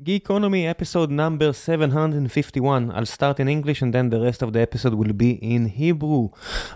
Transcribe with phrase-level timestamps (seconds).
[0.00, 2.92] Geekonomy episode number 751.
[2.92, 6.28] I'll start in English and then the rest of the episode will be in Hebrew.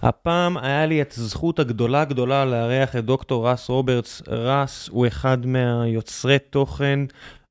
[0.03, 4.23] הפעם היה לי את הזכות הגדולה גדולה לארח את דוקטור רס רוברטס.
[4.29, 7.01] רס הוא אחד מהיוצרי תוכן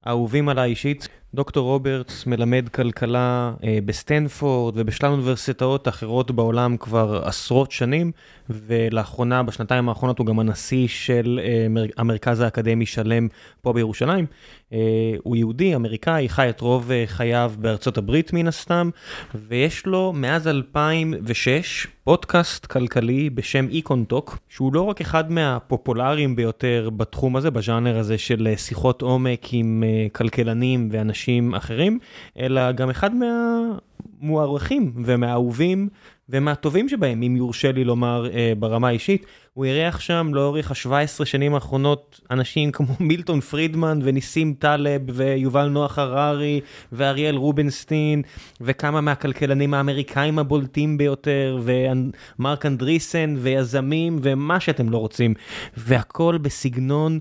[0.04, 1.10] האהובים עליי אישית.
[1.36, 8.12] דוקטור רוברטס מלמד כלכלה אה, בסטנפורד ובשלל אוניברסיטאות אחרות בעולם כבר עשרות שנים,
[8.50, 13.28] ולאחרונה, בשנתיים האחרונות, הוא גם הנשיא של אה, מר, המרכז האקדמי שלם
[13.62, 14.26] פה בירושלים.
[14.74, 14.78] אה,
[15.24, 18.90] הוא יהודי, אמריקאי, חי את רוב אה, חייו בארצות הברית מן הסתם,
[19.36, 27.36] ויש לו מאז 2006 פודקאסט כלכלי בשם איקונטוק, שהוא לא רק אחד מהפופולריים ביותר בתחום
[27.36, 31.21] הזה, בז'אנר הזה של אה, שיחות עומק עם אה, כלכלנים ואנשים
[31.54, 32.00] אחרים,
[32.40, 35.90] אלא גם אחד מהמוערכים ומהאהובים
[36.32, 39.26] ומהטובים שבהם, אם יורשה לי לומר אה, ברמה האישית.
[39.54, 46.00] הוא אירח שם לאורך ה-17 שנים האחרונות אנשים כמו מילטון פרידמן וניסים טלב ויובל נוח
[46.00, 48.22] הררי ואריאל רובנסטין
[48.62, 55.34] וכמה מהכלכלנים האמריקאים הבולטים ביותר ומרק אנדריסן ויזמים ומה שאתם לא רוצים
[55.78, 57.20] והכל בסגנון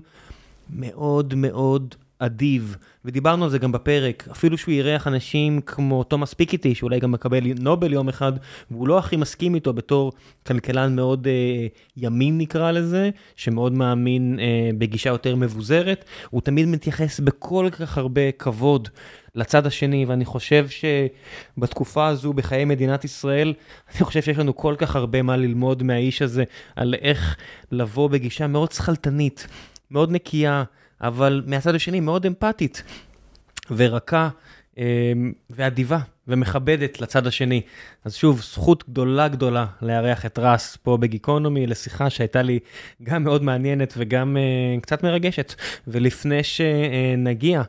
[0.69, 6.75] מאוד מאוד אדיב, ודיברנו על זה גם בפרק, אפילו שהוא אירח אנשים כמו תומאס פיקטי,
[6.75, 8.33] שאולי גם מקבל נובל יום אחד,
[8.71, 10.11] והוא לא הכי מסכים איתו בתור
[10.47, 17.19] כלכלן מאוד אה, ימין נקרא לזה, שמאוד מאמין אה, בגישה יותר מבוזרת, הוא תמיד מתייחס
[17.19, 18.89] בכל כך הרבה כבוד
[19.35, 23.53] לצד השני, ואני חושב שבתקופה הזו בחיי מדינת ישראל,
[23.95, 26.43] אני חושב שיש לנו כל כך הרבה מה ללמוד מהאיש הזה,
[26.75, 27.37] על איך
[27.71, 29.47] לבוא בגישה מאוד שכלתנית,
[29.91, 30.63] מאוד נקייה.
[31.01, 32.83] אבל מהצד השני מאוד אמפתית
[33.71, 34.29] ורכה
[34.77, 34.83] אמ,
[35.49, 35.99] ואדיבה
[36.31, 37.61] ומכבדת לצד השני.
[38.05, 42.59] אז שוב, זכות גדולה גדולה לארח את רס פה בגיקונומי לשיחה שהייתה לי
[43.03, 45.53] גם מאוד מעניינת וגם uh, קצת מרגשת.
[45.87, 47.61] ולפני שנגיע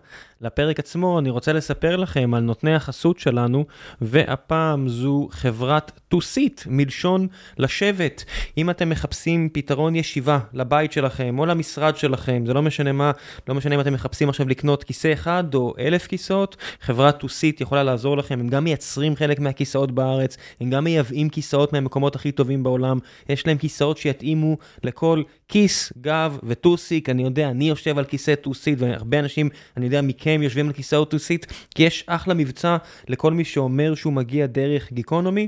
[0.42, 3.64] לפרק עצמו, אני רוצה לספר לכם על נותני החסות שלנו,
[4.00, 7.26] והפעם זו חברת טוסית, מלשון
[7.58, 8.24] לשבת.
[8.58, 13.10] אם אתם מחפשים פתרון ישיבה לבית שלכם או למשרד שלכם, זה לא משנה מה,
[13.48, 17.82] לא משנה אם אתם מחפשים עכשיו לקנות כיסא אחד או אלף כיסאות, חברת טוסית יכולה
[17.82, 22.62] לעזור לכם, הם גם מייצרים חלק מהכיסאות בארץ, הם גם מייבאים כיסאות מהמקומות הכי טובים
[22.62, 22.98] בעולם,
[23.28, 28.78] יש להם כיסאות שיתאימו לכל כיס, גב וטוסיק, אני יודע, אני יושב על כיסא טוסית,
[28.80, 32.76] והרבה אנשים, אני יודע, מכם יושבים על כיסאות טוסית, כי יש אחלה מבצע
[33.08, 35.46] לכל מי שאומר שהוא מגיע דרך גיקונומי.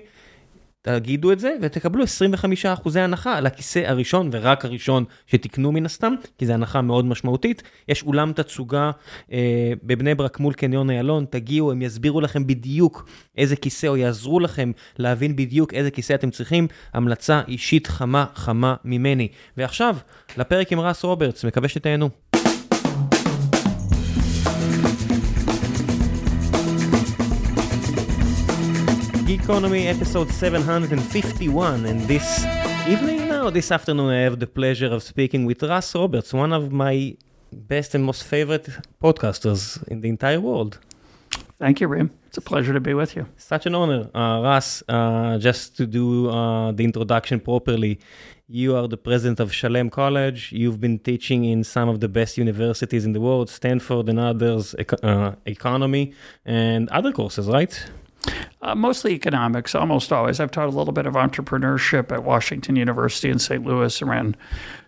[0.87, 6.47] תגידו את זה ותקבלו 25% הנחה על הכיסא הראשון ורק הראשון שתקנו מן הסתם, כי
[6.47, 7.63] זו הנחה מאוד משמעותית.
[7.89, 8.91] יש אולם תצוגה
[9.33, 13.09] אה, בבני ברק מול קניון איילון, תגיעו, הם יסבירו לכם בדיוק
[13.39, 16.69] איזה כיסא או יעזרו לכם להבין בדיוק איזה כיסא אתם צריכים.
[16.93, 19.29] המלצה אישית חמה חמה ממני.
[19.57, 19.97] ועכשיו,
[20.37, 22.11] לפרק עם רס רוברטס, מקווה שתהנו.
[29.45, 32.47] Geekonomy episode 751 and this
[32.89, 36.73] evening now, this afternoon I have the pleasure of speaking with Russ Roberts, one of
[36.73, 37.15] my
[37.53, 38.67] best and most favorite
[39.03, 40.79] podcasters in the entire world.
[41.59, 42.11] Thank you, Rim.
[42.27, 43.27] It's a pleasure to be with you.
[43.37, 44.09] Such an honor.
[44.15, 48.01] Uh, Russ, uh, just to do uh, the introduction properly,
[48.49, 50.53] you are the president of Shalem College.
[50.53, 54.75] You've been teaching in some of the best universities in the world, Stanford and others,
[55.03, 56.15] uh, economy
[56.47, 57.79] and other courses, right?
[58.63, 60.41] Uh, mostly economics, almost always.
[60.41, 63.65] I've taught a little bit of entrepreneurship at Washington University in St.
[63.65, 64.37] Louis and ran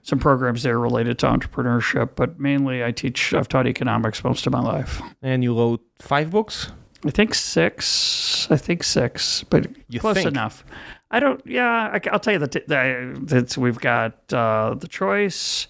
[0.03, 4.53] some programs there related to entrepreneurship, but mainly I teach, I've taught economics most of
[4.53, 5.03] my life.
[5.23, 6.71] And you wrote five books?
[7.05, 8.49] I think six.
[8.51, 10.29] I think six, but You close think?
[10.29, 10.65] enough.
[11.11, 15.69] I don't, yeah, I, will tell you that, that we've got uh, The Choice,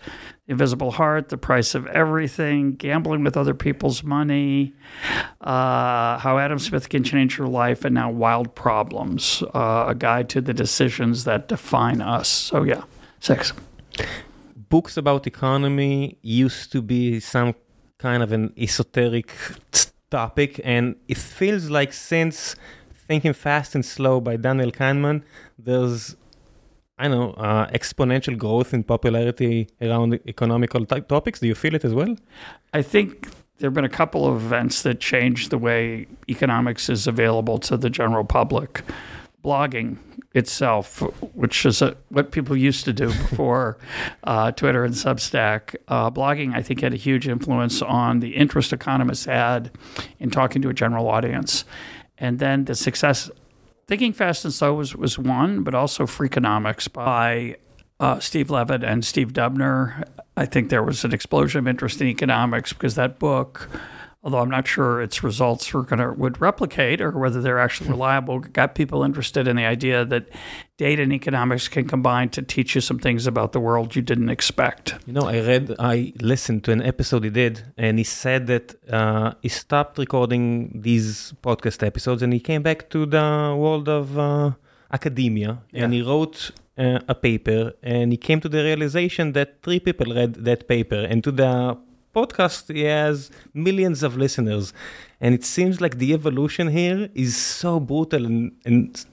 [0.49, 4.75] Invisible Heart, The Price of Everything, Gambling with Other People's Money,
[5.41, 10.29] uh, How Adam Smith Can Change Your Life, and now Wild Problems, uh, a guide
[10.31, 12.29] to the decisions that define us.
[12.29, 12.85] So, yeah,
[13.19, 13.53] six.
[14.69, 17.55] Books about economy used to be some
[17.99, 19.33] kind of an esoteric
[20.11, 22.55] topic, and it feels like since
[22.95, 25.23] Thinking Fast and Slow by Daniel Kahneman,
[25.59, 26.17] there's
[26.99, 31.41] I know, uh, exponential growth in popularity around economical type topics.
[31.41, 32.17] Do you feel it as well?
[32.73, 33.29] I think
[33.59, 37.77] there have been a couple of events that changed the way economics is available to
[37.77, 38.83] the general public.
[39.45, 39.99] Blogging
[40.35, 41.01] itself,
[41.35, 43.79] which is a, what people used to do before
[44.25, 48.73] uh, Twitter and Substack, uh, blogging, I think, had a huge influence on the interest
[48.73, 49.71] economists had
[50.19, 51.65] in talking to a general audience.
[52.19, 53.31] And then the success
[53.89, 57.57] Thinking Fast and Slow was, was one, but also Freakonomics by
[58.01, 60.03] uh, Steve Levitt and Steve Dubner.
[60.37, 63.71] I think there was an explosion of interest in economics because that book,
[64.27, 68.41] although I'm not sure its results were gonna would replicate or whether they're actually reliable.
[68.41, 70.25] Got people interested in the idea that
[70.77, 74.29] data and economics can combine to teach you some things about the world you didn't
[74.29, 74.95] expect.
[75.07, 78.75] You know, I read, I listened to an episode he did, and he said that
[78.91, 84.19] uh, he stopped recording these podcast episodes and he came back to the world of
[84.19, 84.51] uh,
[84.93, 89.79] academia and he wrote uh, a paper and he came to the realization that three
[89.79, 91.79] people read that paper and to the
[92.17, 94.73] podcast has millions of listeners
[95.21, 99.05] and it seems like the evolution here is so brutal and, and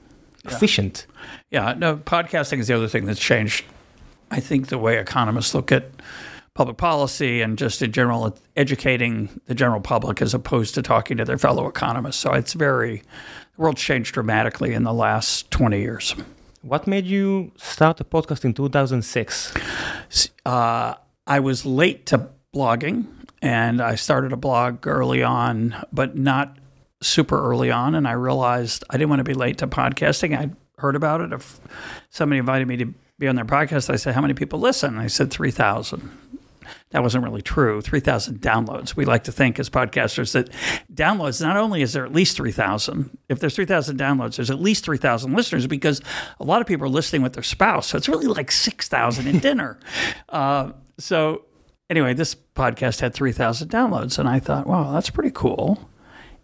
[0.45, 1.05] efficient
[1.51, 3.65] Yeah, no, podcasting is the other thing that's changed.
[4.31, 5.83] I think the way economists look at
[6.53, 11.25] public policy and just in general educating the general public as opposed to talking to
[11.25, 12.17] their fellow economists.
[12.17, 12.97] So it's very,
[13.55, 16.15] the world's changed dramatically in the last 20 years.
[16.61, 19.53] what made you start a podcast in 2006
[20.45, 20.93] Uh,
[21.25, 23.07] I was late to blogging
[23.43, 26.57] and I started a blog early on, but not
[27.01, 27.93] super early on.
[27.93, 30.37] And I realized I didn't want to be late to podcasting.
[30.37, 31.33] I'd heard about it.
[31.33, 31.59] If
[32.09, 34.97] somebody invited me to be on their podcast, I said, How many people listen?
[34.97, 36.09] I said, 3,000.
[36.91, 37.81] That wasn't really true.
[37.81, 38.95] 3,000 downloads.
[38.95, 40.49] We like to think as podcasters that
[40.93, 44.85] downloads, not only is there at least 3,000, if there's 3,000 downloads, there's at least
[44.85, 46.01] 3,000 listeners because
[46.39, 47.87] a lot of people are listening with their spouse.
[47.87, 49.79] So it's really like 6,000 at dinner.
[50.29, 51.43] Uh, so
[51.93, 54.17] anyway, this podcast had 3,000 downloads.
[54.17, 55.89] And I thought, wow, that's pretty cool.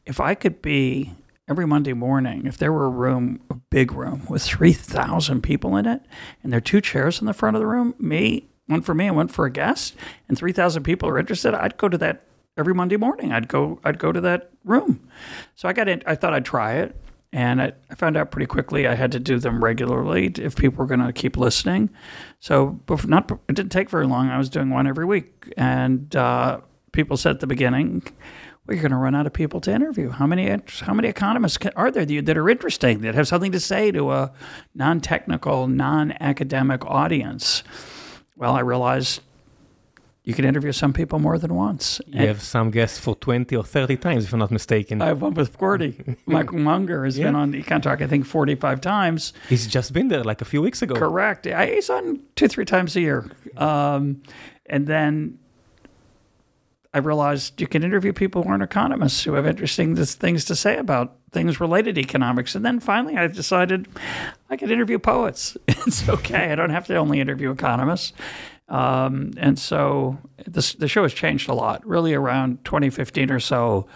[0.05, 1.13] If I could be
[1.47, 5.87] every Monday morning, if there were a room, a big room with 3,000 people in
[5.87, 6.01] it,
[6.43, 9.07] and there are two chairs in the front of the room, me, one for me
[9.07, 9.95] and one for a guest,
[10.27, 12.25] and 3,000 people are interested, I'd go to that
[12.55, 13.31] every Monday morning.
[13.31, 15.09] I'd go, I'd go to that room.
[15.55, 16.95] So I got in, I thought I'd try it.
[17.31, 20.79] And I, I found out pretty quickly I had to do them regularly if people
[20.79, 21.89] were going to keep listening.
[22.39, 24.29] So not, it didn't take very long.
[24.29, 25.53] I was doing one every week.
[25.55, 26.61] And uh,
[26.91, 28.03] people said at the beginning,
[28.67, 30.09] you're going to run out of people to interview.
[30.09, 33.91] How many how many economists are there that are interesting that have something to say
[33.91, 34.31] to a
[34.75, 37.63] non-technical, non-academic audience?
[38.35, 39.21] Well, I realized
[40.29, 41.99] you can interview some people more than once.
[42.05, 45.01] You have some guests for 20 or 30 times, if I'm not mistaken.
[45.01, 46.17] I have one with Gordy.
[46.27, 49.33] Michael Munger has been on Econ Talk, I think, 45 times.
[49.49, 50.93] He's just been there like a few weeks ago.
[50.93, 51.47] Correct.
[51.47, 53.31] I, he's on two, three times a year.
[53.57, 54.21] Um,
[54.67, 55.39] and then
[56.93, 60.77] I realized you can interview people who aren't economists who have interesting things to say
[60.77, 62.53] about things related to economics.
[62.53, 63.87] And then finally, I decided
[64.47, 65.57] I could interview poets.
[65.87, 66.51] It's okay.
[66.51, 68.13] I don't have to only interview economists.
[68.69, 71.85] Um, and so this, the show has changed a lot.
[71.85, 73.87] Really, around 2015 or so,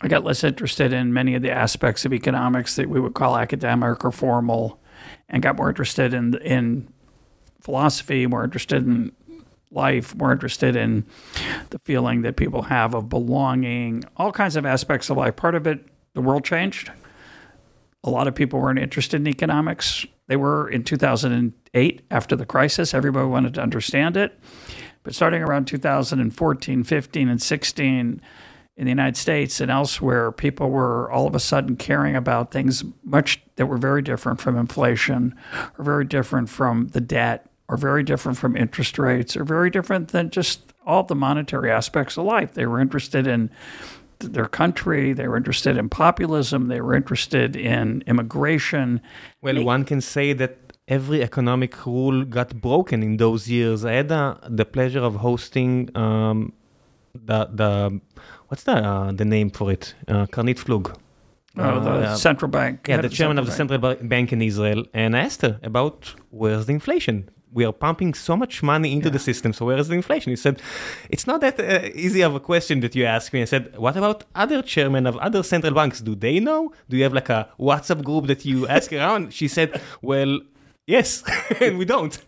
[0.00, 3.36] I got less interested in many of the aspects of economics that we would call
[3.36, 4.80] academic or formal,
[5.28, 6.88] and got more interested in in
[7.60, 9.12] philosophy, more interested in
[9.70, 11.04] life, more interested in
[11.70, 15.34] the feeling that people have of belonging, all kinds of aspects of life.
[15.34, 15.84] Part of it,
[16.14, 16.92] the world changed.
[18.04, 20.06] A lot of people weren't interested in economics.
[20.28, 22.94] They were in 2008 after the crisis.
[22.94, 24.38] Everybody wanted to understand it.
[25.02, 28.20] But starting around 2014, 15, and 16,
[28.76, 32.84] in the United States and elsewhere, people were all of a sudden caring about things
[33.04, 35.34] much that were very different from inflation,
[35.78, 40.08] or very different from the debt, or very different from interest rates, or very different
[40.08, 42.54] than just all the monetary aspects of life.
[42.54, 43.50] They were interested in
[44.32, 49.00] their country, they were interested in populism, they were interested in immigration.
[49.42, 53.84] Well, one can say that every economic rule got broken in those years.
[53.84, 56.52] I had uh, the pleasure of hosting um,
[57.14, 58.00] the the
[58.48, 59.94] what's the uh, the name for it?
[60.08, 60.94] Uh, Karnit Flug.
[61.56, 62.88] Oh, the Uh, central bank.
[62.88, 63.56] yeah, the chairman of the bank.
[63.56, 67.28] central ba- bank in Israel, and I asked her about where's the inflation.
[67.54, 70.30] We are pumping so much money into the system, so where is the inflation?
[70.30, 70.60] He said,
[71.08, 73.42] it's not that uh, easy of a question that you ask me.
[73.42, 76.00] I said, what about other chairmen of other central banks?
[76.00, 76.72] Do they know?
[76.88, 79.32] Do you have like a WhatsApp group that you ask around?
[79.32, 80.40] She said, well,
[80.88, 81.22] yes,
[81.60, 82.18] and we don't.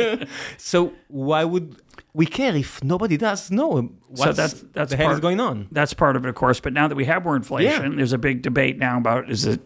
[0.58, 1.76] so why would
[2.14, 5.66] we care if nobody does know what's that's- that's the hell is part- going on?
[5.72, 6.60] That's part of it, of course.
[6.60, 9.60] But now that we have more inflation, there's a big debate now about is it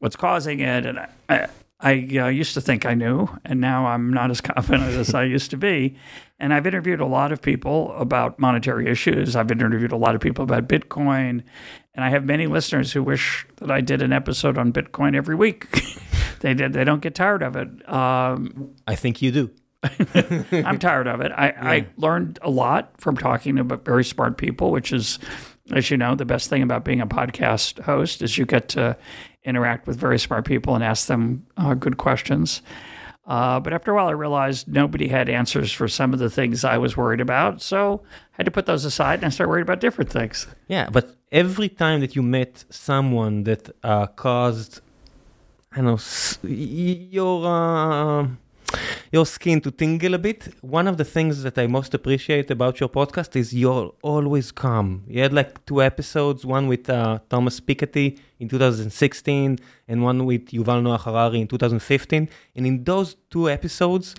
[0.00, 0.84] what's causing it.
[0.84, 1.46] And I, I,
[1.80, 5.24] I uh, used to think I knew, and now I'm not as confident as I
[5.24, 5.96] used to be.
[6.40, 9.36] And I've interviewed a lot of people about monetary issues.
[9.36, 11.42] I've interviewed a lot of people about Bitcoin,
[11.94, 15.34] and I have many listeners who wish that I did an episode on Bitcoin every
[15.34, 15.68] week.
[16.40, 16.72] they did.
[16.72, 17.88] They don't get tired of it.
[17.88, 19.50] Um, I think you do.
[20.52, 21.30] I'm tired of it.
[21.30, 25.20] I, I learned a lot from talking to very smart people, which is,
[25.72, 28.96] as you know, the best thing about being a podcast host is you get to
[29.48, 32.62] interact with very smart people and ask them uh, good questions.
[33.26, 36.64] Uh, but after a while, I realized nobody had answers for some of the things
[36.64, 37.60] I was worried about.
[37.60, 38.00] So
[38.32, 40.46] I had to put those aside and I started worried about different things.
[40.66, 44.80] Yeah, but every time that you met someone that uh, caused,
[45.72, 48.28] I don't know, your uh,
[49.12, 52.80] your skin to tingle a bit, one of the things that I most appreciate about
[52.80, 55.04] your podcast is you're always calm.
[55.06, 59.58] You had like two episodes, one with uh, Thomas Piketty in 2016
[59.88, 62.28] and one with Yuval Noah Harari in 2015.
[62.56, 64.14] And in those two episodes,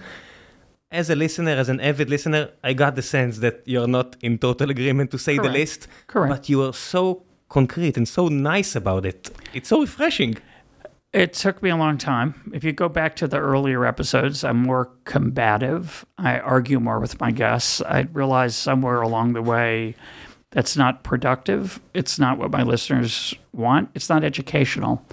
[0.91, 4.39] as a listener, as an avid listener, I got the sense that you're not in
[4.39, 5.87] total agreement to say the least.
[6.07, 6.31] Correct.
[6.33, 9.29] But you are so concrete and so nice about it.
[9.53, 10.37] It's so refreshing.
[11.11, 12.51] It took me a long time.
[12.53, 16.05] If you go back to the earlier episodes, I'm more combative.
[16.19, 17.81] I argue more with my guests.
[17.81, 19.95] I realized somewhere along the way
[20.51, 21.79] that's not productive.
[21.95, 23.89] It's not what my listeners want.
[23.95, 25.03] It's not educational.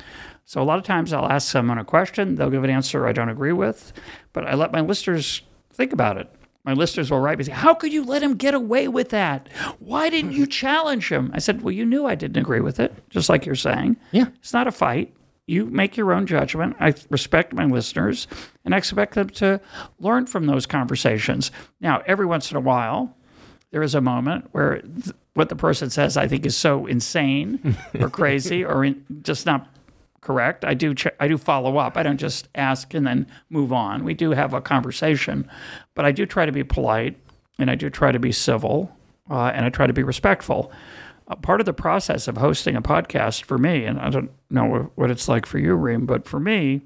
[0.44, 3.12] So a lot of times I'll ask someone a question, they'll give an answer I
[3.12, 3.92] don't agree with,
[4.32, 6.30] but I let my listeners think about it.
[6.64, 9.48] My listeners will write me, say, How could you let him get away with that?
[9.78, 11.30] Why didn't you challenge him?
[11.32, 13.96] I said, Well, you knew I didn't agree with it, just like you're saying.
[14.10, 14.26] Yeah.
[14.40, 15.15] It's not a fight.
[15.46, 16.76] You make your own judgment.
[16.80, 18.26] I respect my listeners
[18.64, 19.60] and I expect them to
[20.00, 21.52] learn from those conversations.
[21.80, 23.16] Now, every once in a while,
[23.70, 27.76] there is a moment where th- what the person says I think is so insane
[28.00, 29.68] or crazy or in, just not
[30.20, 30.64] correct.
[30.64, 31.96] I do ch- I do follow up.
[31.96, 34.02] I don't just ask and then move on.
[34.02, 35.48] We do have a conversation,
[35.94, 37.16] but I do try to be polite
[37.58, 38.90] and I do try to be civil
[39.30, 40.72] uh, and I try to be respectful.
[41.42, 45.10] Part of the process of hosting a podcast for me, and I don't know what
[45.10, 46.82] it's like for you, Reem, but for me,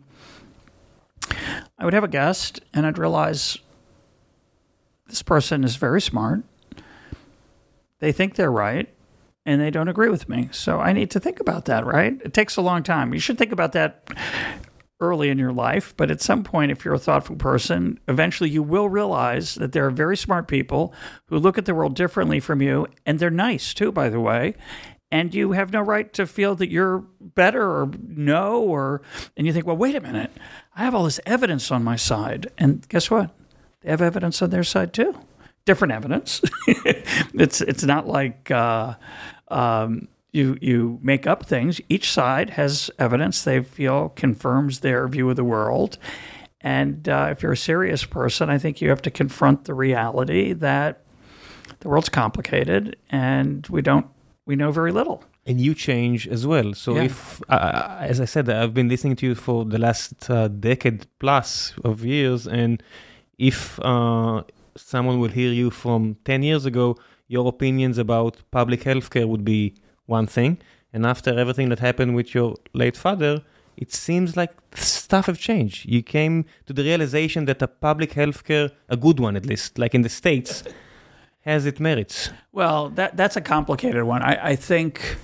[1.79, 3.59] I would have a guest and I'd realize
[5.09, 6.43] this person is very smart.
[7.99, 8.89] They think they're right
[9.45, 10.49] and they don't agree with me.
[10.53, 12.19] So I need to think about that, right?
[12.25, 13.13] It takes a long time.
[13.13, 14.09] You should think about that
[15.01, 18.63] early in your life, but at some point, if you're a thoughtful person, eventually you
[18.63, 20.95] will realize that there are very smart people
[21.27, 24.55] who look at the world differently from you, and they're nice too, by the way.
[25.13, 29.03] And you have no right to feel that you're better or no, or,
[29.37, 30.31] and you think, well, wait a minute,
[30.77, 32.47] I have all this evidence on my side.
[32.59, 33.31] And guess what?
[33.81, 35.19] They have evidence on their side too.
[35.65, 36.41] Different evidence.
[36.67, 38.95] it's it's not like uh,
[39.49, 41.81] um, you you make up things.
[41.89, 45.99] Each side has evidence they feel confirms their view of the world.
[46.61, 50.53] And uh, if you're a serious person, I think you have to confront the reality
[50.53, 51.03] that
[51.81, 54.07] the world's complicated and we don't
[54.47, 55.25] we know very little.
[55.47, 56.75] And you change as well.
[56.75, 57.05] So Yeah.
[57.05, 61.07] if, uh, as I said, I've been listening to you for the last uh, decade
[61.19, 62.83] plus of years, and
[63.39, 64.43] if uh,
[64.77, 66.97] someone will hear you from 10 years ago,
[67.27, 69.75] your opinions about public healthcare would be
[70.11, 70.59] one thing.
[70.93, 73.43] And after everything that happened with your late father,
[73.77, 75.89] it seems like stuff have changed.
[75.89, 79.95] You came to the realization that a public healthcare, a good one at least, like
[79.95, 80.65] in the States,
[81.43, 82.31] has its merits.
[82.53, 84.23] Well, that that's a complicated one.
[84.23, 85.17] I, I think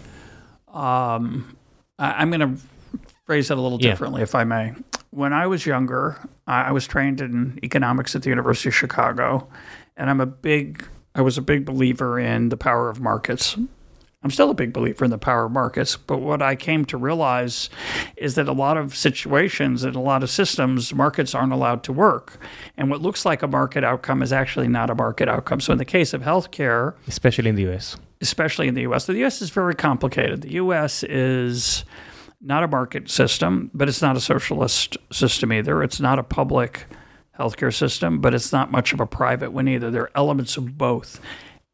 [0.72, 1.56] um,
[1.98, 2.62] I, I'm going to
[3.26, 3.90] phrase it a little Yeah.
[3.90, 4.72] differently, if I may.
[5.10, 6.16] When I was younger,
[6.46, 9.48] I I was trained in economics at the University of Chicago,
[9.96, 13.56] and I'm a big I was a big believer in the power of markets.
[14.26, 16.96] I'm still a big believer in the power of markets, but what I came to
[16.96, 17.70] realize
[18.16, 21.92] is that a lot of situations and a lot of systems, markets aren't allowed to
[21.92, 22.36] work.
[22.76, 25.60] And what looks like a market outcome is actually not a market outcome.
[25.60, 27.98] So in the case of healthcare, Especially in the US.
[28.20, 29.06] especially in the US.
[29.06, 30.42] The US is very complicated.
[30.42, 31.84] The US is
[32.40, 35.84] not a market system, but it's not a socialist system either.
[35.84, 36.86] It's not a public
[37.38, 39.88] healthcare system, but it's not much of a private one either.
[39.88, 41.20] There are elements of both.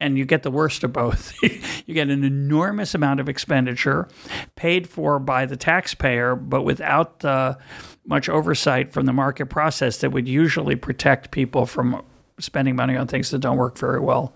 [0.03, 1.33] And you get the worst of both.
[1.87, 4.09] you get an enormous amount of expenditure
[4.57, 7.57] paid for by the taxpayer, but without the
[8.05, 12.03] much oversight from the market process that would usually protect people from
[12.41, 14.35] spending money on things that don't work very well.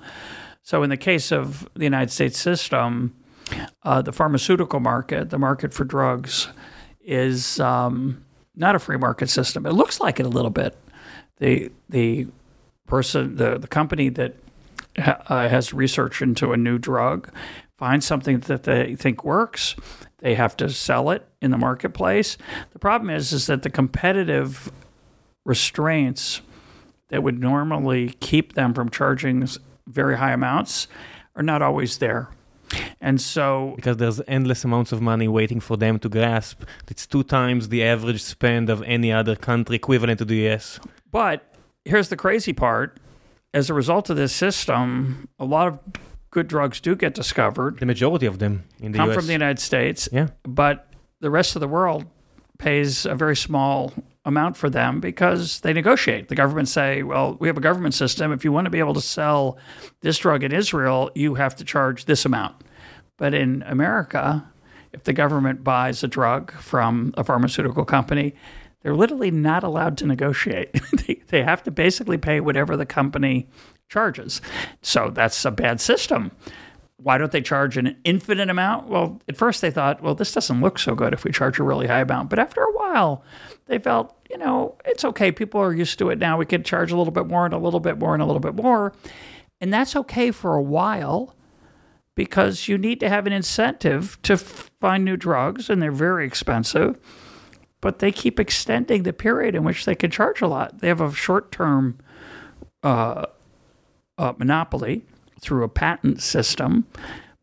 [0.63, 3.17] So, in the case of the United States system,
[3.83, 6.47] uh, the pharmaceutical market, the market for drugs,
[7.05, 9.67] is um, not a free market system.
[9.67, 10.77] It looks like it a little bit.
[11.39, 12.29] The the
[12.87, 14.46] person, the the company that ha-
[14.99, 17.31] uh, has research into a new drug
[17.77, 19.77] finds something that they think works.
[20.19, 22.39] They have to sell it in the marketplace.
[22.73, 24.71] The problem is, is that the competitive
[25.45, 26.41] restraints
[27.09, 29.47] that would normally keep them from charging
[29.87, 30.89] very high amounts
[31.37, 32.29] are not always there.
[33.01, 36.63] And so, because there's endless amounts of money waiting for them to grasp.
[36.89, 40.81] It's two times the average spend of any other country equivalent to the US.
[41.13, 42.99] but here's the crazy part
[43.55, 45.79] as a result of this system, a lot of
[46.31, 49.17] good drugs do get discovered, The majority of them in the come US.
[49.17, 50.29] from the United States, yeah.
[50.45, 52.05] but the rest of the world
[52.59, 53.93] pays a very small
[54.25, 56.29] amount for them because they negotiate.
[56.29, 58.33] The government say, well, we have a government system.
[58.33, 59.57] If you want to be able to sell
[60.01, 62.57] this drug in Israel, you have to charge this amount.
[63.17, 64.45] But in America,
[64.93, 68.35] if the government buys a drug from a pharmaceutical company,
[68.87, 70.73] they're literally not allowed to negotiate.
[71.09, 73.49] they, they have to basically pay whatever the company
[73.89, 74.41] charges.
[74.81, 76.31] So that's a bad system.
[76.99, 78.87] Why don't they charge an infinite amount?
[78.87, 81.65] Well, at first they thought, well, this doesn't look so good if we charge a
[81.65, 82.31] really high amount.
[82.31, 83.25] But after a while,
[83.67, 85.33] they felt, you know, it's okay.
[85.33, 86.39] People are used to it now.
[86.39, 88.39] We could charge a little bit more and a little bit more and a little
[88.39, 88.93] bit more.
[89.61, 91.35] And that's okay for a while
[92.15, 97.01] because you need to have an incentive to find new drugs, and they're very expensive.
[97.81, 100.79] But they keep extending the period in which they can charge a lot.
[100.81, 101.99] They have a short term
[102.83, 103.27] uh,
[104.19, 105.05] uh, monopoly
[105.41, 106.87] through a patent system.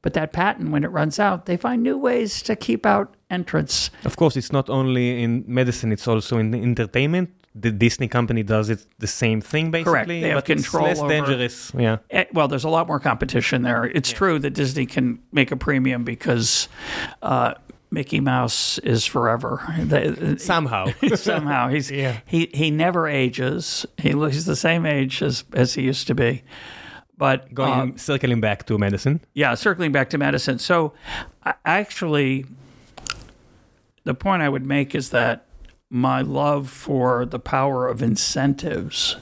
[0.02, 3.90] But that patent, when it runs out, they find new ways to keep out entrants.
[4.04, 7.30] Of course, it's not only in medicine, it's also in entertainment.
[7.56, 9.92] The Disney company does it the same thing, basically.
[9.92, 10.08] Correct.
[10.10, 11.72] They have but it's control less over- dangerous.
[11.78, 11.98] Yeah.
[12.10, 13.86] Eh, Well, there's a lot more competition there.
[13.86, 16.68] It's true that Disney can make a premium because
[17.22, 17.54] uh,
[17.94, 19.62] Mickey Mouse is forever.
[19.78, 20.88] They- Somehow.
[21.16, 22.20] somehow he's Yeah.
[22.26, 23.86] he he never ages.
[24.02, 26.42] He looks he's the same age as as he used to be.
[27.18, 29.22] But Going uh, circling back to medicine.
[29.36, 30.58] yeah, circling back to medicine.
[30.60, 30.94] So,
[31.46, 32.46] I, actually,
[34.04, 35.46] the point I would make is that
[35.90, 39.18] my love for the power of incentives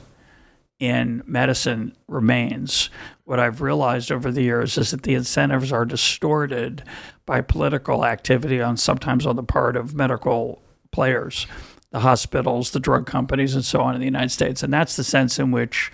[0.82, 2.90] in medicine remains.
[3.24, 6.84] What I've realized over the years is that the incentives are distorted
[7.28, 10.60] by political activity on sometimes on the part of medical
[10.90, 11.46] players,
[11.92, 14.64] the hospitals, the drug companies, and so on in the United States.
[14.64, 15.92] And that's the sense in which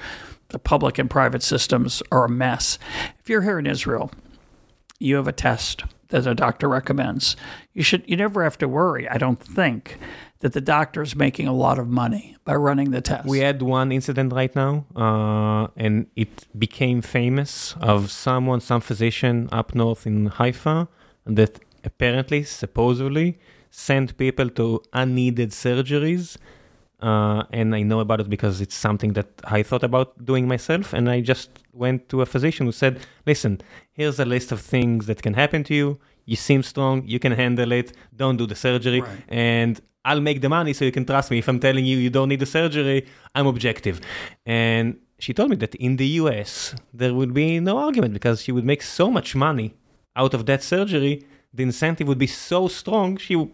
[0.47, 2.79] the public and private systems are a mess.
[3.19, 4.09] If you're here in Israel,
[4.99, 7.35] you have a test that a doctor recommends.
[7.73, 9.97] You should you never have to worry, I don't think,
[10.39, 13.27] that the doctor is making a lot of money by running the test.
[13.27, 19.49] We had one incident right now, uh, and it became famous of someone, some physician
[19.51, 20.87] up north in Haifa,
[21.25, 23.39] that apparently, supposedly,
[23.71, 26.37] sent people to unneeded surgeries.
[26.99, 30.93] Uh, and I know about it because it's something that I thought about doing myself.
[30.93, 35.05] And I just went to a physician who said, Listen, here's a list of things
[35.05, 35.99] that can happen to you.
[36.27, 39.01] You seem strong, you can handle it, don't do the surgery.
[39.01, 39.23] Right.
[39.29, 41.37] And I'll make the money so you can trust me.
[41.39, 43.99] If I'm telling you you don't need the surgery, I'm objective.
[44.45, 48.51] And she told me that in the US, there would be no argument because she
[48.51, 49.73] would make so much money
[50.15, 51.25] out of that surgery.
[51.53, 53.51] The incentive would be so strong, she w-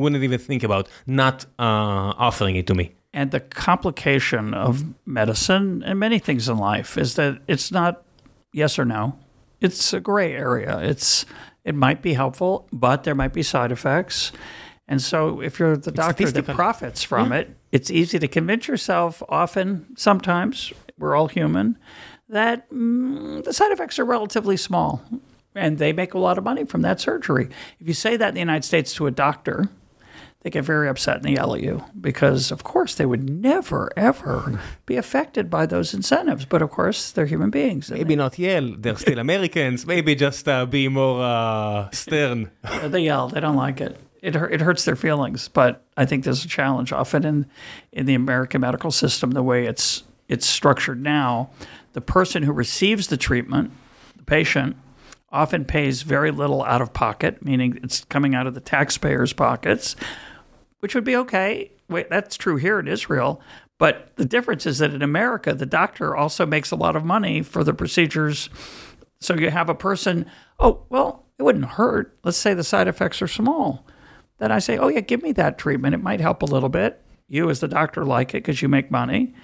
[0.00, 2.94] wouldn't even think about not uh, offering it to me.
[3.12, 8.02] And the complication of medicine and many things in life is that it's not
[8.52, 9.18] yes or no.
[9.60, 10.80] It's a gray area.
[10.80, 11.24] It's
[11.64, 14.32] it might be helpful, but there might be side effects.
[14.86, 19.22] And so if you're the doctor that profits from it, it's easy to convince yourself
[19.28, 21.78] often, sometimes, we're all human,
[22.28, 25.02] that mm, the side effects are relatively small
[25.54, 27.48] and they make a lot of money from that surgery.
[27.80, 29.68] If you say that in the United States to a doctor,
[30.44, 33.90] they get very upset and they yell at you because, of course, they would never,
[33.96, 36.44] ever be affected by those incentives.
[36.44, 37.90] But of course, they're human beings.
[37.90, 39.86] Maybe not yell, they're still Americans.
[39.86, 42.50] Maybe just uh, be more uh, stern.
[42.62, 43.28] they, they yell.
[43.28, 43.98] They don't like it.
[44.20, 45.48] It, it hurts their feelings.
[45.48, 47.46] But I think there's a challenge often in,
[47.90, 51.48] in the American medical system, the way it's, it's structured now.
[51.94, 53.72] The person who receives the treatment,
[54.14, 54.76] the patient,
[55.32, 59.96] often pays very little out of pocket, meaning it's coming out of the taxpayers' pockets,
[60.84, 61.72] which would be okay.
[61.88, 63.40] Wait, that's true here in Israel.
[63.78, 67.40] But the difference is that in America, the doctor also makes a lot of money
[67.40, 68.50] for the procedures.
[69.18, 70.26] So you have a person,
[70.58, 72.18] oh, well, it wouldn't hurt.
[72.22, 73.86] Let's say the side effects are small.
[74.36, 75.94] Then I say, oh, yeah, give me that treatment.
[75.94, 77.02] It might help a little bit.
[77.28, 79.34] You, as the doctor, like it because you make money.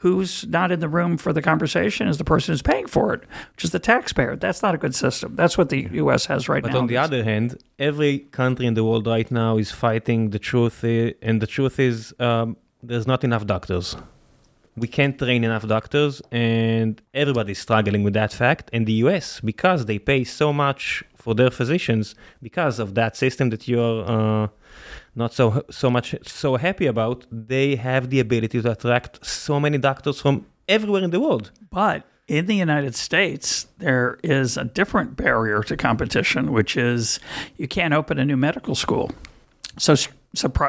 [0.00, 3.22] Who's not in the room for the conversation is the person who's paying for it,
[3.52, 4.36] which is the taxpayer.
[4.36, 5.34] That's not a good system.
[5.34, 6.26] That's what the U.S.
[6.26, 6.74] has right But now.
[6.74, 10.38] But on the other hand, every country in the world right now is fighting the
[10.38, 13.96] truth, and the truth is um, there's not enough doctors.
[14.76, 18.70] We can't train enough doctors, and everybody's struggling with that fact.
[18.72, 23.50] And the US, because they pay so much for their physicians, because of that system
[23.50, 24.48] that you're uh,
[25.18, 29.76] not so so much so happy about, they have the ability to attract so many
[29.76, 31.50] doctors from everywhere in the world.
[31.70, 37.18] But in the United States, there is a different barrier to competition, which is
[37.56, 39.10] you can't open a new medical school.
[39.78, 39.94] So,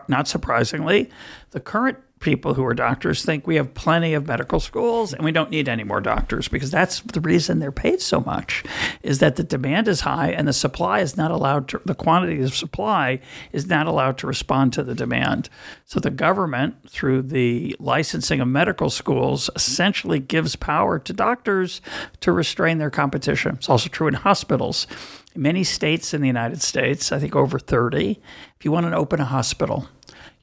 [0.07, 1.09] not surprisingly,
[1.51, 5.31] the current people who are doctors think we have plenty of medical schools and we
[5.31, 8.63] don't need any more doctors because that's the reason they're paid so much
[9.03, 12.41] is that the demand is high and the supply is not allowed to the quantity
[12.41, 13.19] of supply
[13.53, 15.49] is not allowed to respond to the demand.
[15.85, 21.81] So the government through the licensing of medical schools essentially gives power to doctors
[22.19, 23.55] to restrain their competition.
[23.55, 24.87] It's also true in hospitals.
[25.35, 28.19] Many states in the united states i think over 30
[28.57, 29.87] if you want to open a hospital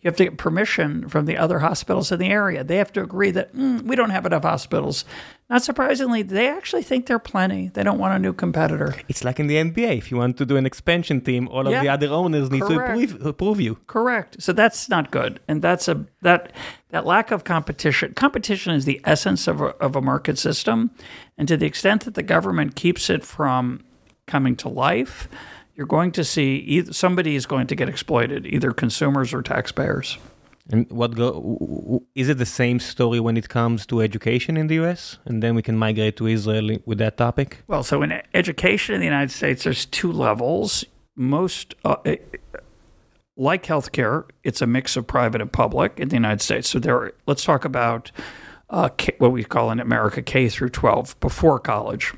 [0.07, 2.62] you have to get permission from the other hospitals in the area.
[2.62, 5.05] They have to agree that mm, we don't have enough hospitals.
[5.51, 7.71] Not surprisingly, they actually think there are plenty.
[7.75, 8.95] They don't want a new competitor.
[9.09, 9.99] It's like in the NBA.
[9.99, 12.61] If you want to do an expansion team, all Yeah, of the other owners need
[12.61, 13.79] to approve, approve you.
[13.88, 14.40] Correct.
[14.40, 16.53] So that's not good, and that's a that
[16.90, 18.14] that lack of competition.
[18.14, 20.92] Competition is the essence of a, of a market system,
[21.37, 23.83] and to the extent that the government keeps it from
[24.29, 25.29] coming to life,
[25.77, 30.19] you're going to see either somebody is going to get exploited, either consumers or taxpayers.
[30.69, 34.75] And what go, is it the same story when it comes to education in the
[34.83, 35.19] US?
[35.25, 37.62] And then we can migrate to Israel with that topic.
[37.69, 40.85] Well, so in education in the United States, there's two levels.
[41.15, 42.17] Most, uh, eh,
[43.37, 46.69] like healthcare, it's a mix of private and public in the United States.
[46.69, 48.11] So there, let's talk about
[48.71, 52.12] uh, K, what we call in America K through 12 before college.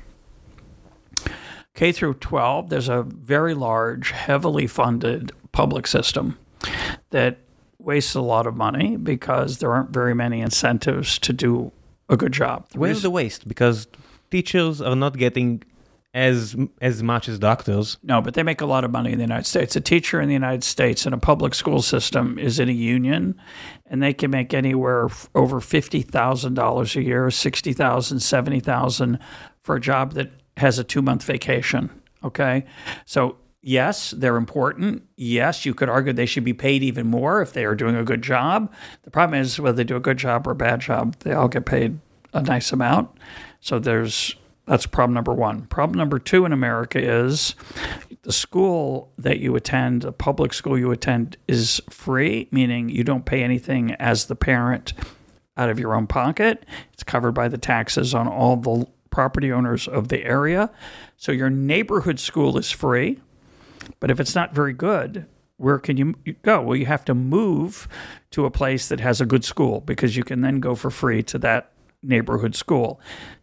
[1.79, 6.37] K through 12, there's a very large, heavily funded public system
[7.11, 7.37] that
[7.77, 11.71] wastes a lot of money because there aren't very many incentives to do
[12.09, 12.65] a good job.
[12.73, 13.47] Where's the waste?
[13.47, 13.87] Because
[14.29, 15.63] teachers are not getting
[16.13, 17.97] as as much as doctors.
[18.03, 19.77] No, but they make a lot of money in the United States.
[19.77, 23.39] A teacher in the United States in a public school system is in a union,
[23.85, 28.59] and they can make anywhere f- over fifty thousand dollars a year, sixty thousand, seventy
[28.59, 29.17] thousand,
[29.63, 31.89] for a job that has a two month vacation.
[32.23, 32.65] Okay,
[33.05, 35.03] so yes, they're important.
[35.15, 38.03] Yes, you could argue they should be paid even more if they are doing a
[38.03, 38.71] good job.
[39.03, 41.47] The problem is whether they do a good job or a bad job, they all
[41.47, 41.99] get paid
[42.33, 43.09] a nice amount.
[43.61, 44.35] So there's
[44.69, 45.63] that's problem number one.
[45.63, 47.55] Problem number two in America is
[48.21, 53.25] the school that you attend, the public school you attend, is free, meaning you don't
[53.25, 54.93] pay anything as the parent
[55.57, 56.67] out of your own pocket.
[56.93, 60.69] It's covered by the taxes on all the property owners of the area.
[61.17, 63.19] So your neighborhood school is free.
[63.99, 65.25] But if it's not very good,
[65.57, 66.61] where can you go?
[66.61, 67.87] Well, you have to move
[68.31, 71.21] to a place that has a good school because you can then go for free
[71.23, 73.01] to that neighborhood school.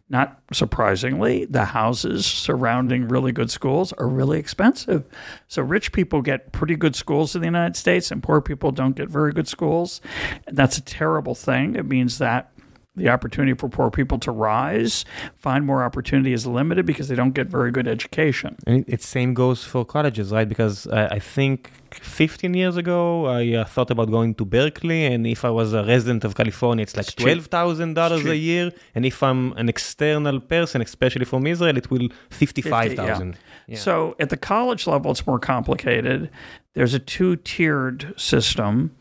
[0.09, 5.03] Not surprisingly, the houses surrounding really good schools are really expensive.
[5.47, 8.95] So rich people get pretty good schools in the United States and poor people don't
[8.95, 9.99] get very good schools.
[10.47, 11.75] And that's a terrible thing.
[11.75, 12.51] It means that
[12.97, 15.05] the opportunity for poor people to rise,
[15.35, 18.55] find more opportunity is limited because they don't get very good education.
[18.65, 20.49] And it, same goes for colleges, right?
[20.49, 25.25] Because uh, I think 15 years ago, I uh, thought about going to Berkeley, and
[25.25, 29.05] if I was a resident of California, it's like twelve thousand dollars a year, and
[29.05, 33.37] if I'm an external person, especially from Israel, it will fifty-five thousand.
[33.67, 33.77] Yeah.
[33.77, 36.29] So at the college level, it's more complicated.
[36.73, 38.95] There's a two tiered system.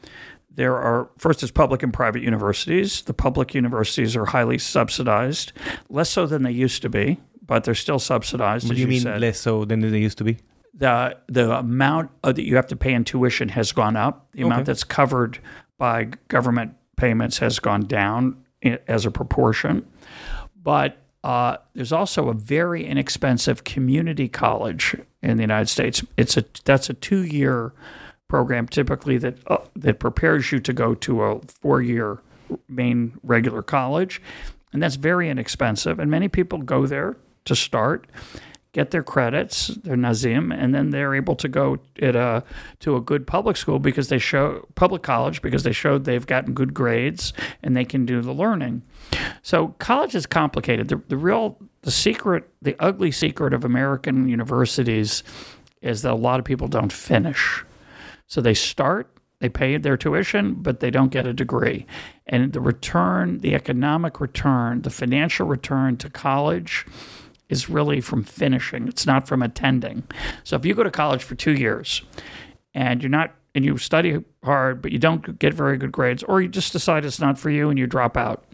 [0.56, 3.02] There are, first, it's public and private universities.
[3.02, 5.52] The public universities are highly subsidized,
[5.88, 8.68] less so than they used to be, but they're still subsidized.
[8.68, 9.20] Do you mean said.
[9.20, 10.38] less so than they used to be?
[10.78, 14.26] the the amount that you have to pay in tuition has gone up.
[14.32, 14.46] The Okay.
[14.46, 15.38] amount that's covered
[15.78, 18.36] by government payments has gone down
[18.86, 19.86] as a proportion.
[20.62, 26.04] But uh, there's also a very inexpensive community college in the United States.
[26.18, 27.72] It's a that's a two year
[28.28, 32.20] program typically that uh, that prepares you to go to a four year
[32.68, 34.20] main regular college,
[34.72, 35.98] and that's very inexpensive.
[35.98, 38.06] And many people go there to start
[38.76, 42.44] get their credits, their nazim, and then they're able to go at a,
[42.78, 46.52] to a good public school because they show public college because they showed they've gotten
[46.52, 48.82] good grades and they can do the learning.
[49.40, 50.88] So college is complicated.
[50.88, 55.22] The, the real, the secret, the ugly secret of American universities
[55.80, 57.64] is that a lot of people don't finish.
[58.26, 61.86] So they start, they pay their tuition, but they don't get a degree.
[62.26, 66.86] And the return, the economic return, the financial return to college
[67.48, 68.88] is really from finishing.
[68.88, 70.04] It's not from attending.
[70.42, 72.02] So if you go to college for two years
[72.74, 76.42] and you're not and you study hard, but you don't get very good grades, or
[76.42, 78.44] you just decide it's not for you and you drop out,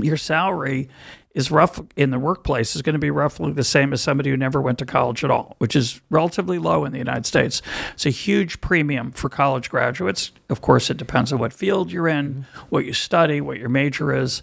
[0.00, 0.88] your salary
[1.36, 4.38] is rough in the workplace is going to be roughly the same as somebody who
[4.38, 7.60] never went to college at all, which is relatively low in the United States.
[7.92, 10.32] It's a huge premium for college graduates.
[10.48, 12.60] Of course, it depends on what field you're in, mm-hmm.
[12.70, 14.42] what you study, what your major is.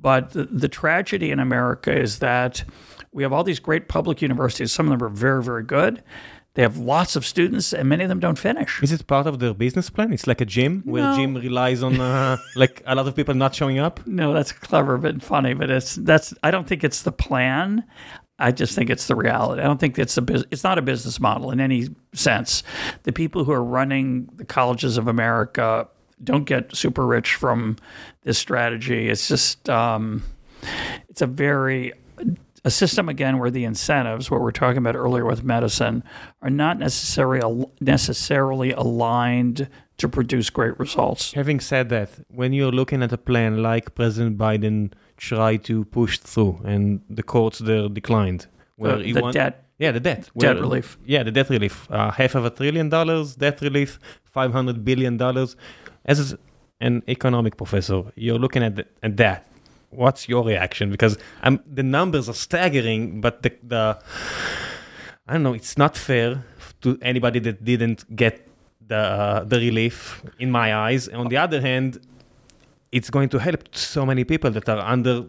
[0.00, 2.62] But the, the tragedy in America is that
[3.10, 4.70] we have all these great public universities.
[4.70, 6.04] Some of them are very, very good.
[6.58, 8.82] They have lots of students, and many of them don't finish.
[8.82, 10.12] Is it part of their business plan?
[10.12, 11.14] It's like a gym where No.
[11.16, 14.04] gym relies on uh, like a lot of people not showing up.
[14.08, 17.84] No, that's clever but funny, but it's that's I don't think it's the plan.
[18.40, 19.62] I just think it's the reality.
[19.62, 22.64] I don't think it's a bus- it's not a business model in any sense.
[23.04, 25.86] The people who are running the colleges of America
[26.24, 27.76] don't get super rich from
[28.24, 29.08] this strategy.
[29.08, 30.24] It's just um,
[31.08, 31.92] it's a very
[32.68, 35.96] a system again where the incentives, what we're talking about earlier with medicine,
[36.44, 37.42] are not necessarily
[37.80, 39.58] necessarily aligned
[40.00, 41.22] to produce great results.
[41.42, 44.78] Having said that, when you're looking at a plan like President Biden
[45.16, 46.84] tried to push through and
[47.18, 48.40] the courts there declined,
[48.80, 49.54] where The, the want- debt
[49.84, 50.98] yeah, the debt, debt relief.
[51.14, 53.90] Yeah, the debt relief, uh, half of a trillion dollars debt relief,
[54.36, 55.50] five hundred billion dollars.
[56.12, 56.18] As
[56.80, 59.38] an economic professor, you're looking at, the, at that.
[59.90, 60.90] What's your reaction?
[60.90, 63.98] Because um, the numbers are staggering, but the, the
[65.26, 65.54] I don't know.
[65.54, 66.44] It's not fair
[66.82, 68.46] to anybody that didn't get
[68.86, 70.22] the uh, the relief.
[70.38, 72.00] In my eyes, on the other hand,
[72.92, 75.26] it's going to help so many people that are under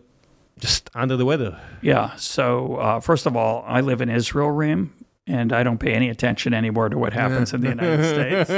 [0.60, 1.58] just under the weather.
[1.82, 2.15] Yeah.
[2.15, 4.93] So uh, first of all, I live in Israel, Reem,
[5.26, 8.04] and I don't pay any attention anymore to what happens in the United
[8.48, 8.50] States.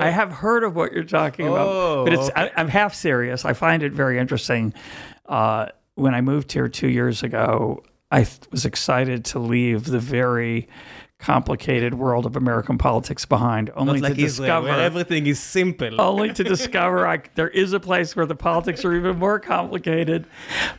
[0.00, 2.50] I have heard of what you're talking about, Oh, but it's okay.
[2.56, 3.44] I, I'm half serious.
[3.44, 4.74] I find it very interesting.
[5.28, 9.98] Uh, when I moved here two years ago, I th- was excited to leave the
[9.98, 10.68] very
[11.18, 16.00] complicated world of American politics behind, only like to Israel, discover everything is simple.
[16.00, 20.26] only to discover I, there is a place where the politics are even more complicated.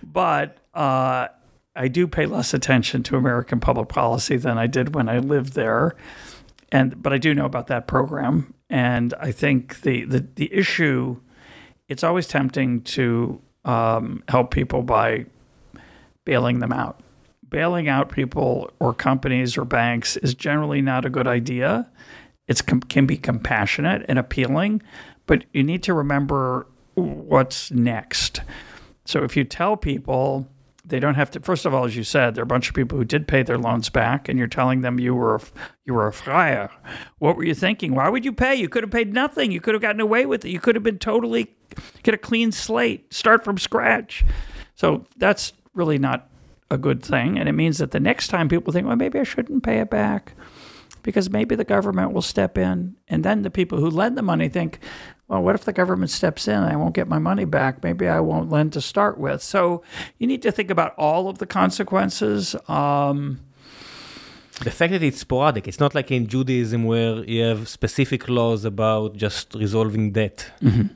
[0.04, 1.28] But uh,
[1.76, 5.54] I do pay less attention to American public policy than I did when I lived
[5.54, 5.96] there.
[6.72, 11.22] And but I do know about that program, and I think the the, the issue.
[11.88, 15.26] It's always tempting to um, help people by
[16.26, 17.00] bailing them out.
[17.50, 21.90] Bailing out people or companies or banks is generally not a good idea.
[22.48, 24.82] It can be compassionate and appealing,
[25.26, 28.42] but you need to remember what's next.
[29.06, 30.48] So if you tell people
[30.88, 32.76] they don't have to, first of all, as you said, there are a bunch of
[32.76, 35.42] people who did pay their loans back, and you're telling them you were a,
[35.86, 36.70] you were a freier.
[37.20, 37.94] What were you thinking?
[37.94, 38.56] Why would you pay?
[38.56, 39.52] You could have paid nothing.
[39.52, 40.50] You could have gotten away with it.
[40.50, 41.56] You could have been totally
[42.04, 44.24] get a clean slate, start from scratch.
[44.76, 46.30] So that's really not
[46.70, 49.24] a good thing, and it means that the next time people think, well, maybe I
[49.24, 50.34] shouldn't pay it back
[51.04, 52.96] because maybe the government will step in.
[53.08, 54.80] And then the people who lend the money think,
[55.28, 57.84] well, what if the government steps in and I won't get my money back?
[57.84, 59.42] Maybe I won't lend to start with.
[59.44, 59.84] So
[60.20, 62.56] you need to think about all of the consequences.
[62.70, 63.40] Um,
[64.64, 68.66] The fact that it's sporadic, it's not like in Judaism where you have specific laws
[68.66, 70.38] about just resolving debt,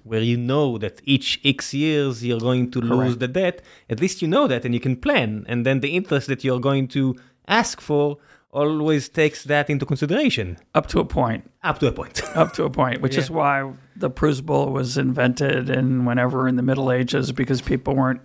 [0.04, 3.62] where you know that each X years you're going to lose the debt.
[3.88, 5.46] At least you know that and you can plan.
[5.48, 7.16] And then the interest that you're going to
[7.48, 8.18] ask for
[8.50, 11.44] always takes that into consideration up to a point.
[11.70, 12.16] up to a point.
[12.36, 16.64] Up to a point, which is why the Prozbul was invented and whenever in the
[16.64, 18.22] Middle Ages, because people weren't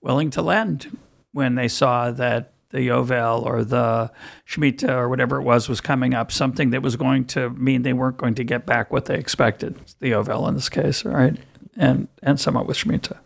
[0.00, 0.96] willing to lend
[1.32, 4.10] when they saw that the Yovel or the
[4.48, 7.92] Shemitah or whatever it was was coming up, something that was going to mean they
[7.92, 9.78] weren't going to get back what they expected.
[10.00, 11.36] The Yovel in this case, right?
[11.76, 13.18] And and somewhat with Shemitah.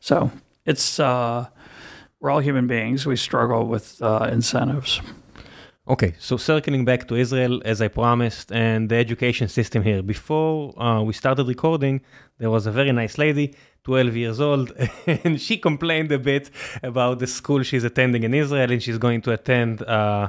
[0.00, 0.30] So
[0.64, 1.48] it's uh,
[2.20, 3.06] we're all human beings.
[3.06, 5.00] We struggle with uh, incentives.
[5.88, 10.02] Okay, so circling back to Israel, as I promised, and the education system here.
[10.02, 12.00] Before uh, we started recording,
[12.38, 14.72] there was a very nice lady, 12 years old,
[15.06, 16.50] and she complained a bit
[16.82, 20.28] about the school she's attending in Israel, and she's going to attend uh,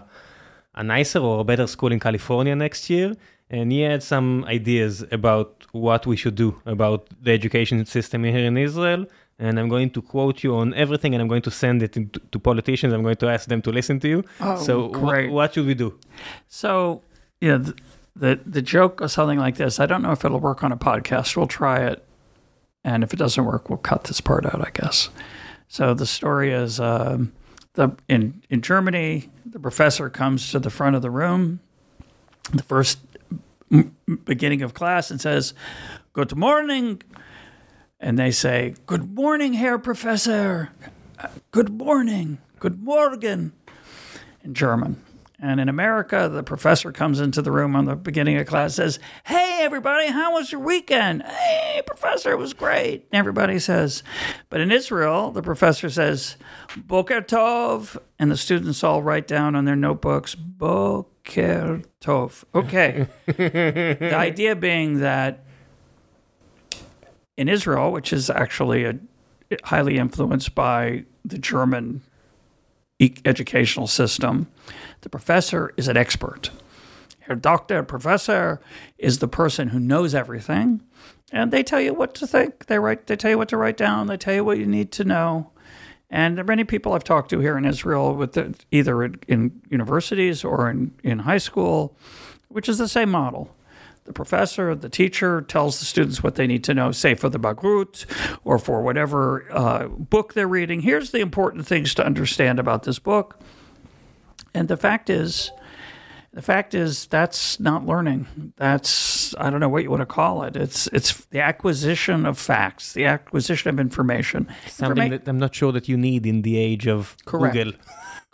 [0.75, 3.15] a nicer or a better school in California next year.
[3.49, 8.45] And he had some ideas about what we should do about the education system here
[8.45, 9.07] in Israel.
[9.39, 12.06] And I'm going to quote you on everything, and I'm going to send it to,
[12.32, 12.91] to politicians.
[12.91, 14.23] I'm going to ask them to listen to you.
[14.41, 16.00] Oh, so, wh- what should we do?
[16.47, 17.04] So,
[17.39, 17.76] yeah, the,
[18.15, 19.80] the the joke or something like this.
[19.80, 21.38] I don't know if it'll work on a podcast.
[21.38, 22.04] We'll try it,
[22.84, 25.10] and if it doesn't work, we'll cut this part out, I guess.
[25.67, 27.32] So the story is um,
[27.73, 31.60] the in in Germany, the professor comes to the front of the room,
[32.52, 32.97] the first
[33.71, 33.95] m-
[34.26, 35.54] beginning of class, and says,
[36.13, 37.04] "Good morning,"
[37.99, 40.71] and they say, "Good morning, Herr Professor."
[41.51, 42.38] Good morning.
[42.60, 43.53] Guten Morgen
[44.43, 45.01] in German.
[45.39, 48.97] And in America, the professor comes into the room on the beginning of class, says,
[49.23, 51.21] Hey, everybody, how was your weekend?
[51.21, 53.07] Hey, professor, it was great.
[53.13, 54.01] Everybody says.
[54.49, 56.38] But in Israel, the professor says,
[56.75, 57.97] Boker Tov.
[58.17, 62.43] And the students all write down on their notebooks, Boker Tov.
[62.55, 63.07] Okay.
[63.27, 65.45] the idea being that
[67.38, 69.00] in Israel, which is actually a,
[69.63, 72.02] highly influenced by the German
[73.00, 74.47] educational system,
[75.02, 76.50] the professor is an expert.
[77.19, 78.60] Herr Doctor, professor
[78.97, 80.82] is the person who knows everything,
[81.32, 82.65] and they tell you what to think.
[82.67, 84.08] They write, they tell you what to write down.
[84.08, 85.52] They tell you what you need to know.
[86.10, 89.19] And there are many people I've talked to here in Israel, with the, either in,
[89.28, 91.97] in universities or in, in high school,
[92.47, 93.54] which is the same model.
[94.07, 97.37] The professor, the teacher tells the students what they need to know, say for the
[97.39, 98.05] Bagrut
[98.45, 100.79] or for whatever uh, book they're reading.
[100.79, 103.37] Here's the important things to understand about this book.
[104.53, 105.51] And the fact is,
[106.31, 108.53] the fact is that's not learning.
[108.55, 110.55] That's I don't know what you want to call it.
[110.55, 114.47] It's it's the acquisition of facts, the acquisition of information.
[114.69, 117.55] Something Informa- that I'm not sure that you need in the age of Correct.
[117.55, 117.73] Google.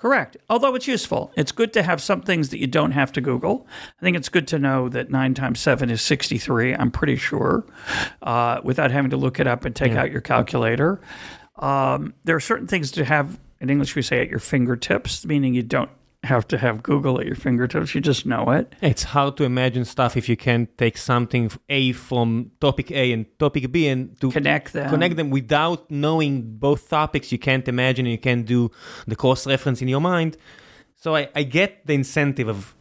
[0.03, 0.35] Correct.
[0.49, 1.31] Although it's useful.
[1.37, 3.65] It's good to have some things that you don't have to Google.
[4.01, 7.65] I think it's good to know that 9 times 7 is 63, I'm pretty sure,
[8.21, 10.01] uh, without having to look it up and take yeah.
[10.01, 10.99] out your calculator.
[11.55, 15.53] Um, there are certain things to have, in English we say, at your fingertips, meaning
[15.53, 15.89] you don't
[16.23, 17.93] have to have Google at your fingertips.
[17.93, 18.73] You just know it.
[18.81, 23.25] It's hard to imagine stuff if you can't take something A from topic A and
[23.39, 24.89] topic B and to connect them.
[24.89, 27.31] Connect them without knowing both topics.
[27.31, 28.05] You can't imagine.
[28.05, 28.71] You can't do
[29.05, 30.37] the cross reference in your mind.
[30.95, 32.75] So I, I get the incentive of.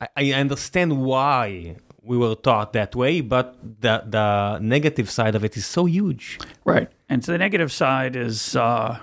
[0.00, 5.44] I, I understand why we were taught that way, but the the negative side of
[5.44, 6.38] it is so huge.
[6.64, 8.56] Right, and so the negative side is.
[8.56, 9.00] Uh,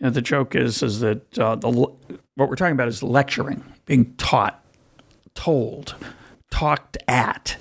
[0.00, 1.68] you know, the joke is is that uh, the
[2.38, 4.64] what we're talking about is lecturing, being taught,
[5.34, 5.96] told,
[6.52, 7.56] talked at.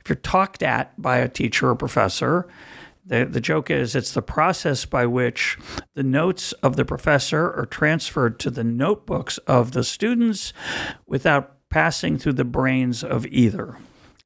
[0.00, 2.48] If you're talked at by a teacher or professor,
[3.04, 5.58] the, the joke is it's the process by which
[5.92, 10.54] the notes of the professor are transferred to the notebooks of the students
[11.06, 13.76] without passing through the brains of either.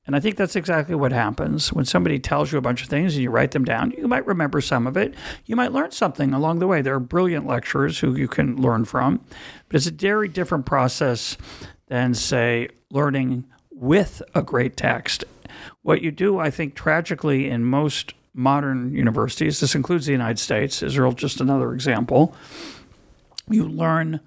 [0.06, 3.14] And I think that's exactly what happens when somebody tells you a bunch of things
[3.14, 3.90] and you write them down.
[3.90, 5.14] You might remember some of it.
[5.46, 6.80] You might learn something along the way.
[6.80, 9.20] There are brilliant lecturers who you can learn from,
[9.68, 11.36] but it's a very different process
[11.88, 15.24] than, say, learning with a great text.
[15.82, 20.82] What you do, I think, tragically in most modern universities, this includes the United States,
[20.82, 22.34] Israel, just another example,
[23.48, 24.20] you learn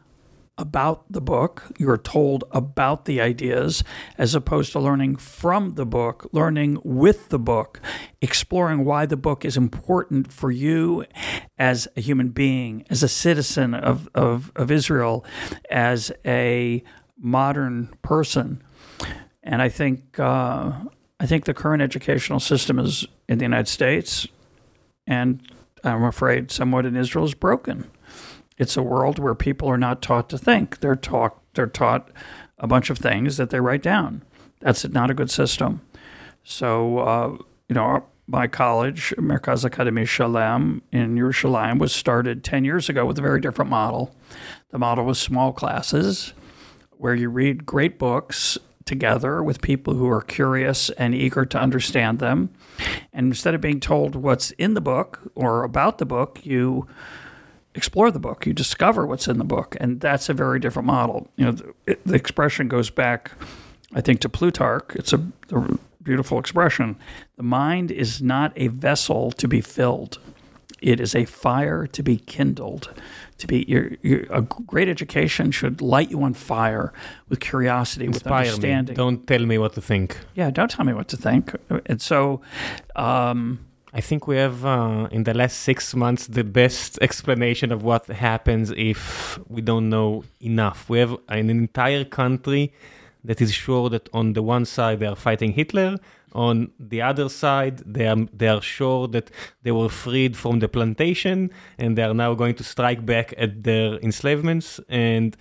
[0.59, 1.63] about the book.
[1.79, 3.83] You're told about the ideas
[4.17, 7.81] as opposed to learning from the book, learning with the book,
[8.21, 11.05] exploring why the book is important for you
[11.57, 15.25] as a human being, as a citizen of, of, of Israel,
[15.71, 16.83] as a
[17.17, 18.61] modern person.
[19.41, 20.73] And I think uh,
[21.19, 24.27] I think the current educational system is in the United States,
[25.07, 25.41] and
[25.83, 27.89] I'm afraid somewhat in Israel is broken.
[28.59, 30.81] It's a world where people are not taught to think.
[30.81, 32.11] They're taught they're taught
[32.59, 34.23] a bunch of things that they write down.
[34.59, 35.81] That's not a good system.
[36.43, 42.87] So uh, you know, my college, Merkaz Academy Shalem in Yerushalayim, was started 10 years
[42.87, 44.15] ago with a very different model.
[44.69, 46.33] The model was small classes
[46.91, 52.19] where you read great books together with people who are curious and eager to understand
[52.19, 52.49] them.
[53.13, 56.87] And instead of being told what's in the book or about the book, you
[57.79, 58.45] explore the book.
[58.45, 61.27] You discover what's in the book, and that's a very different model.
[61.37, 63.31] You know, the, the expression goes back,
[63.93, 64.95] I think, to Plutarch.
[64.95, 65.19] It's a,
[65.51, 66.97] a beautiful expression.
[67.37, 70.19] The mind is not a vessel to be filled;
[70.81, 72.93] it is a fire to be kindled.
[73.39, 76.91] To be your, your, a great education should light you on fire
[77.29, 78.93] with curiosity, Inspire with understanding.
[78.93, 78.97] Me.
[78.97, 80.17] Don't tell me what to think.
[80.35, 81.55] Yeah, don't tell me what to think.
[81.85, 82.41] And so.
[82.95, 87.83] Um, I think we have uh, in the last six months the best explanation of
[87.83, 90.89] what happens if we don't know enough.
[90.89, 92.71] We have an entire country
[93.23, 95.97] that is sure that on the one side they are fighting Hitler,
[96.33, 99.31] on the other side they are they are sure that
[99.63, 101.49] they were freed from the plantation
[101.79, 105.35] and they are now going to strike back at their enslavements and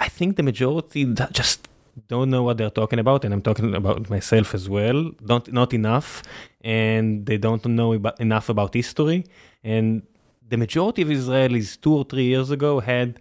[0.00, 1.68] I think the majority just
[2.08, 5.10] don't know what they're talking about, and I'm talking about myself as well.
[5.24, 6.22] Don't not enough,
[6.62, 9.24] and they don't know about, enough about history.
[9.64, 10.02] And
[10.48, 13.18] the majority of Israelis two or three years ago had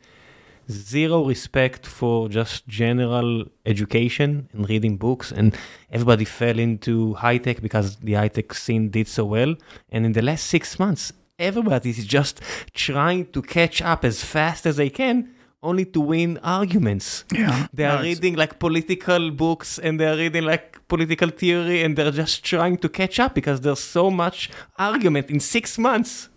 [0.70, 5.56] zero respect for just general education and reading books, and
[5.92, 9.56] everybody fell into high tech because the high tech scene did so well.
[9.90, 12.42] And in the last six months, everybody is just
[12.74, 15.35] trying to catch up as fast as they can
[15.66, 17.26] only to win arguments.
[17.32, 17.68] Yeah.
[17.74, 22.12] They are no, reading like political books and they're reading like political theory and they're
[22.12, 26.30] just trying to catch up because there's so much argument in six months.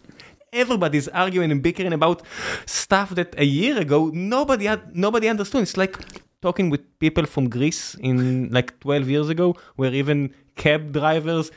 [0.53, 2.23] Everybody's arguing and bickering about
[2.65, 5.63] stuff that a year ago nobody had nobody understood.
[5.63, 5.97] It's like
[6.41, 11.51] talking with people from Greece in like 12 years ago, where even cab drivers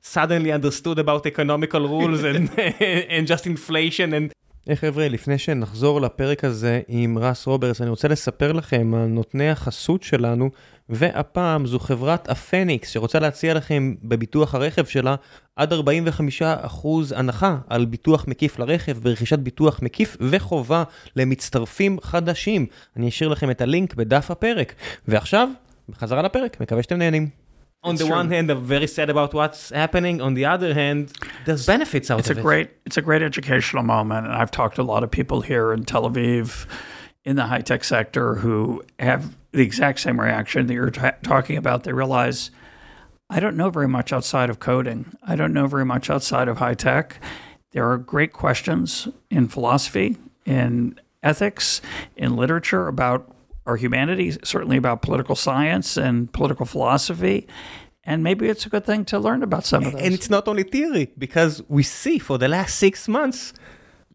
[0.00, 4.32] suddenly understood about economical rules and and just inflation and
[4.66, 9.50] היי חבר'ה, לפני שנחזור לפרק הזה עם רס רוברטס, אני רוצה לספר לכם על נותני
[9.50, 10.50] החסות שלנו,
[10.88, 15.14] והפעם זו חברת הפניקס, שרוצה להציע לכם בביטוח הרכב שלה
[15.56, 15.76] עד 45%
[17.16, 20.84] הנחה על ביטוח מקיף לרכב ברכישת ביטוח מקיף וחובה
[21.16, 22.66] למצטרפים חדשים.
[22.96, 24.74] אני אשאיר לכם את הלינק בדף הפרק.
[25.08, 25.48] ועכשיו,
[25.88, 27.43] בחזרה לפרק, מקווה שאתם נהנים.
[27.84, 30.20] On the one hand, I'm very sad about what's happening.
[30.20, 31.12] On the other hand,
[31.44, 32.42] there's benefits out it's of a it.
[32.42, 35.72] great it's a great educational moment and i've talked to a lot of people here
[35.72, 36.66] in tel aviv
[37.24, 41.84] in the high-tech sector who have the exact same reaction that you're ta talking about
[41.84, 42.50] they realize
[43.30, 46.58] i don't know very much outside of coding i don't know very much outside of
[46.58, 47.20] high tech
[47.72, 50.16] there are great questions in philosophy
[50.46, 51.80] in ethics
[52.16, 53.30] in literature about
[53.66, 57.46] our humanity certainly about political science and political philosophy
[58.06, 60.46] and maybe it's a good thing to learn about some of those And it's not
[60.46, 63.54] only theory, because we see for the last six months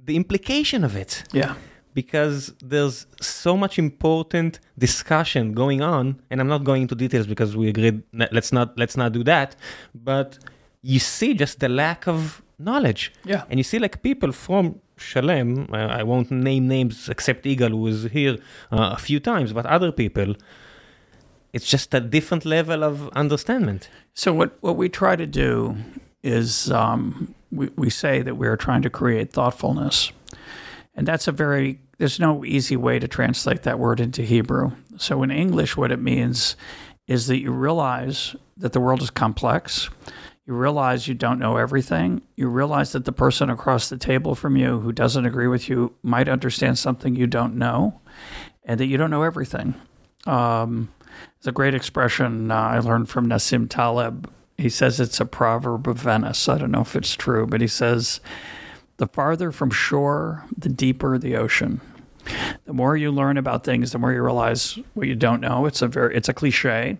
[0.06, 1.24] the implication of it.
[1.34, 1.54] yeah
[1.94, 7.58] Because there's so much important discussion going on, and I'm not going into details because
[7.58, 8.04] we agreed
[8.38, 9.50] let's not let's not do that.
[10.10, 10.30] But
[10.94, 12.20] you see just the lack of
[12.58, 13.12] knowledge.
[13.26, 13.50] Yeah.
[13.50, 14.64] And you see like people from
[15.00, 18.38] Shalem, I, I won't name names except Igal who was here
[18.72, 20.36] uh, a few times, but other people.
[21.52, 23.82] It's just a different level of understanding.
[24.14, 25.76] So what what we try to do
[26.22, 30.12] is um, we we say that we are trying to create thoughtfulness,
[30.96, 34.72] and that's a very there's no easy way to translate that word into Hebrew.
[34.98, 36.56] So in English, what it means
[37.08, 39.90] is that you realize that the world is complex.
[40.50, 42.24] You realize you don't know everything.
[42.36, 45.94] You realize that the person across the table from you who doesn't agree with you
[46.02, 48.02] might understand something you don't know,
[48.64, 49.76] and that you don't know everything.
[50.26, 50.92] Um,
[51.38, 54.28] it's a great expression uh, I learned from Nassim Taleb.
[54.58, 56.50] He says it's a proverb of Venice.
[56.50, 58.20] I don't know if it's true, but he says,
[58.98, 61.80] the farther from shore, the deeper the ocean.
[62.66, 65.68] The more you learn about things, the more you realize what you don't know.
[65.68, 66.98] It's a very it's a cliche,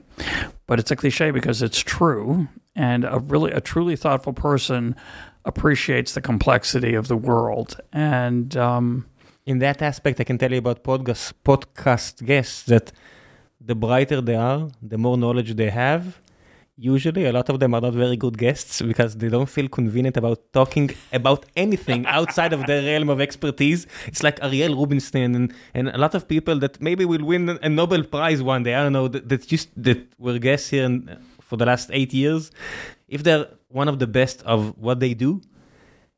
[0.68, 2.48] but it's a cliche because it's true.
[2.80, 4.96] And a really a truly thoughtful person
[5.44, 7.72] appreciates the complexity of the world.
[7.92, 9.06] And um,
[9.46, 12.94] in that aspect, I can tell you about podcast podcast guests that
[13.70, 16.04] the brighter they are, the more knowledge they have.
[16.78, 20.16] Usually, a lot of them are not very good guests because they don't feel convenient
[20.16, 23.88] about talking about anything outside of their realm of expertise.
[24.08, 27.68] It's like Ariel Rubinstein and, and a lot of people that maybe will win a
[27.68, 28.76] Nobel Prize one day.
[28.76, 31.20] I don't know that, that just that were guests here in,
[31.50, 32.52] for the last eight years.
[33.08, 35.42] If they're one of the best of what they do,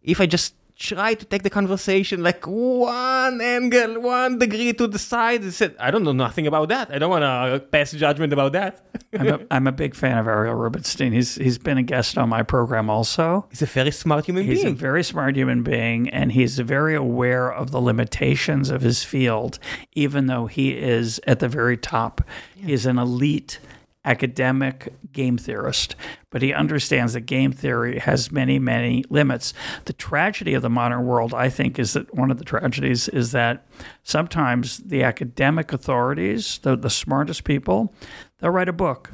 [0.04, 4.98] if I just try to take the conversation like one angle, one degree to the
[4.98, 5.42] side.
[5.44, 6.90] and said, I don't know nothing about that.
[6.92, 8.84] I don't want to uh, pass judgment about that.
[9.14, 11.12] I'm, a, I'm a big fan of Ariel Rubinstein.
[11.14, 13.46] He's he's been a guest on my program also.
[13.52, 14.76] He's a very smart human He's a being.
[14.76, 19.60] very smart human being, and he's very aware of the limitations of his field,
[19.94, 22.22] even though he is at the very top.
[22.56, 23.60] He's an elite
[24.04, 25.96] academic game theorist,
[26.30, 29.54] but he understands that game theory has many, many limits.
[29.86, 33.32] The tragedy of the modern world, I think, is that one of the tragedies is
[33.32, 33.66] that
[34.04, 37.94] sometimes the academic authorities, the, the smartest people,
[38.40, 39.12] they'll write a book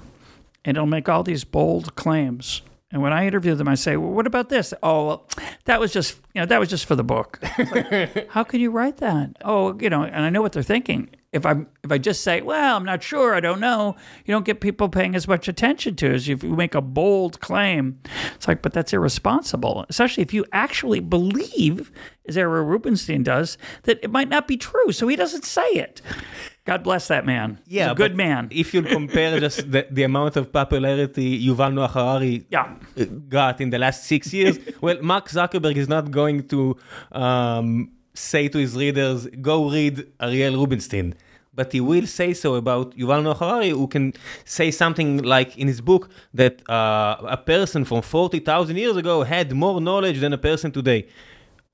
[0.64, 2.62] and it'll make all these bold claims.
[2.92, 5.28] And when I interview them, I say, "Well, what about this?" Oh, well,
[5.66, 7.38] that was just you know that was just for the book.
[7.58, 9.36] Like, How can you write that?
[9.44, 11.10] Oh, you know, and I know what they're thinking.
[11.34, 11.52] If I
[11.84, 14.88] if I just say, "Well, I'm not sure, I don't know," you don't get people
[14.88, 16.14] paying as much attention to.
[16.14, 18.00] As if you make a bold claim,
[18.36, 19.86] it's like, but that's irresponsible.
[19.90, 21.92] Especially if you actually believe,
[22.30, 26.02] as Ariel Rubinstein does, that it might not be true, so he doesn't say it.
[26.64, 27.60] God bless that man.
[27.68, 28.48] He's a good man.
[28.52, 32.74] If you compare just the, the amount of popularity Yuval Noah Harari Yeah.
[33.30, 36.76] got in the last six years, well, Mark Zuckerberg is not going to
[37.14, 41.14] um, say to his readers, go read Ariel Rubinstein.
[41.54, 44.14] But he will say so about Yuval Noah Harari, who can
[44.46, 49.52] say something like in his book that uh, a person from 40,000 years ago had
[49.54, 51.08] more knowledge than a person today.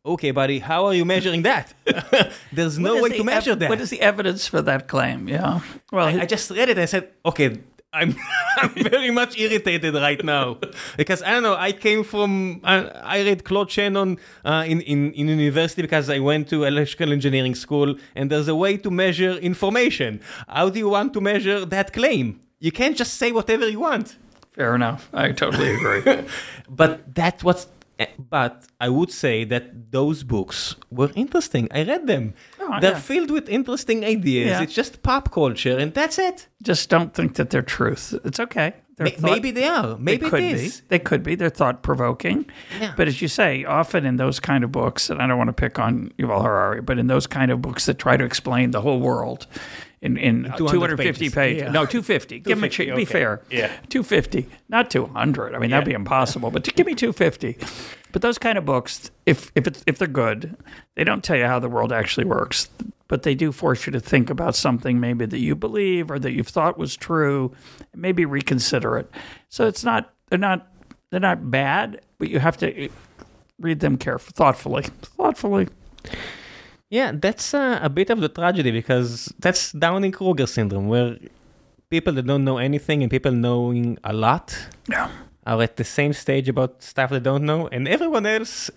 [0.05, 1.73] Okay, buddy, how are you measuring that?
[2.51, 3.69] There's no way is to measure ev- that.
[3.69, 5.27] What is the evidence for that claim?
[5.27, 5.59] Yeah.
[5.91, 7.57] Well, I, I just read it and I said, okay,
[7.93, 8.15] I'm,
[8.57, 10.57] I'm very much irritated right now
[10.97, 11.55] because I don't know.
[11.55, 12.75] I came from I,
[13.17, 17.55] I read Claude Shannon uh, in, in in university because I went to electrical engineering
[17.55, 20.21] school, and there's a way to measure information.
[20.47, 22.39] How do you want to measure that claim?
[22.59, 24.17] You can't just say whatever you want.
[24.55, 25.09] fair enough.
[25.13, 26.03] I totally agree.
[26.69, 27.67] But that's what's.
[27.99, 31.67] eh, But I would say that those books were interesting.
[31.71, 32.33] I read them.
[32.65, 32.99] Oh, They're yeah.
[32.99, 34.47] filled with interesting ideas.
[34.47, 34.61] Yeah.
[34.61, 36.47] It's just pop culture, and that's it.
[36.61, 38.13] Just don't think that they're truth.
[38.23, 38.73] It's okay.
[38.97, 39.97] They're Ma- maybe they are.
[39.97, 40.81] Maybe they could it is.
[40.81, 40.87] be.
[40.89, 41.35] They could be.
[41.35, 42.45] They're thought provoking.
[42.79, 42.93] Yeah.
[42.95, 45.53] But as you say, often in those kind of books, and I don't want to
[45.53, 48.81] pick on Yuval Harari, but in those kind of books that try to explain the
[48.81, 49.47] whole world
[50.03, 51.33] in, in, 200 250 pages.
[51.33, 51.61] pages.
[51.63, 51.71] Yeah.
[51.71, 52.39] No, 250.
[52.39, 53.41] Give ch- 250, be fair.
[53.49, 53.67] Yeah.
[53.89, 55.55] 250, not 200.
[55.55, 57.57] I mean, that'd be impossible, but give me 250.
[58.11, 60.57] But those kind of books, if if it's, if they're good,
[60.95, 62.69] they don't tell you how the world actually works,
[63.07, 66.33] but they do force you to think about something maybe that you believe or that
[66.33, 67.55] you've thought was true,
[67.93, 69.09] and maybe reconsider it.
[69.47, 70.67] So it's not they're not
[71.11, 72.89] they're not bad, but you have to
[73.57, 74.83] read them carefully, thoughtfully,
[75.17, 75.69] thoughtfully.
[76.93, 81.17] Yeah, that's uh, a bit of the tragedy because that's Dunning Kruger syndrome, where
[81.89, 84.53] people that don't know anything and people knowing a lot
[84.87, 85.09] Yeah.
[85.49, 88.69] are at the same stage about stuff they don't know, and everyone else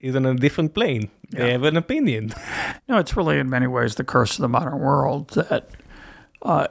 [0.00, 1.10] is on a different plane.
[1.30, 1.52] They Yeah.
[1.52, 2.32] have an opinion.
[2.88, 5.64] No, it's really in many ways the curse of the modern world that
[6.42, 6.66] uh,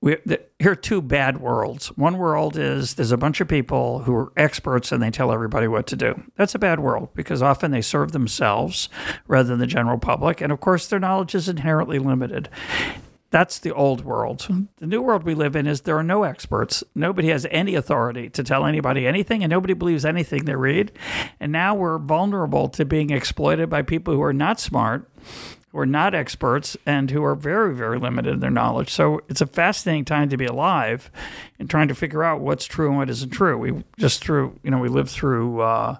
[0.00, 1.88] we that, here are two bad worlds.
[1.96, 5.68] One world is there's a bunch of people who are experts and they tell everybody
[5.68, 6.22] what to do.
[6.36, 8.88] That's a bad world because often they serve themselves
[9.26, 12.48] rather than the general public, and of course their knowledge is inherently limited.
[13.30, 14.48] That's the old world.
[14.78, 16.82] The new world we live in is there are no experts.
[16.96, 20.90] Nobody has any authority to tell anybody anything, and nobody believes anything they read.
[21.38, 25.08] And now we're vulnerable to being exploited by people who are not smart,
[25.72, 28.90] who are not experts, and who are very, very limited in their knowledge.
[28.90, 31.10] So it's a fascinating time to be alive
[31.58, 33.56] and trying to figure out what's true and what isn't true.
[33.56, 35.96] We just through, you know, we lived through uh,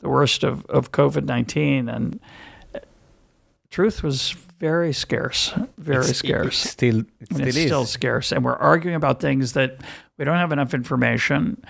[0.00, 2.18] the worst of, of COVID 19, and
[3.70, 6.64] truth was very scarce, very It's- scarce.
[6.64, 7.64] It still, it still it's is.
[7.66, 8.32] still scarce.
[8.32, 9.78] And we're arguing about things that
[10.18, 11.62] we don't have enough information.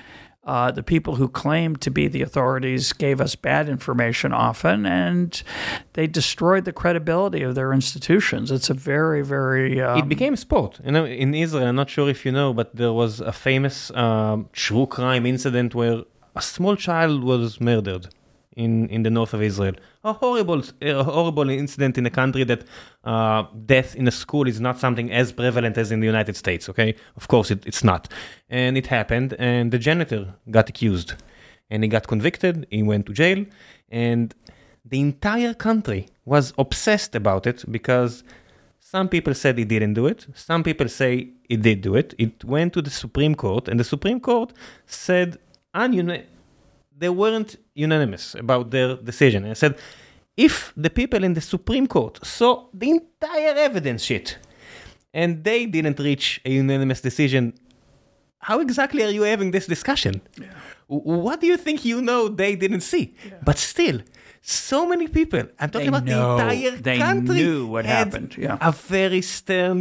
[0.44, 5.44] Uh, the people who claim to be the authorities gave us bad information often, and
[5.92, 8.50] they destroyed the credibility of their institutions.
[8.50, 9.80] It's a very, very.
[9.80, 10.80] Um, it became sport.
[10.84, 13.92] You know, in Israel, I'm not sure if you know, but there was a famous
[13.92, 16.02] um, true crime incident where
[16.34, 18.08] a small child was murdered
[18.56, 19.74] in, in the north of Israel.
[20.04, 22.64] A horrible, a horrible incident in a country that
[23.04, 26.68] uh, death in a school is not something as prevalent as in the United States.
[26.68, 28.08] Okay, of course it, it's not,
[28.48, 31.14] and it happened, and the janitor got accused,
[31.70, 32.66] and he got convicted.
[32.70, 33.44] He went to jail,
[33.90, 34.34] and
[34.84, 38.24] the entire country was obsessed about it because
[38.80, 40.26] some people said he didn't do it.
[40.34, 42.14] Some people say he did do it.
[42.18, 44.52] It went to the Supreme Court, and the Supreme Court
[44.86, 45.38] said
[47.02, 47.50] they weren't
[47.86, 49.40] unanimous about their decision.
[49.44, 49.74] And said
[50.46, 52.50] if the people in the Supreme Court saw
[52.80, 54.28] the entire evidence sheet
[55.20, 57.42] and they didn't reach a unanimous decision,
[58.48, 60.14] how exactly are you having this discussion?
[60.88, 63.04] W- What do you think you know they didn't see?
[63.48, 63.98] But still,
[64.40, 67.96] so many people, I'm talking They about know- the entire they country, knew what had
[68.06, 68.56] happened, yeah.
[68.70, 69.78] a very stern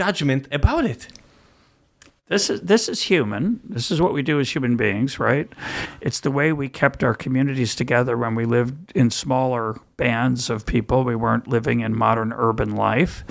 [0.00, 1.02] judgment about it.
[2.30, 3.58] This is this is human.
[3.64, 5.52] This is what we do as human beings, right?
[6.00, 10.64] It's the way we kept our communities together when we lived in smaller bands of
[10.64, 11.02] people.
[11.02, 13.24] We weren't living in modern urban life.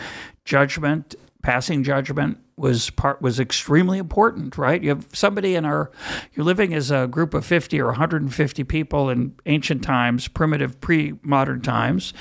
[0.44, 4.84] Judgment, passing judgment was part was extremely important, right?
[4.84, 5.92] You have somebody in our
[6.34, 11.62] you're living as a group of 50 or 150 people in ancient times, primitive pre-modern
[11.62, 12.14] times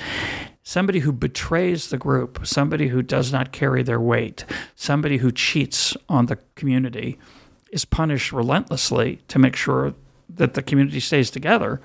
[0.69, 4.45] somebody who betrays the group, somebody who does not carry their weight,
[4.75, 7.17] somebody who cheats on the community
[7.71, 9.95] is punished relentlessly to make sure
[10.29, 11.81] that the community stays together.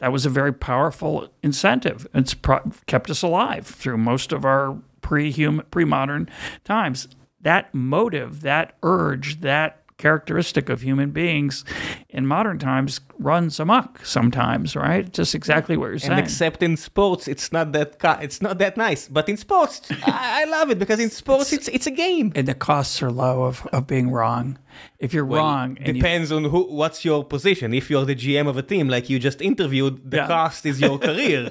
[0.00, 2.08] That was a very powerful incentive.
[2.12, 6.28] It's pro- kept us alive through most of our pre-human, pre-modern
[6.64, 7.06] times.
[7.40, 11.64] That motive, that urge, that characteristic of human beings
[12.08, 15.12] in modern times runs amok sometimes, right?
[15.12, 16.12] Just exactly what you're saying.
[16.12, 19.08] And except in sports, it's not that it's not that nice.
[19.08, 22.32] But in sports, I, I love it because in sports, it's it's a game.
[22.34, 24.58] and the costs are low of, of being wrong.
[24.98, 27.72] If you're wrong, and you, Depends on who, what's your position.
[27.72, 30.26] If you're the GM of a team, like you just interviewed, the Yeah.
[30.26, 31.50] cost is your career.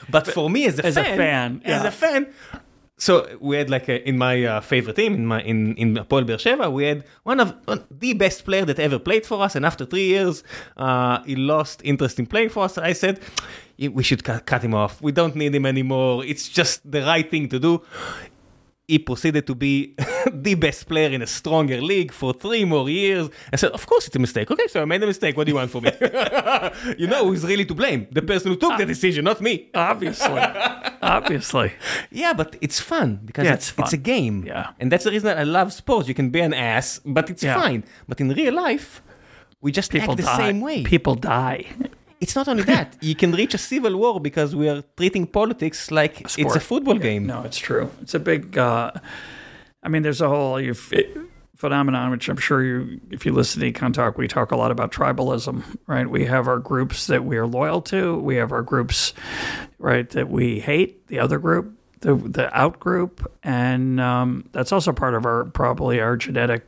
[0.08, 2.26] but for me, as a As a fan, fan, as a fan,
[2.96, 6.24] so we had like a, in my uh, favorite team in my in in Hapoel
[6.24, 9.64] Beersheva we had one of one, the best player that ever played for us, and
[9.66, 10.44] after three years,
[10.76, 12.78] uh, he lost interest in playing for us.
[12.78, 13.20] I said.
[13.76, 15.02] We should cut, cut him off.
[15.02, 16.24] We don't need him anymore.
[16.24, 17.82] It's just the right thing to do
[18.86, 19.94] he proceeded to be
[20.32, 23.30] the best player in a stronger league for three more years.
[23.52, 24.50] I said, Of course it's a mistake.
[24.50, 25.36] Okay, so I made a mistake.
[25.36, 25.92] What do you want from me?
[26.98, 28.06] you know who's really to blame?
[28.12, 28.86] The person who took the ah.
[28.86, 29.70] decision, not me.
[29.74, 30.40] obviously,
[31.02, 31.72] obviously,
[32.10, 33.84] Yeah, but it's fun because Yeah, it's, it's fun.
[33.84, 34.44] it's a game.
[34.46, 34.70] Yeah.
[34.78, 36.06] And that's the reason that I love sports.
[36.08, 37.58] You can be an ass, but it's Yeah.
[37.60, 37.84] fine.
[38.06, 39.02] But in real life,
[39.62, 40.36] we just people act the die.
[40.36, 40.82] same way.
[40.82, 41.66] People die.
[42.24, 42.96] It's not only that.
[43.02, 46.98] you can reach a civil war because we are treating politics like it's a football
[46.98, 47.26] game.
[47.26, 47.90] No, it's true.
[48.00, 48.56] It's a big.
[48.56, 48.92] Uh,
[49.82, 50.72] I mean, there's a whole you
[51.54, 54.90] phenomenon, which I'm sure you, if you listen to EconTalk, we talk a lot about
[54.90, 56.08] tribalism, right?
[56.08, 58.16] We have our groups that we are loyal to.
[58.16, 59.12] We have our groups,
[59.78, 61.06] right, that we hate.
[61.08, 66.00] The other group, the the out group, and um, that's also part of our probably
[66.00, 66.66] our genetic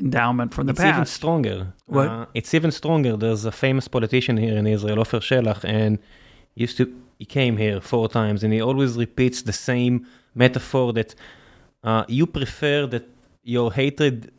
[0.00, 1.72] endowment from the It's even stronger.
[1.86, 2.08] What?
[2.08, 3.16] Uh, it's even stronger.
[3.16, 5.98] There's a famous politician here in Israel, Ofer Shelach, and
[6.54, 6.86] he used to
[7.18, 11.14] he came here four times, and he always repeats the same metaphor that
[11.82, 13.08] uh, you prefer that
[13.42, 14.30] your hatred,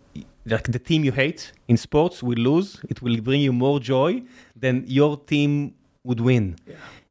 [0.46, 2.80] like the team you hate in sports, will lose.
[2.90, 4.24] It will bring you more joy
[4.56, 6.56] than your team would win.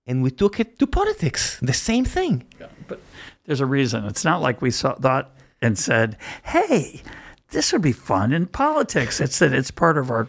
[0.06, 1.58] And we took it to politics.
[1.60, 2.46] The same thing.
[2.86, 2.98] but
[3.44, 4.04] there's a reason.
[4.06, 7.02] It's not like we saw, thought and said, "Hey,
[7.50, 10.28] this would be fun in politics." It's that it's part of our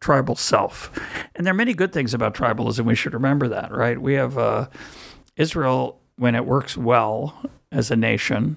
[0.00, 0.90] tribal self,
[1.36, 2.84] and there are many good things about tribalism.
[2.84, 4.00] We should remember that, right?
[4.00, 4.68] We have uh,
[5.36, 7.34] Israel when it works well
[7.72, 8.56] as a nation.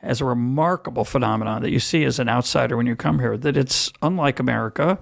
[0.00, 3.36] as a remarkable phenomenon that you see as an outsider when you come here.
[3.36, 4.96] That it's unlike America.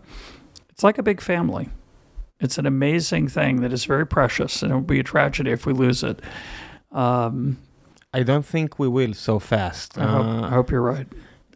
[0.71, 1.69] It's like a big family.
[2.41, 5.67] It's an amazing thing that is very precious, and it would be a tragedy if
[5.67, 6.21] we lose it.
[6.93, 7.59] Um,
[8.15, 9.99] I don't think we will so fast.
[9.99, 11.07] I hope, Uh, I hope you're right.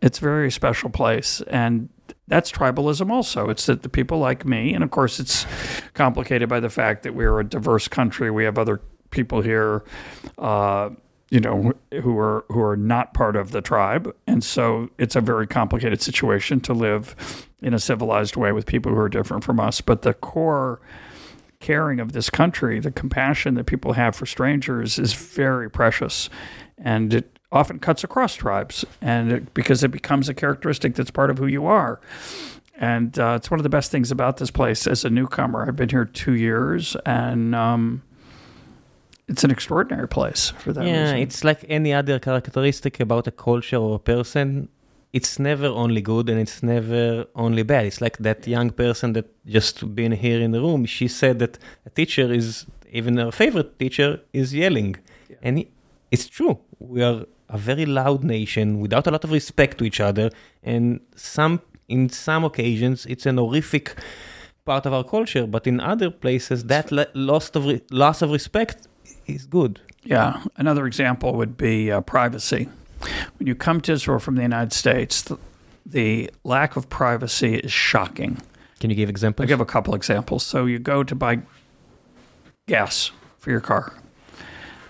[0.03, 1.89] It's a very special place, and
[2.27, 3.11] that's tribalism.
[3.11, 5.47] Also, it's that the people like me, and of course, it's
[5.95, 8.31] complicated by the fact that we're a diverse country.
[8.31, 8.81] We have other
[9.11, 9.85] people here,
[10.39, 10.91] uh,
[11.31, 11.73] you know,
[12.03, 16.01] who are who are not part of the tribe, and so it's a very complicated
[16.01, 19.81] situation to live in a civilized way with people who are different from us.
[19.81, 20.81] But the core
[21.61, 26.31] caring of this country, the compassion that people have for strangers is very precious.
[26.79, 31.31] And it often cuts across tribes and it, because it becomes a characteristic that's part
[31.31, 32.01] of who you are.
[32.79, 35.67] And uh, it's one of the best things about this place as a newcomer.
[35.67, 38.03] I've been here two years and um,
[39.29, 41.19] it's an extraordinary place for that Yeah, reason.
[41.19, 44.69] it's like any other characteristic about a culture or a person.
[45.13, 47.85] It's never only good and it's never only bad.
[47.87, 50.85] It's like that young person that just been here in the room.
[50.87, 54.97] She said that a teacher is, even her favorite teacher is yelling.
[55.43, 55.69] And he-
[56.11, 56.59] it's true.
[56.79, 60.31] We are a very loud nation without a lot of respect to each other.
[60.63, 63.95] And some, in some occasions, it's an horrific
[64.65, 65.47] part of our culture.
[65.47, 68.89] But in other places, that loss of, re- loss of respect
[69.27, 69.81] is good.
[70.03, 70.43] Yeah.
[70.57, 72.69] Another example would be uh, privacy.
[73.39, 75.39] When you come to Israel from the United States, the,
[75.85, 78.39] the lack of privacy is shocking.
[78.79, 79.45] Can you give examples?
[79.45, 80.45] I'll give a couple examples.
[80.45, 81.41] So you go to buy
[82.67, 83.95] gas for your car.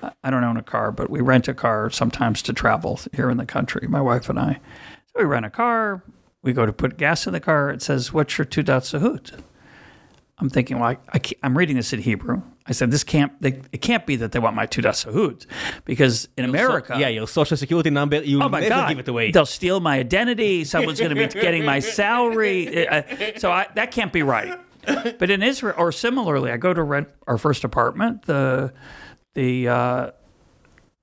[0.03, 3.37] I- don't own a car, but we rent a car sometimes to travel here in
[3.37, 4.61] the country, my wife and I.
[5.07, 6.03] So we rent a car.
[6.43, 7.71] We go to put gas in the car.
[7.71, 9.41] It says, "What's your Teudat Zehut?"
[10.39, 12.41] I'm thinking, well, I, I'm reading this in Hebrew.
[12.67, 13.33] I said, "This can't.
[13.43, 15.45] They, it can't be that they want my Teudat Zehut,
[15.85, 18.89] because in America, yeah, your social security number, you Oh my God!
[18.89, 19.33] give it away.
[19.33, 20.65] They'll steal my identity.
[20.65, 22.87] Someone's going to be getting my salary.
[23.37, 24.59] So I, that can't be right.
[24.87, 28.23] But in Israel, or similarly, I go to rent our first apartment.
[28.23, 28.73] The
[29.35, 30.11] the uh,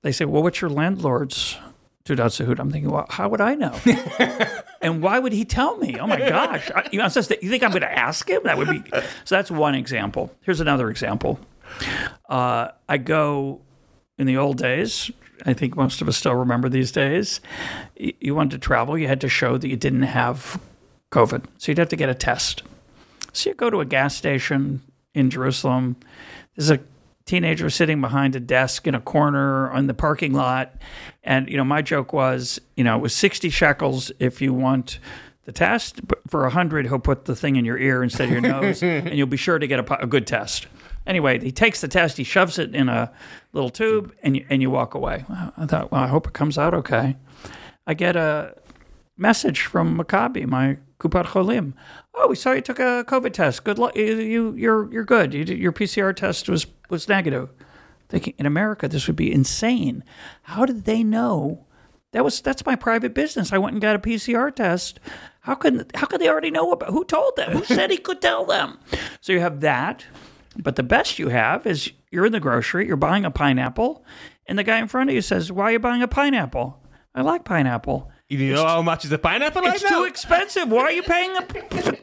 [0.02, 1.56] they say, "Well, what's your landlord's
[2.04, 3.78] Teudat Zehut?" I'm thinking, well, how would I know?
[4.80, 5.98] and why would he tell me?
[5.98, 6.70] Oh my gosh!
[6.74, 8.42] I, you know, just you think I'm going to ask him?
[8.44, 8.82] That would be.
[9.24, 10.30] So that's one example.
[10.42, 11.40] Here's another example.
[12.28, 13.60] Uh, I go
[14.18, 15.10] in the old days.
[15.46, 17.40] I think most of us still remember these days.
[17.98, 20.60] y- You wanted to travel, you had to show that you didn't have
[21.12, 22.62] COVID, so you'd have to get a test.
[23.32, 24.82] So you go to a gas station
[25.14, 25.94] in Jerusalem.
[26.56, 26.80] There's a
[27.28, 30.74] teenager sitting behind a desk in a corner on the parking lot,
[31.22, 34.98] and you know my joke was, you know, it was sixty shekels if you want
[35.44, 38.32] the test, but for a hundred he'll put the thing in your ear instead of
[38.32, 40.66] your nose, and you'll be sure to get a, a good test.
[41.06, 43.10] Anyway, he takes the test, he shoves it in a
[43.54, 45.24] little tube, and you, and you walk away.
[45.56, 47.16] I thought, well, I hope it comes out okay.
[47.86, 48.54] I get a
[49.16, 51.72] message from Maccabi, my Kupat Cholim.
[52.20, 53.62] Oh, we saw you took a COVID test.
[53.62, 53.94] Good luck.
[53.96, 55.32] You, you you're you're good.
[55.32, 57.50] You your PCR test was was negative.
[58.08, 60.02] Thinking in America this would be insane.
[60.42, 61.66] How did they know?
[62.12, 63.52] That was that's my private business.
[63.52, 64.98] I went and got a PCR test.
[65.40, 66.90] How could how could they already know about?
[66.90, 67.52] Who told them?
[67.52, 68.78] Who said he could tell them?
[69.20, 70.04] So you have that.
[70.56, 74.04] But the best you have is you're in the grocery, you're buying a pineapple,
[74.46, 76.82] and the guy in front of you says, "Why are you buying a pineapple?"
[77.14, 78.10] I like pineapple.
[78.28, 80.00] You know how much is a pineapple right It's now?
[80.00, 80.68] too expensive.
[80.68, 81.42] Why are you paying a,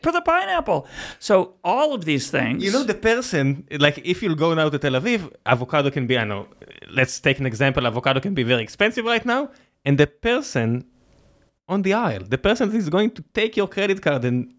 [0.02, 0.88] for the pineapple?
[1.20, 2.64] So all of these things.
[2.64, 6.18] You know, the person, like if you'll go now to Tel Aviv, avocado can be,
[6.18, 6.48] I know,
[6.90, 9.52] let's take an example, avocado can be very expensive right now.
[9.86, 10.86] And the person
[11.68, 14.52] on the aisle, the person that is going to take your credit card and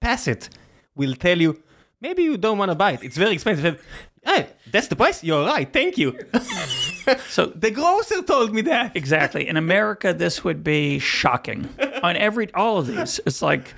[0.00, 0.50] pass it,
[0.94, 1.62] will tell you,
[2.00, 3.02] maybe you don't want to buy it.
[3.02, 3.82] It's very expensive.
[4.22, 5.24] Hey, that's the price.
[5.24, 5.72] You're right.
[5.72, 6.18] Thank you.
[7.28, 8.96] So the grocer told me that.
[8.96, 9.48] Exactly.
[9.48, 11.68] In America, this would be shocking.
[12.02, 13.74] On every all of these, it's like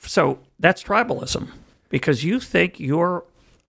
[0.00, 1.48] so that's tribalism
[1.88, 3.24] because you think you're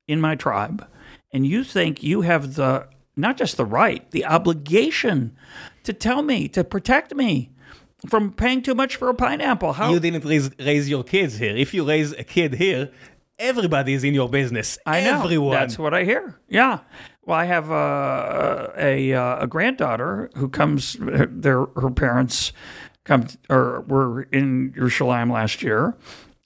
[0.07, 0.87] in my tribe,
[1.31, 5.35] and you think you have the not just the right, the obligation
[5.83, 7.51] to tell me to protect me
[8.09, 9.73] from paying too much for a pineapple.
[9.73, 11.55] How You didn't raise, raise your kids here.
[11.55, 12.91] If you raise a kid here,
[13.39, 14.77] everybody is in your business.
[14.85, 15.23] I know.
[15.23, 15.51] Everyone.
[15.51, 16.39] That's what I hear.
[16.49, 16.79] Yeah.
[17.25, 20.97] Well, I have uh, a uh, a granddaughter who comes.
[20.99, 22.51] Their her parents
[23.05, 25.95] come or were in Jerusalem last year,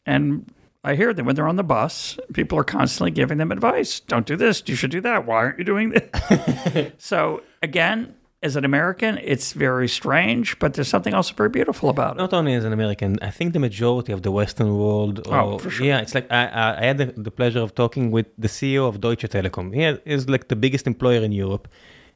[0.05, 0.51] and
[0.83, 2.19] I hear them when they're on the bus.
[2.33, 3.99] People are constantly giving them advice.
[4.01, 4.63] Don't do this.
[4.67, 5.25] You should do that.
[5.25, 6.91] Why aren't you doing this?
[6.97, 12.15] so again, as an American, it's very strange, but there's something also very beautiful about
[12.15, 12.19] it.
[12.19, 15.21] Not only as an American, I think the majority of the Western world.
[15.25, 15.85] Oh, or, Oh, for sure.
[15.85, 19.01] Yeah, it's like I, I had the, the pleasure of talking with the CEO of
[19.01, 19.73] Deutsche Telekom.
[19.73, 21.67] He is like the biggest employer in Europe,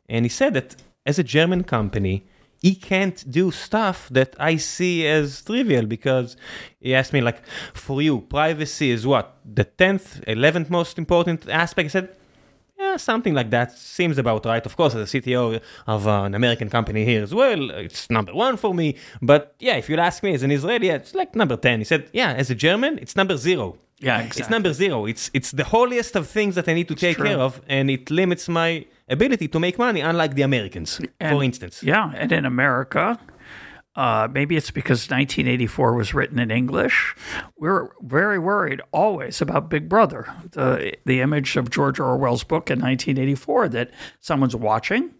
[0.07, 2.27] and he said that as a German company,
[2.61, 6.37] he can't do stuff that I see as trivial because
[6.79, 7.43] he asked me like,
[7.73, 11.87] for you, privacy is what the tenth, eleventh most important aspect.
[11.87, 12.17] I said.
[12.81, 14.65] Yeah, something like that seems about right.
[14.65, 18.57] Of course, as a CTO of an American company here as well, it's number one
[18.57, 18.95] for me.
[19.21, 21.79] But yeah, if you'll ask me as an Israeli, it's like number 10.
[21.79, 23.77] He said, yeah, as a German, it's number zero.
[23.99, 24.41] Yeah, exactly.
[24.41, 25.05] It's number zero.
[25.05, 27.27] It's, it's the holiest of things that I need to take true.
[27.27, 31.83] care of, and it limits my ability to make money, unlike the Americans, for instance.
[31.83, 33.19] Yeah, and in America,
[33.95, 37.15] uh, maybe it's because 1984 was written in English.
[37.57, 42.79] We're very worried always about Big Brother, the the image of George Orwell's book in
[42.79, 45.13] 1984 that someone's watching,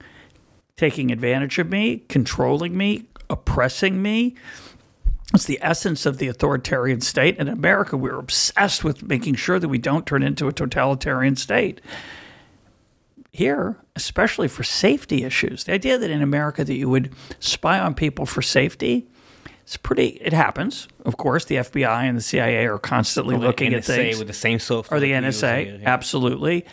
[0.77, 4.35] taking advantage of me, controlling me, oppressing me.
[5.33, 7.37] It's the essence of the authoritarian state.
[7.37, 11.79] In America, we're obsessed with making sure that we don't turn into a totalitarian state
[13.31, 15.65] here, especially for safety issues.
[15.65, 19.07] The idea that in America that you would spy on people for safety,
[19.63, 20.19] it's pretty.
[20.21, 21.45] It happens, of course.
[21.45, 24.97] The FBI and the CIA are constantly looking at NSA things, with the same software.
[24.97, 25.89] or the that we use NSA, yeah.
[25.89, 26.65] absolutely.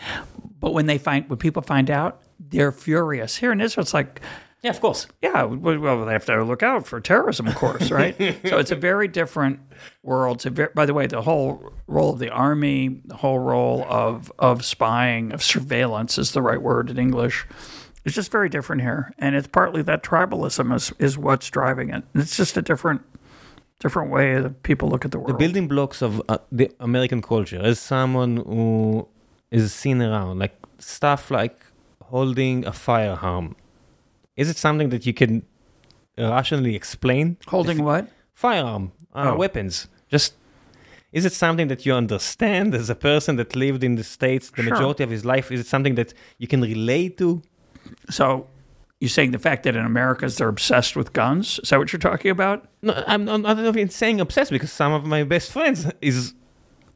[0.61, 3.37] But when they find, when people find out, they're furious.
[3.37, 4.21] Here in Israel, it's like,
[4.63, 5.07] Yeah, of course.
[5.23, 8.17] yeah, well, well, they have to look out for terrorism, of course, right?
[8.45, 9.61] so it's a very different
[10.03, 10.39] world.
[10.39, 13.87] It's a very, by the way, the whole role of the army, the whole role
[13.89, 17.47] of of spying, of surveillance is the right word in English.
[18.05, 22.03] It's just very different here, and it's partly that tribalism is is what's driving it.
[22.15, 23.03] It's just a different
[23.81, 25.31] different way that people look at the world.
[25.31, 29.07] The building blocks of uh, the American culture as someone who
[29.51, 31.61] is seen around, like stuff like
[32.03, 33.55] holding a firearm.
[34.43, 35.43] Is it something that you can
[36.17, 37.37] rationally explain?
[37.49, 38.05] Holding what?
[38.35, 39.37] Firearm, uh, Oh.
[39.37, 39.89] weapons.
[40.15, 40.35] Just
[41.13, 44.63] is it something that you understand as a person that lived in the states the
[44.63, 44.73] Sure.
[44.73, 45.47] majority of his life?
[45.55, 47.43] Is it something that you can relate to?
[48.11, 48.47] So
[49.01, 51.59] you're saying the fact that in America they're obsessed with guns?
[51.63, 52.59] Is that what you're talking about?
[52.83, 56.35] No, I'm not, I'm not even saying obsessed because some of my best friends is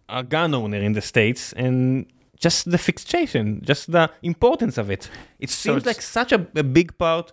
[0.09, 2.07] a gun owner in the states and
[2.43, 5.09] just the fixation, just the importance of it.
[5.39, 7.33] It seems like such a, a big part.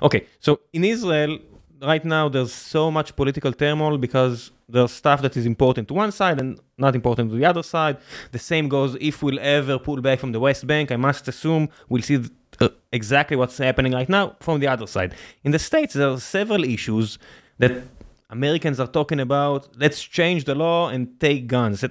[0.00, 1.38] Okay, so in Israel
[1.82, 6.10] right now there's so much political turmoil because there's stuff that is important to one
[6.10, 7.98] side and not important to the other side.
[8.32, 10.90] The same goes if we'll ever pull back from the West Bank.
[10.90, 12.30] I must assume we'll see th-
[12.60, 15.14] uh, exactly what's happening right now from the other side.
[15.44, 17.18] In the States, there are several issues
[17.58, 17.82] that
[18.30, 19.68] Americans are talking about.
[19.76, 21.84] Let's change the law and take guns.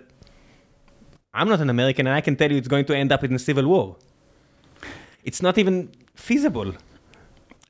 [1.36, 3.34] I'm not an American, and I can tell you it's going to end up in
[3.34, 3.98] a civil war.
[5.24, 6.74] It's not even feasible,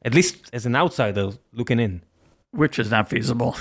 [0.04, 2.04] at least as an outsider looking in.
[2.52, 3.58] Which is not feasible.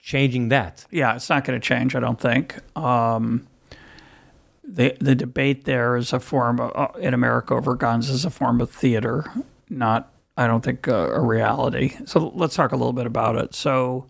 [0.00, 0.86] Changing that.
[0.90, 1.94] Yeah, it's not going to change.
[1.94, 2.58] I don't think.
[2.76, 3.46] Um,
[4.66, 8.30] the the debate there is a form of, uh, in America over guns is a
[8.30, 9.30] form of theater,
[9.68, 11.96] not I don't think uh, a reality.
[12.06, 13.54] So let's talk a little bit about it.
[13.54, 14.06] So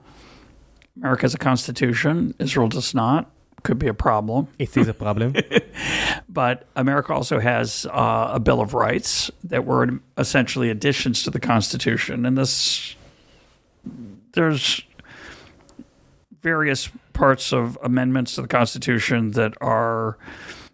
[0.97, 2.35] America has a constitution.
[2.39, 3.30] Israel does not.
[3.64, 4.48] Could be a problem.
[4.58, 5.34] It is a problem.
[6.28, 11.38] But America also has uh, a Bill of Rights that were essentially additions to the
[11.38, 12.26] Constitution.
[12.26, 12.96] And this,
[14.32, 14.82] there's
[16.42, 20.18] various parts of amendments to the Constitution that are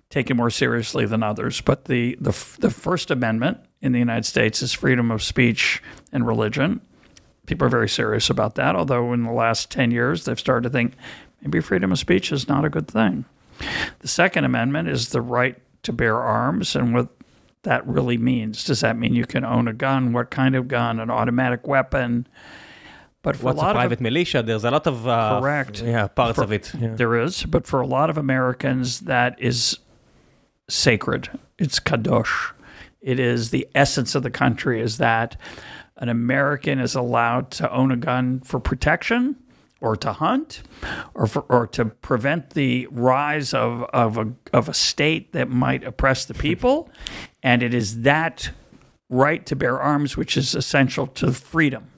[0.09, 1.61] taken more seriously than others.
[1.61, 6.27] But the, the, the First Amendment in the United States is freedom of speech and
[6.27, 6.81] religion.
[7.45, 10.71] People are very serious about that, although in the last 10 years they've started to
[10.71, 10.95] think
[11.43, 13.25] maybe freedom of speech is not a good thing.
[14.01, 17.09] The Second Amendment is the right to bear arms and what
[17.63, 18.65] that really means.
[18.65, 20.13] Does that mean you can own a gun?
[20.13, 20.99] What kind of gun?
[20.99, 22.27] An automatic weapon?
[23.23, 24.43] But for What's a a lot of private militia?
[24.43, 25.83] There's a lot of uh, Correct.
[25.83, 26.73] Yeah, parts For- of it.
[26.79, 26.95] Yeah.
[26.95, 29.79] There is, but for a lot of Americans, that is
[30.69, 31.29] sacred.
[31.59, 32.53] It's kadosh.
[33.03, 34.81] It is the essence of the country.
[34.81, 35.37] Is that
[35.99, 39.37] an American is allowed to own a gun for protection,
[39.81, 40.63] or to hunt,
[41.15, 45.83] or for, or to prevent the rise of of a of a state that might
[45.85, 46.89] oppress the people,
[47.43, 48.51] and it is that
[49.09, 51.91] right to bear arms which is essential to freedom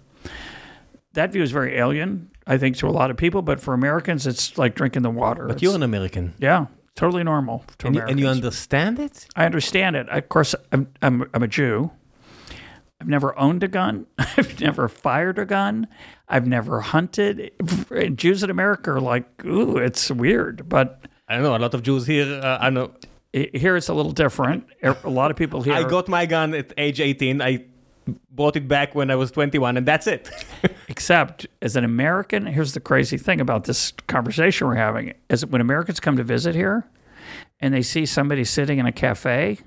[1.15, 3.43] that view is very alien, I think, to a lot of people.
[3.43, 5.43] But for Americans, it's like drinking the water.
[5.47, 6.33] But It's- you're an American.
[6.39, 8.11] yeah, totally normal to And you, Americans.
[8.13, 9.27] and you understand it?
[9.37, 10.09] I understand it.
[10.09, 11.91] Of course, I'm, I'm, I'm a Jew.
[13.03, 14.07] I've never owned a gun.
[14.19, 15.89] I've never fired a gun.
[16.29, 17.51] I've never hunted.
[18.15, 20.69] Jews in America are like, ooh, it's weird.
[20.69, 21.57] But I don't know.
[21.57, 22.41] A lot of Jews here.
[22.41, 22.93] Uh, I know.
[23.33, 24.69] here it's a little different.
[24.85, 25.75] A lot of people here.
[25.75, 27.43] I got my gun at age 18.
[27.43, 27.65] I
[28.31, 30.31] bought it back when I was 21, and that's it.
[30.89, 35.61] Except as an American, here's the crazy thing about this conversation we're having is when
[35.61, 36.87] Americans come to visit here
[37.59, 39.59] and they see somebody sitting in a cafe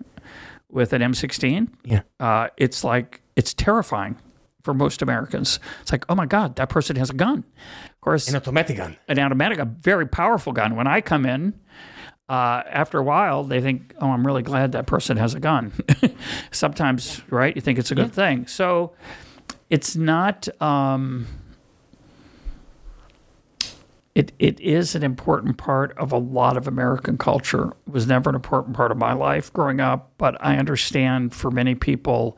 [0.70, 2.04] with an M16, yeah.
[2.22, 4.18] uh, it's like it's terrifying
[4.64, 5.60] for most Americans.
[5.82, 7.44] It's like, oh my God, that person has a gun.
[7.86, 8.98] Of course, An automatic gun.
[9.08, 10.76] an automatic, a very powerful gun.
[10.76, 11.54] When I come in,
[12.28, 15.72] uh, after a while, they think, "Oh, I'm really glad that person has a gun."
[16.52, 17.56] Sometimes, right?
[17.56, 18.48] You think it's a good thing.
[18.48, 18.94] So,
[19.70, 20.48] it's not.
[20.60, 21.28] Um,
[24.16, 27.74] it it is an important part of a lot of American culture.
[27.88, 31.52] It was never an important part of my life growing up, but I understand for
[31.52, 32.38] many people,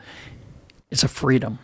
[0.89, 1.59] it's a freedom.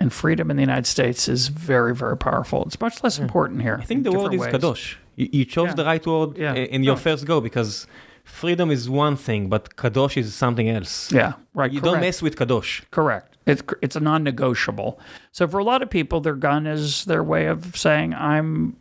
[0.00, 2.62] And freedom in the United States is very, very powerful.
[2.66, 3.24] It's much less hmm.
[3.24, 3.78] important here.
[3.82, 4.96] I think the word is kadosh.
[5.16, 5.74] You, you chose Yeah.
[5.74, 6.54] the right word Yeah.
[6.54, 7.00] in your No.
[7.00, 7.86] first go because
[8.22, 11.10] freedom is one thing, but kadosh is something else.
[11.10, 11.72] Yeah, right.
[11.72, 11.94] You correct.
[11.94, 12.82] don't mess with kadosh.
[12.90, 13.36] Correct.
[13.46, 15.00] It's it's a non-negotiable.
[15.32, 18.76] So for a lot of people, their gun is their way of saying I'm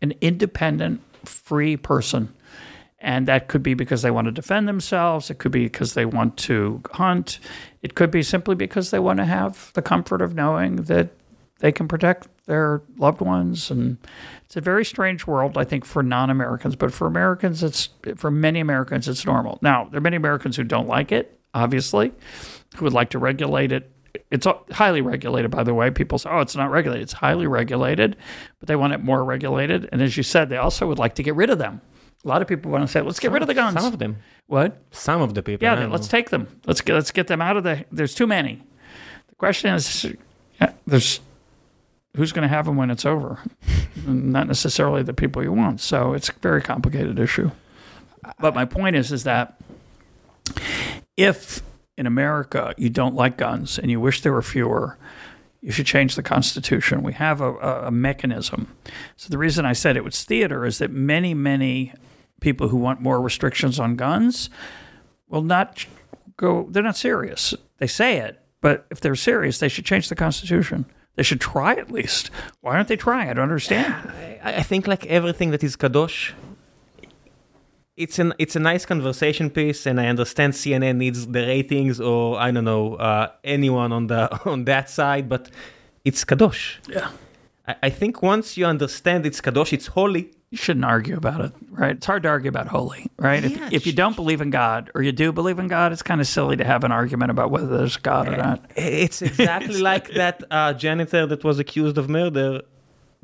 [0.00, 2.32] an independent, free person,
[3.02, 5.28] and that could be because they want to defend themselves.
[5.28, 7.40] It could be because they want to hunt.
[7.82, 11.10] It could be simply because they want to have the comfort of knowing that
[11.58, 13.72] they can protect their loved ones.
[13.72, 13.98] And
[14.44, 16.76] it's a very strange world i think for non-americans.
[16.76, 19.58] But for americans it's for many americans it's normal.
[19.62, 22.12] Now there are many americans who don't like it obviously
[22.76, 23.90] who would like to regulate it.
[24.30, 25.90] It's highly regulated by the way.
[25.90, 27.02] People say oh it's not regulated.
[27.02, 28.16] It's highly regulated
[28.60, 29.88] but they want it more regulated.
[29.90, 31.80] And as you said they also would like to get rid of them
[32.24, 33.98] a lot of people want to say let's get rid of the guns Some of
[33.98, 34.16] them.
[34.46, 35.64] what Some of the people.
[35.64, 36.60] yeah, then let's take them.
[36.66, 37.84] Let's get let's get them out of the.
[37.90, 38.62] There's too many.
[39.28, 40.06] The question is,
[40.86, 41.20] there's
[42.16, 43.38] who's going to have them when it's over?
[44.06, 45.80] Not necessarily the people you want.
[45.80, 47.50] So it's a very complicated issue.
[48.38, 49.58] But my point is, is that
[51.16, 51.62] if
[51.96, 54.96] in America you don't like guns and you wish there were fewer,
[55.60, 57.02] you should change the Constitution.
[57.02, 57.54] We have a,
[57.86, 58.74] a mechanism.
[59.16, 61.92] So the reason I said it was theater is that many, many
[62.42, 64.50] people who want more restrictions on guns
[65.28, 65.86] will not
[66.36, 67.54] go, they're not serious.
[67.78, 70.84] They say it, but if they're serious, they should change the Constitution.
[71.16, 72.30] They should try at least.
[72.60, 73.28] Why aren't they trying?
[73.30, 73.94] I don't understand.
[74.42, 76.32] I, I think like everything that is kadosh,
[77.96, 82.38] it's an it's a nice conversation piece, and I understand CNN needs the ratings, or
[82.38, 85.50] I don't know uh, anyone on the on that side, but
[86.04, 86.78] it's kadosh.
[86.88, 87.10] Yeah.
[87.66, 90.30] I, I think once you understand it's kadosh, it's holy.
[90.52, 91.96] You shouldn't argue about it, right?
[91.96, 93.42] It's hard to argue about holy, right?
[93.42, 96.02] Yeah, if, if you don't believe in God or you do believe in God, it's
[96.02, 98.62] kind of silly to have an argument about whether there's God or not.
[98.76, 102.60] It's exactly like that uh, janitor that was accused of murder.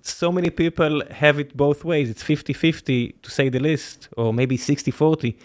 [0.00, 2.08] So many people have it both ways.
[2.08, 5.38] It's 50 50 to say the least, or maybe 60 40.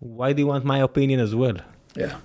[0.00, 1.56] Why do you want my opinion as well?
[1.96, 2.18] Yeah.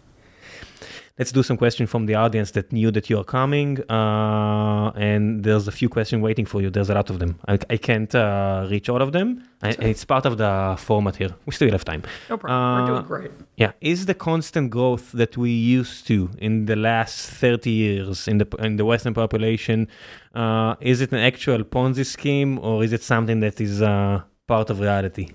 [1.19, 3.71] Let's do some questions from the audience that knew that you are coming.
[3.91, 6.69] Uh, and there's a few questions waiting for you.
[6.69, 7.31] There's a lot of them.
[7.45, 9.43] I, I can't uh, reach all of them.
[9.61, 11.31] And it's part of the format here.
[11.45, 12.03] We still have time.
[12.29, 12.59] No problem.
[12.59, 13.31] We're Uh, doing great.
[13.57, 18.37] Yeah, is the constant growth that we used to in the last 30 years in
[18.37, 19.87] the in the Western population,
[20.33, 24.69] uh, is it an actual Ponzi scheme or is it something that is uh, part
[24.69, 25.27] of reality?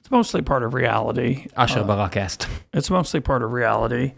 [0.00, 1.46] It's mostly part of reality.
[1.56, 2.46] Asher Uh, Barak asked.
[2.72, 4.12] It's mostly part of reality.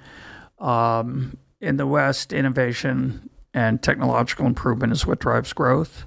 [0.63, 6.05] Um, in the West, innovation and technological improvement is what drives growth.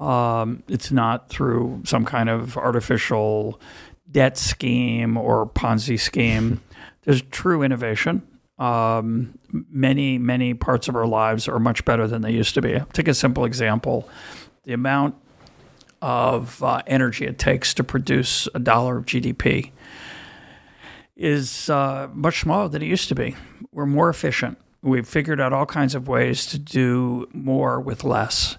[0.00, 3.60] Um, it's not through some kind of artificial
[4.10, 6.60] debt scheme or Ponzi scheme.
[7.02, 8.26] There's true innovation.
[8.58, 12.80] Um, many, many parts of our lives are much better than they used to be.
[12.92, 14.08] Take a simple example
[14.64, 15.14] the amount
[16.00, 19.70] of uh, energy it takes to produce a dollar of GDP
[21.16, 23.36] is uh, much smaller than it used to be.
[23.72, 24.58] We're more efficient.
[24.82, 28.56] We've figured out all kinds of ways to do more with less.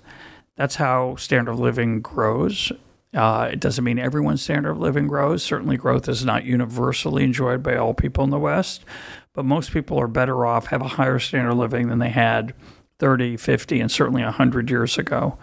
[0.58, 2.72] That's how standard of living grows.
[3.14, 5.43] Uh, it doesn't mean everyone's standard of living grows.
[5.43, 8.84] Certainly, growth is not universally enjoyed by all people in the West,
[9.34, 12.53] but most people are better off, have a higher standard of living than they had
[12.99, 15.38] 30, 50, and certainly 100 years ago.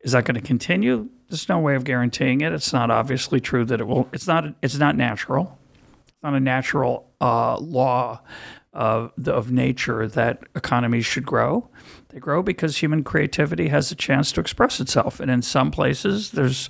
[0.00, 1.08] Is that going to continue?
[1.28, 2.52] There's no way of guaranteeing it.
[2.52, 4.08] It's not obviously true that it will.
[4.12, 4.54] It's not.
[4.62, 5.57] It's not natural.
[6.18, 8.20] It's not a natural uh, law
[8.72, 11.70] of the, of nature that economies should grow.
[12.08, 16.32] They grow because human creativity has a chance to express itself, and in some places
[16.32, 16.68] there's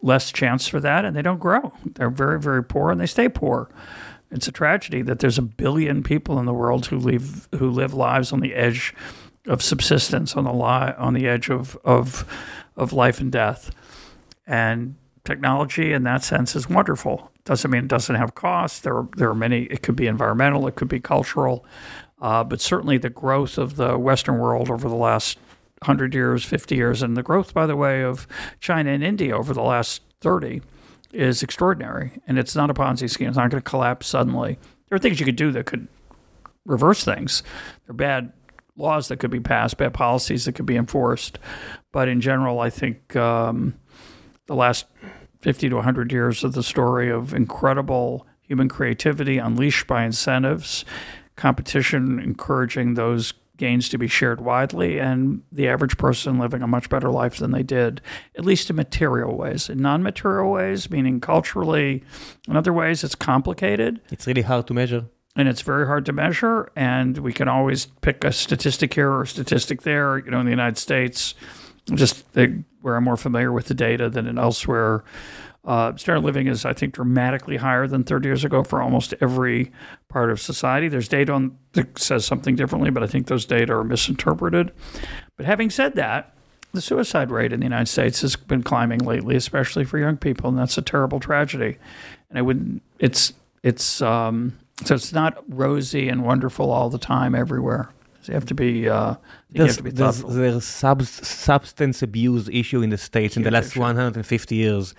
[0.00, 1.74] less chance for that, and they don't grow.
[1.84, 3.68] They're very very poor, and they stay poor.
[4.30, 7.92] It's a tragedy that there's a billion people in the world who live who live
[7.92, 8.94] lives on the edge
[9.46, 12.24] of subsistence on the li- on the edge of of
[12.76, 13.72] of life and death.
[14.46, 17.30] And technology in that sense is wonderful.
[17.50, 18.78] Doesn't mean it doesn't have costs.
[18.78, 19.64] There are, there are many.
[19.64, 20.68] It could be environmental.
[20.68, 21.64] It could be cultural.
[22.20, 25.36] Uh, but certainly the growth of the Western world over the last
[25.80, 28.28] 100 years, 50 years, and the growth, by the way, of
[28.60, 30.62] China and India over the last 30
[31.12, 32.12] is extraordinary.
[32.28, 33.26] And it's not a Ponzi scheme.
[33.26, 34.56] It's not going to collapse suddenly.
[34.88, 35.88] There are things you could do that could
[36.64, 37.42] reverse things.
[37.84, 38.32] There are bad
[38.76, 41.40] laws that could be passed, bad policies that could be enforced.
[41.90, 43.74] But in general, I think um,
[44.46, 44.86] the last
[45.40, 50.84] 50 to 100 years of the story of incredible human creativity unleashed by incentives,
[51.36, 56.88] competition encouraging those gains to be shared widely, and the average person living a much
[56.88, 58.00] better life than they did,
[58.36, 59.68] at least in material ways.
[59.68, 62.02] In non material ways, meaning culturally,
[62.48, 64.00] in other ways, it's complicated.
[64.10, 66.70] It's really hard to measure and it's very hard to measure.
[66.76, 70.18] And we can always pick a statistic here or a statistic there.
[70.18, 71.34] You know, in the United States,
[71.94, 75.04] just the, where I'm more familiar with the data than in elsewhere.
[75.64, 79.70] Uh, standard living is, I think, dramatically higher than 30 years ago for almost every
[80.08, 80.88] part of society.
[80.88, 84.72] There's data on that says something differently, but I think those data are misinterpreted.
[85.36, 86.34] But having said that,
[86.72, 90.48] the suicide rate in the United States has been climbing lately, especially for young people,
[90.48, 91.76] and that's a terrible tragedy.
[92.30, 97.34] And I would, it's, it's, um, so it's not rosy and wonderful all the time
[97.34, 97.90] everywhere.
[98.22, 98.88] So you have to be.
[98.88, 99.16] Uh,
[99.52, 103.50] there's, have to be there's, there's sub, substance abuse issue in the states in the
[103.50, 104.94] last 150 years.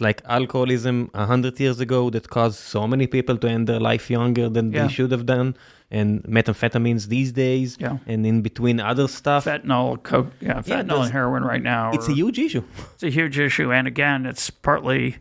[0.00, 4.48] like alcoholism 100 years ago that caused so many people to end their life younger
[4.48, 4.82] than Yeah.
[4.86, 5.56] they should have done,
[5.90, 7.98] and methamphetamines these days, Yeah.
[8.06, 9.44] and in between other stuff.
[9.44, 11.90] Fentanyl, coke, yeah, Yeah, fentanyl there's- and heroin right now.
[11.92, 12.62] it's are- a huge issue.
[12.94, 15.16] it's a huge issue, and again, it's partly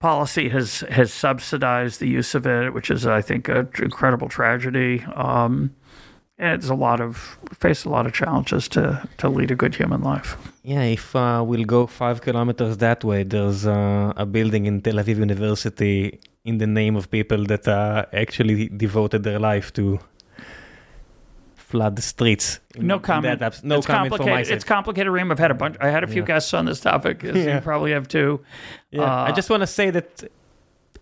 [0.00, 5.04] policy has has subsidized the use of it, which is, I think, an incredible tragedy.
[5.14, 5.70] Um,
[6.38, 8.82] it's a lot of face a lot of challenges to
[9.18, 10.36] to lead a good human life.
[10.62, 14.94] Yeah, if uh, we'll go five kilometers that way, there's uh, a building in Tel
[14.94, 19.98] Aviv University in the name of people that uh, actually devoted their life to
[21.56, 22.60] flood the streets.
[22.76, 23.40] No comment.
[23.40, 24.52] that no it's comment complicated.
[24.54, 25.30] It's complicated, Reem.
[25.32, 25.76] I've had a bunch.
[25.80, 26.26] I had a few Yeah.
[26.26, 27.24] guests on this topic.
[27.24, 27.54] As Yeah.
[27.56, 28.40] You probably have too.
[28.90, 30.24] Yeah, I Uh, just want to say that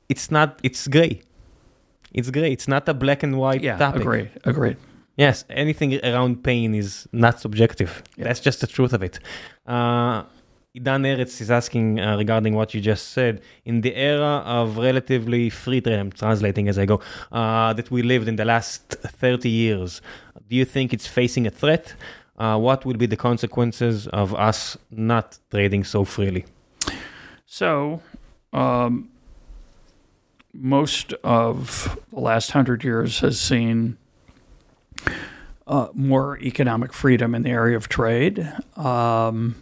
[0.09, 0.59] it's not.
[0.63, 1.23] It's gray.
[2.13, 2.53] It's gray.
[2.53, 4.03] It's not a black and white Yeah, topic.
[4.03, 4.31] agreed.
[4.45, 4.77] Agreed.
[5.17, 8.03] Yes, anything around pain is not subjective.
[8.17, 8.25] Yeah.
[8.25, 9.19] That's just the truth of it.
[9.67, 10.25] Uh,
[10.75, 13.43] Idan Eretz is asking uh, regarding what you just said.
[13.67, 18.03] In the era of relatively free trade, I'm translating as I go, uh, that we
[18.03, 20.01] lived in the last 30 years,
[20.49, 21.95] do you think it's facing a threat?
[22.39, 26.47] Uh, what will be the consequences of us not trading so freely?
[27.45, 28.01] So,
[28.55, 29.11] um,
[30.55, 33.99] most of the last hundred years has seen
[35.67, 38.41] uh, more economic freedom in the area of trade.
[38.77, 39.57] Um,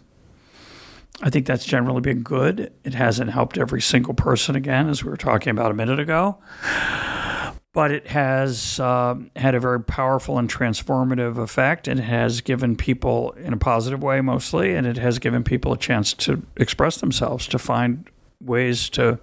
[1.21, 2.73] I think that's generally been good.
[2.83, 6.37] It hasn't helped every single person, again, as we were talking about a minute ago.
[7.73, 11.87] But it has um, had a very powerful and transformative effect.
[11.87, 15.71] and It has given people, in a positive way mostly, and it has given people
[15.71, 18.09] a chance to express themselves, to find
[18.41, 19.19] ways to.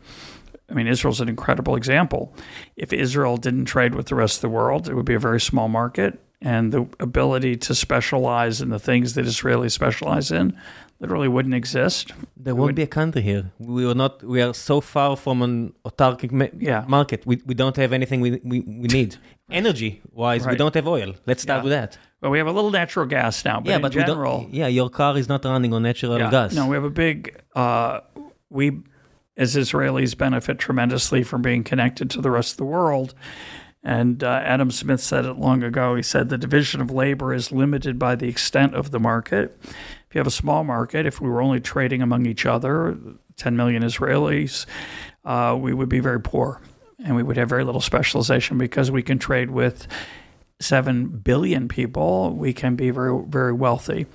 [0.70, 2.34] I mean, Israel's an incredible example.
[2.76, 5.40] If Israel didn't trade with the rest of the world, it would be a very
[5.40, 6.20] small market.
[6.40, 10.56] And the ability to specialize in the things that Israelis specialize in
[11.00, 12.12] literally wouldn't exist.
[12.36, 13.50] There won't be a country here.
[13.58, 14.22] We are not.
[14.22, 16.84] We are so far from an autarkic ma- Yeah.
[16.86, 17.24] market.
[17.26, 19.16] We, we don't have anything we, we, we need.
[19.50, 21.14] Energy wise, we don't have oil.
[21.26, 21.64] Let's start Yeah.
[21.64, 21.98] with that.
[22.20, 24.54] Well, we have a little natural gas now, but yeah, in but general, we don't.
[24.54, 26.30] Yeah, your car is not running on natural Yeah.
[26.30, 26.54] gas.
[26.54, 27.18] No, we have a big.
[27.56, 28.00] Uh,
[28.50, 28.64] we,
[29.38, 33.14] as Israelis, benefit tremendously from being connected to the rest of the world.
[33.82, 35.94] And uh, Adam Smith said it long ago.
[35.94, 39.56] He said the division of labor is limited by the extent of the market.
[39.62, 42.98] If you have a small market, if we were only trading among each other,
[43.36, 44.66] 10 million Israelis,
[45.24, 46.60] uh, we would be very poor
[47.04, 49.86] and we would have very little specialization because we can trade with
[50.60, 54.06] seven billion people, we can be very very wealthy.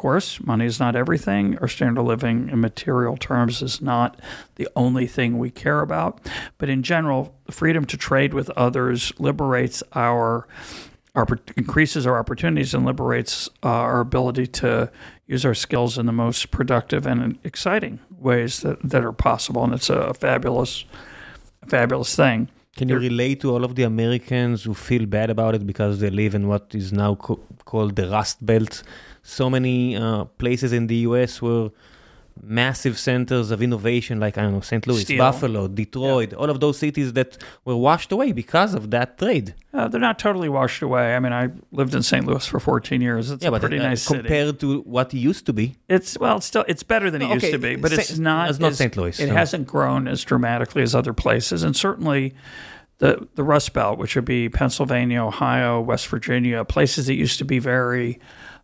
[0.00, 1.58] Of course, money is not everything.
[1.58, 4.18] Our standard of living in material terms is not
[4.54, 6.26] the only thing we care about.
[6.56, 10.48] But in general, freedom to trade with others liberates our
[11.14, 14.90] our, increases our opportunities and liberates uh, our ability to
[15.26, 19.64] use our skills in the most productive and exciting ways that, that are possible.
[19.64, 20.86] And it's a fabulous,
[21.68, 22.48] fabulous thing.
[22.74, 26.08] Can you relate to all of the Americans who feel bad about it because they
[26.08, 28.82] live in what is now co- called the Rust Belt?
[29.22, 31.70] So many uh, places in the US were
[32.42, 34.86] massive centers of innovation like I don't know St.
[34.86, 35.18] Louis, Steel.
[35.18, 39.54] Buffalo, Detroit, all of those cities that were washed away because of that trade.
[39.74, 41.14] Uh, they're not totally washed away.
[41.14, 42.26] I mean, I lived in St.
[42.26, 43.30] Louis for 14 years.
[43.30, 44.20] It's yeah, a but pretty uh, nice city.
[44.20, 45.76] compared to what it used to be.
[45.88, 48.48] It's well, it's still it's better than it Okay, used to be, but it's not.
[48.48, 48.96] it's not St.
[48.96, 49.34] Louis, It no.
[49.34, 52.34] hasn't grown as dramatically as other places, and certainly
[52.98, 57.44] the the Rust Belt, which would be Pennsylvania, Ohio, West Virginia, places that used to
[57.44, 58.18] be very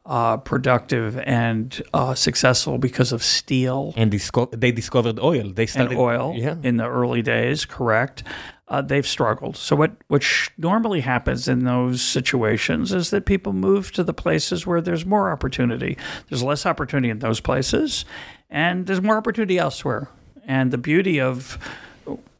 [0.06, 5.50] uh, productive and uh, successful because of steel And disco- they discovered oil.
[5.52, 6.54] They and oil Yeah.
[6.62, 8.22] in the early days, correct?
[8.68, 9.56] Uh, they've struggled.
[9.56, 14.14] So what what sh- normally happens in those situations is that people move to the
[14.14, 15.96] places where there's more opportunity.
[16.28, 18.04] There's less opportunity in those places,
[18.50, 20.08] and there's more opportunity elsewhere.
[20.48, 21.58] And the beauty of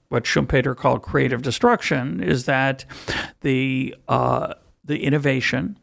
[0.09, 2.85] what Schumpeter called creative destruction is that
[3.43, 4.55] the uh,
[4.85, 5.79] the innovation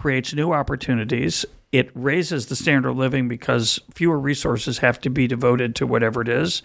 [0.00, 1.44] creates new opportunities.
[1.72, 6.22] It raises the standard of living because fewer resources have to be devoted to whatever
[6.22, 6.62] it is.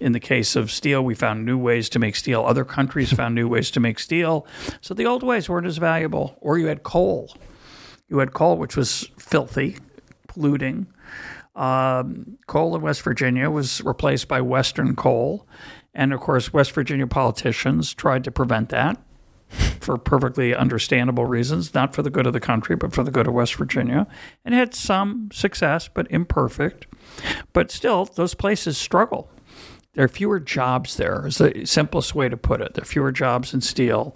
[0.00, 2.44] In the case of steel, we found new ways to make steel.
[2.44, 4.46] Other countries found new ways to make steel.
[4.80, 6.36] So the old ways weren't as valuable.
[6.40, 7.36] Or you had coal.
[8.08, 9.76] You had coal, which was filthy,
[10.26, 10.86] polluting.
[11.54, 15.46] Um, coal in West Virginia was replaced by Western coal.
[15.94, 18.98] And of course, West Virginia politicians tried to prevent that
[19.48, 23.26] for perfectly understandable reasons, not for the good of the country, but for the good
[23.26, 24.06] of West Virginia,
[24.44, 26.86] and had some success, but imperfect.
[27.52, 29.30] But still, those places struggle.
[29.94, 32.74] There are fewer jobs there, is the simplest way to put it.
[32.74, 34.14] There are fewer jobs in steel,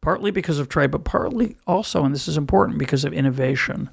[0.00, 3.90] partly because of trade, but partly also, and this is important, because of innovation.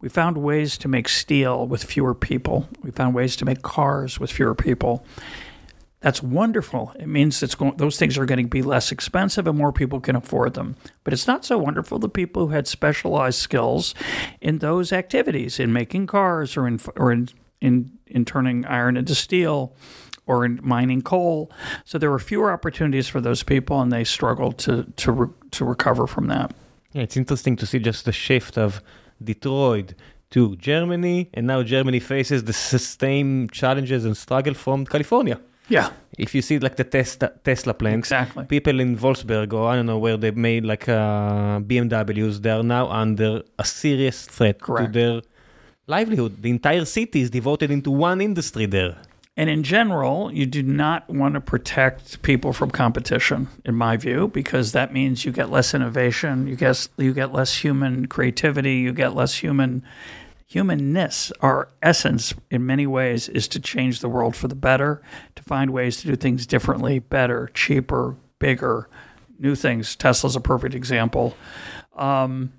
[0.00, 2.68] We found ways to make steel with fewer people.
[2.82, 5.04] We found ways to make cars with fewer people.
[6.00, 6.92] That's wonderful.
[6.98, 9.98] It means it's going, those things are going to be less expensive and more people
[10.00, 10.76] can afford them.
[11.02, 13.94] But it's not so wonderful the people who had specialized skills
[14.40, 17.28] in those activities, in making cars or in or in
[17.60, 19.74] in, in turning iron into steel
[20.26, 21.50] or in mining coal.
[21.84, 25.64] So there were fewer opportunities for those people, and they struggled to to re, to
[25.64, 26.54] recover from that.
[26.92, 28.80] Yeah, it's interesting to see just the shift of
[29.22, 29.94] Detroit
[30.30, 35.40] to Germany, and now Germany faces the same challenges and struggle from California.
[35.68, 38.44] Yeah, If you see like the Tesla, Tesla plants, exactly.
[38.46, 42.62] people in Wolfsburg or I don't know where they made like uh, BMWs, they are
[42.62, 44.92] now under a serious threat Correct.
[44.92, 45.22] to their
[45.86, 46.42] livelihood.
[46.42, 48.96] The entire city is devoted into one industry there.
[49.36, 54.26] And in general, you do not want to protect people from competition, in my view,
[54.26, 58.92] because that means you get less innovation, you get you get less human creativity, you
[58.92, 59.84] get less human
[60.48, 61.30] humanness.
[61.40, 65.02] Our essence, in many ways, is to change the world for the better,
[65.36, 68.88] to find ways to do things differently, better, cheaper, bigger,
[69.38, 69.94] new things.
[69.94, 71.36] Tesla's a perfect example.
[71.94, 72.52] Um,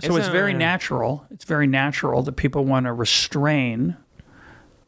[0.00, 1.26] so it's very natural.
[1.30, 3.96] It's very natural that people want to restrain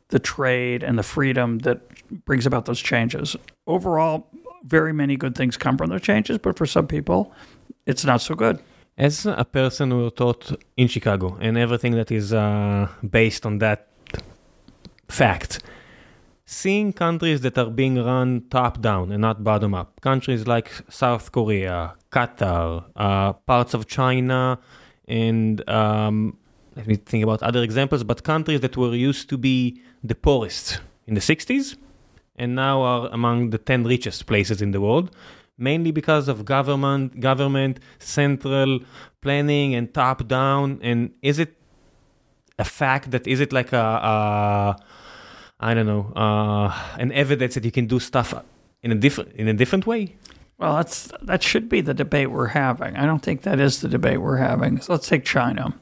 [0.08, 1.80] the trade and the freedom that
[2.24, 3.34] brings about those changes.
[3.66, 4.28] Overall,
[4.64, 7.32] very many good things come from those changes, but for some people,
[7.86, 8.60] it's not so good.
[8.98, 13.88] As a person who taught in Chicago and everything that is uh, based on that
[15.06, 15.58] fact,
[16.46, 21.30] seeing countries that are being run top down and not bottom up, countries like South
[21.30, 24.58] Korea, Qatar, uh, parts of China,
[25.06, 26.38] and um,
[26.74, 30.80] let me think about other examples, but countries that were used to be the poorest
[31.06, 31.76] in the 60s
[32.36, 35.14] and now are among the 10 richest places in the world
[35.58, 38.80] mainly because of government government central
[39.20, 41.56] planning and top down and is it
[42.58, 44.76] a fact that is it like a, a
[45.60, 46.68] i don't know uh,
[46.98, 48.34] an evidence that you can do stuff
[48.82, 50.14] in a different in a different way
[50.58, 52.96] Well, that's that should be the debate we're having.
[52.96, 54.80] I don't think that is the debate we're having.
[54.80, 55.74] So let's take China.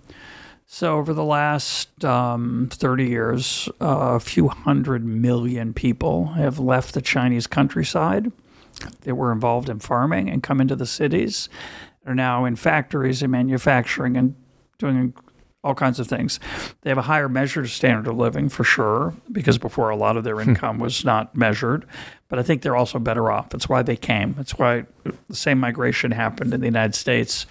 [0.67, 6.95] So over the last um, 30 years, uh, a few hundred million people have left
[6.95, 8.33] the Chinese countryside.
[9.03, 11.49] They were involved in farming and come into the cities.
[12.07, 14.35] Are now in factories and manufacturing and
[14.79, 15.15] doing
[15.63, 16.39] all kinds of things.
[16.83, 20.25] They have a higher measured standard of living for sure, because before a lot of
[20.25, 21.87] their income was not measured.
[22.29, 23.49] But I think they're also better off.
[23.49, 24.35] That's why they came.
[24.35, 27.47] That's why the same migration happened in the United States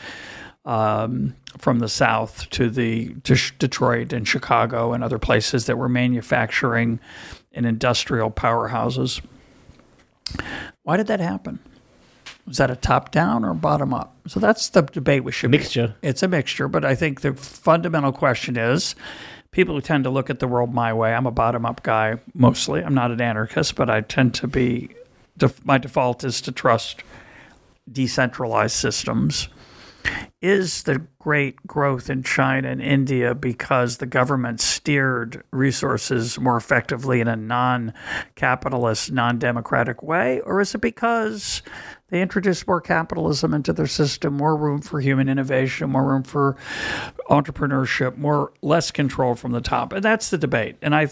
[0.66, 5.78] um, from the South to the to Sh- Detroit and Chicago and other places that
[5.78, 7.00] were manufacturing
[7.52, 9.22] and industrial powerhouses.
[10.84, 11.60] Why did that happen?
[12.46, 14.16] Was that a top down or bottom up?
[14.28, 15.96] So that's the debate we should be- Mixture.
[16.02, 18.96] It's a mixture, but I think the fundamental question is
[19.52, 21.14] people who tend to look at the world my way.
[21.14, 22.84] I'm a bottom up guy mostly.
[22.84, 24.90] I'm not an anarchist, but I tend to be.
[25.38, 27.02] Def, my default is to trust
[27.92, 29.48] decentralized systems.
[30.42, 37.22] Is the great growth in China and India because the government steered resources more effectively
[37.22, 37.94] in a non
[38.36, 40.42] capitalist, non democratic way?
[40.42, 41.62] Or is it because
[42.10, 46.58] they introduced more capitalism into their system, more room for human innovation, more room for
[47.30, 49.94] entrepreneurship, more less control from the top?
[49.94, 50.76] And that's the debate.
[50.82, 51.08] And I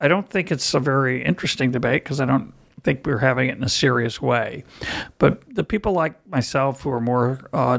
[0.00, 2.52] I don't think it's a very interesting debate because I don't
[2.82, 4.64] think we're having it in a serious way.
[5.18, 7.78] But the people like myself who are more uh,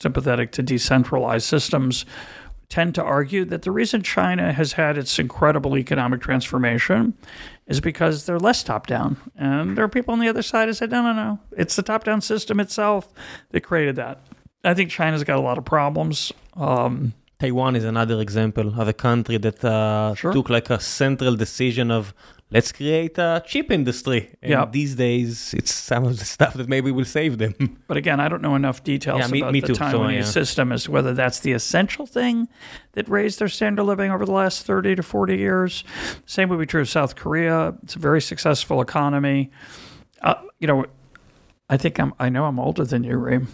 [0.00, 2.04] sympathetic to decentralized systems
[2.68, 7.14] tend to argue that the reason China has had its incredible economic transformation
[7.66, 9.16] is because they're less top down.
[9.36, 11.82] And there are people on the other side who said, no, no, no, it's the
[11.82, 13.12] top down system itself
[13.50, 14.20] that created that.
[14.64, 16.32] I think China's got a lot of problems.
[16.54, 20.32] Um, Taiwan is another example of a country that uh, Sure.
[20.32, 22.12] took like a central decision of
[22.50, 24.34] let's create a chip industry.
[24.42, 24.64] And Yeah.
[24.68, 27.54] these days, it's some of the stuff that maybe will save them.
[27.86, 30.12] But again, I don't know enough details Yeah, me- about me the too, so, Taiwanese
[30.14, 30.22] yeah.
[30.24, 32.48] system as to whether that's the essential thing
[32.94, 35.84] that raised their standard of living over the last 30 to 40 years.
[36.26, 37.74] Same would be true of South Korea.
[37.84, 39.52] It's a very successful economy.
[40.22, 40.86] Uh, you know,
[41.70, 43.46] I think I'm, I know I'm older than you, Reem.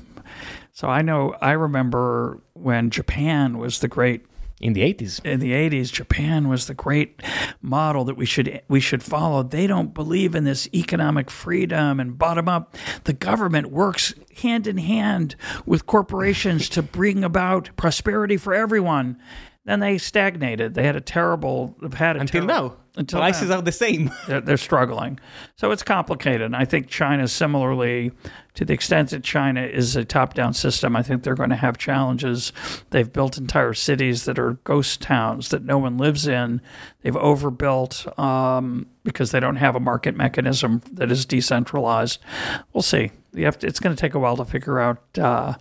[0.74, 4.26] So I know, I remember when Japan was the great
[4.60, 5.24] In the 80s.
[5.24, 7.22] in the 80s Japan was the great
[7.62, 9.44] model that we should we should follow.
[9.44, 12.76] They don't believe in this economic freedom and bottom up.
[13.04, 19.20] The government works hand in hand with corporations to bring about prosperity for everyone
[19.64, 23.48] then they stagnated they had a terrible they've had a Until terrible- now, until prices
[23.48, 24.10] now are the same.
[24.28, 25.18] they're, they're struggling.
[25.56, 26.42] So it's complicated.
[26.42, 28.12] And I think China, similarly,
[28.54, 31.56] to the extent that China is a top down system, I think they're going to
[31.56, 32.52] have challenges.
[32.90, 36.60] They've built entire cities that are ghost towns that no one lives in.
[37.02, 42.20] They've overbuilt um, because they don't have a market mechanism that is decentralized.
[42.72, 43.10] We'll see.
[43.32, 45.54] You have to, it's going to take a while to figure out uh,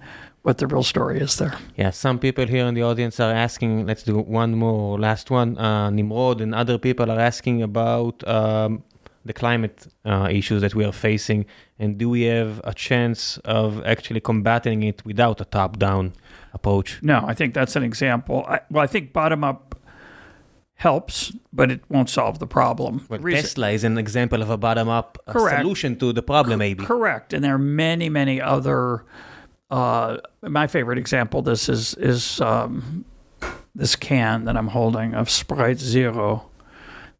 [0.43, 1.57] what the real story is there.
[1.75, 5.57] Yeah, some people here in the audience are asking, let's do one more, last one.
[5.57, 8.83] Uh, Nimrod and other people are asking about um,
[9.25, 11.45] the climate uh, issues that we are facing.
[11.79, 16.13] And do we have a chance of actually combating it without a top down
[16.53, 16.99] approach?
[17.01, 18.45] No, I think that's an example.
[18.47, 19.75] I, well, I think bottom up
[20.75, 23.05] helps, but it won't solve the problem.
[23.07, 26.83] Well, Reason- Tesla is an example of a bottom up solution to the problem, maybe.
[26.83, 29.05] Correct, and there are many, many other.
[29.73, 31.41] Uh, my favorite example.
[31.41, 33.05] This is is um,
[33.73, 36.45] this can that I'm holding of Sprite Zero.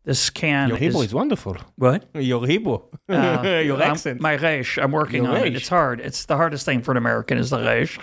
[0.04, 1.58] This can Your Hebrew is wonderful.
[1.78, 2.06] what?
[2.14, 2.82] Your Hebrew.
[3.10, 4.22] Uh, Your accent.
[4.22, 4.78] my resh.
[4.78, 5.56] I'm working Your on it.
[5.56, 6.00] It's hard.
[6.00, 7.98] It's the hardest thing for an American is the resh,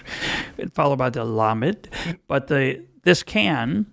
[0.75, 1.89] followed by the lamed.
[2.27, 3.87] But the this can,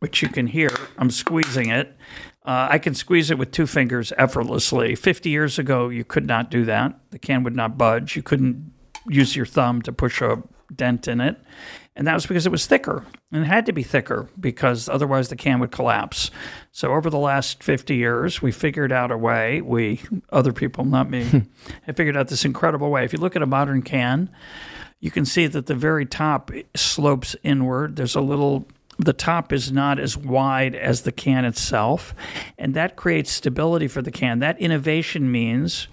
[0.00, 0.68] which you can hear,
[0.98, 1.96] I'm squeezing it.
[2.44, 4.94] Uh, I can squeeze it with two fingers effortlessly.
[4.94, 6.98] 50 years ago, you could not do that.
[7.10, 8.14] The can would not budge.
[8.14, 8.72] You couldn't
[9.08, 10.42] use your thumb to push a
[10.74, 11.36] dent in it.
[11.96, 15.28] And that was because it was thicker and it had to be thicker because otherwise
[15.28, 16.30] the can would collapse.
[16.70, 21.10] So over the last 50 years, we figured out a way, we, other people, not
[21.10, 21.38] me, hmm.
[21.82, 23.04] have figured out this incredible way.
[23.04, 24.30] If you look at a modern can,
[25.00, 27.96] you can see that the very top slopes inward.
[27.96, 28.68] There's a little,
[28.98, 32.14] the top is not as wide as the can itself,
[32.58, 34.40] and that creates stability for the can.
[34.40, 35.86] That innovation means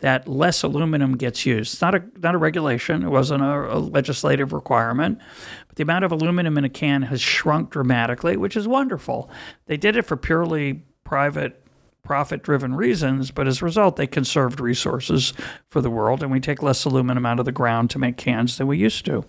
[0.00, 1.74] that less aluminum gets used.
[1.74, 3.04] It's not a not a regulation.
[3.04, 5.20] It wasn't a, a legislative requirement,
[5.68, 9.30] but the amount of aluminum in a can has shrunk dramatically, which is wonderful.
[9.66, 11.64] They did it for purely private
[12.02, 15.32] profit driven reasons, but as a result, they conserved resources
[15.68, 18.58] for the world, and we take less aluminum out of the ground to make cans
[18.58, 19.24] than we used to.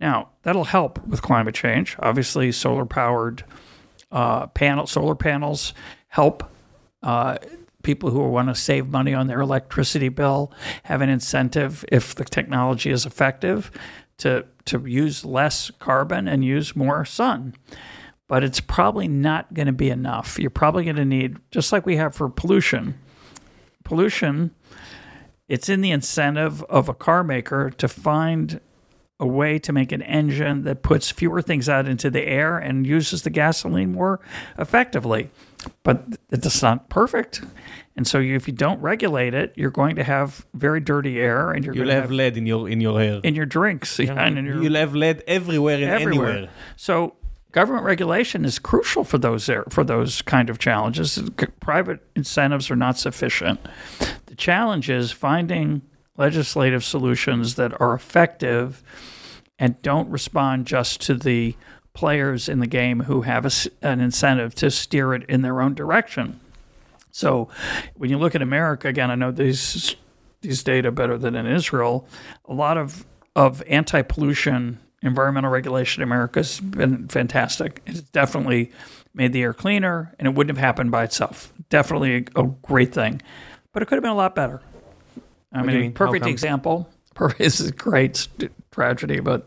[0.00, 1.96] Now, that'll help with climate change.
[1.98, 3.44] Obviously, solar powered
[4.10, 5.74] uh, panel, solar panels
[6.08, 6.42] help
[7.02, 7.38] uh,
[7.82, 10.52] people who want to save money on their electricity bill
[10.84, 13.70] have an incentive if the technology is effective
[14.18, 17.54] to to use less carbon and use more sun
[18.30, 20.38] but it's probably not going to be enough.
[20.38, 22.96] You're probably going to need, just like we have for pollution,
[23.82, 24.54] pollution,
[25.48, 28.60] it's in the incentive of a car maker to find
[29.20, 32.86] a way to make an engine that puts fewer things out into the air and
[32.86, 34.18] uses the gasoline more
[34.58, 35.30] effectively.
[35.82, 37.42] But it's not perfect.
[37.96, 41.50] And so you, if you don't regulate it, you're going to have very dirty air
[41.52, 43.20] and you're You'll going have have lead in your in your hair.
[43.22, 46.30] in your drinks yeah, and in your You'll have lead everywhere and everywhere.
[46.30, 46.50] anywhere.
[46.76, 47.14] So
[47.52, 51.22] government regulation is crucial for those air, for those kind of challenges.
[51.60, 53.60] Private incentives are not sufficient.
[54.26, 55.82] The challenge is finding
[56.20, 58.82] legislative solutions that are effective
[59.58, 61.56] and don't respond just to the
[61.94, 63.50] players in the game who have a
[63.82, 66.38] an incentive to steer it in their own direction.
[67.10, 67.48] So
[67.94, 69.96] when you look at America again, I know these
[70.42, 72.06] these data better than in Israel.
[72.44, 77.80] A lot of of anti-pollution environmental regulation in America has been fantastic.
[77.86, 78.72] It's definitely
[79.14, 81.52] made the air cleaner, and it wouldn't have happened by itself.
[81.70, 83.22] Definitely a, a great thing,
[83.72, 84.60] but it could have been a lot better.
[85.52, 85.92] I mean, mean?
[85.92, 86.88] Perfect example.
[87.36, 88.28] This is a great
[88.70, 89.46] tragedy, but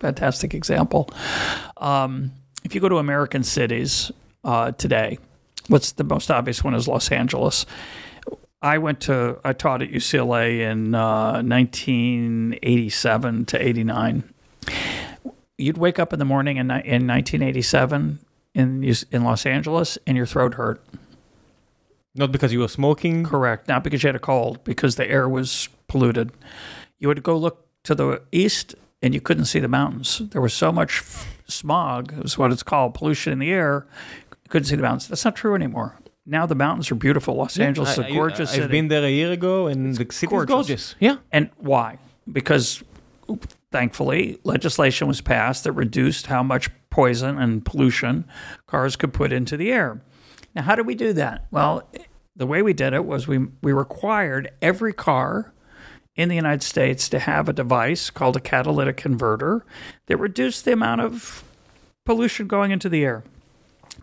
[0.00, 1.10] fantastic example.
[1.76, 2.32] Um,
[2.64, 4.10] if you go to American cities
[4.42, 5.18] uh, today,
[5.68, 7.66] what's the most obvious one is Los Angeles.
[8.62, 14.24] I went to I taught at UCLA in uh, 1987 to 89.
[15.58, 18.18] You'd wake up in the morning in, in 1987
[18.54, 20.82] in in Los Angeles and your throat hurt.
[22.14, 23.24] Not because you were smoking.
[23.24, 23.66] Correct.
[23.68, 26.30] Not because you had a cold, because the air was polluted.
[26.98, 30.22] You would go look to the east and you couldn't see the mountains.
[30.30, 33.86] There was so much f- smog, is what it's called, pollution in the air.
[34.30, 35.08] You couldn't see the mountains.
[35.08, 35.96] That's not true anymore.
[36.24, 37.34] Now the mountains are beautiful.
[37.34, 38.68] Los Angeles is I- a I- gorgeous I've city.
[38.68, 40.50] been there a year ago, and the city gorgeous.
[40.50, 40.94] is gorgeous.
[41.00, 41.16] Yeah.
[41.32, 41.98] And why?
[42.32, 42.82] Because
[43.72, 48.24] thankfully, legislation was passed that reduced how much poison and pollution
[48.66, 50.00] cars could put into the air.
[50.54, 51.46] Now, how did we do that?
[51.50, 51.88] Well,
[52.36, 55.52] the way we did it was we, we required every car
[56.16, 59.64] in the United States to have a device called a catalytic converter
[60.06, 61.44] that reduced the amount of
[62.04, 63.24] pollution going into the air.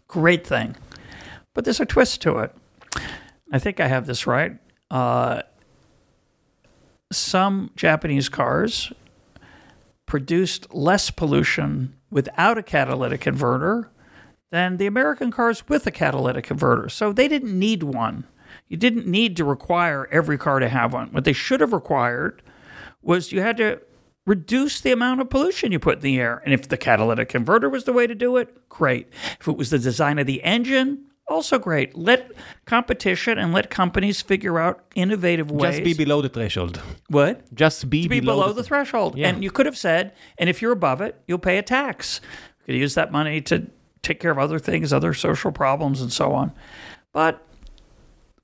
[0.07, 0.76] Great thing.
[1.53, 2.53] But there's a twist to it.
[3.52, 4.57] I think I have this right.
[4.90, 5.44] Uh,
[7.11, 8.91] some Japanese cars
[10.06, 13.90] produced less pollution without a catalytic converter
[14.52, 16.90] than the American cars with a catalytic converter.
[16.90, 18.26] So they didn't need one.
[18.68, 21.11] You didn't need to require every car to have one.
[21.11, 22.41] What they should have required
[23.02, 23.82] was you had to
[24.26, 26.41] reduce the amount of pollution you put in the air.
[26.45, 29.07] And if the catalytic converter was the way to do it, great.
[29.40, 31.98] If it was the design of the engine, also great.
[31.98, 32.32] Let
[32.65, 35.78] competition and let companies figure out innovative ways.
[35.78, 36.82] Just be below the threshold.
[37.10, 37.53] what?
[37.56, 39.18] Just be, be below the threshold.
[39.18, 39.30] Yeah.
[39.30, 42.19] And you could have said, and if you're above it, you'll pay a tax.
[42.60, 43.68] You could use that money to
[44.03, 46.52] take care of other things, other social problems, and so on.
[47.14, 47.45] But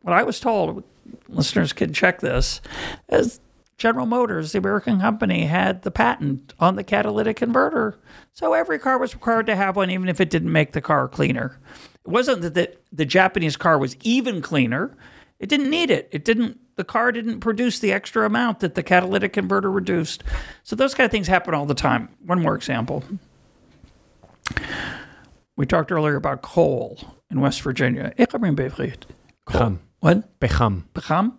[0.02, 0.84] what I was told,
[1.30, 2.62] listeners can check this,
[3.10, 3.40] is
[3.78, 7.98] General Motors, the American company, had the patent on the catalytic converter.
[8.34, 11.08] So every car was required to have one, even if it didn't make the car
[11.08, 11.60] cleaner.
[12.06, 14.96] It wasn't that the, the Japanese car was even cleaner.
[15.40, 16.10] It didn't need it.
[16.12, 16.60] It didn't.
[16.76, 20.24] The car didn't produce the extra amount that the catalytic converter reduced.
[20.64, 22.10] So those kind of things happen all the time.
[22.26, 23.04] One more example.
[25.58, 26.98] We talked earlier about coal
[27.32, 28.12] in West Virginia.
[28.16, 29.06] Ik heb een bevriend.
[29.44, 29.80] Pecham.
[30.00, 30.38] What?
[30.38, 30.86] Pecham.
[30.92, 31.34] Pecham.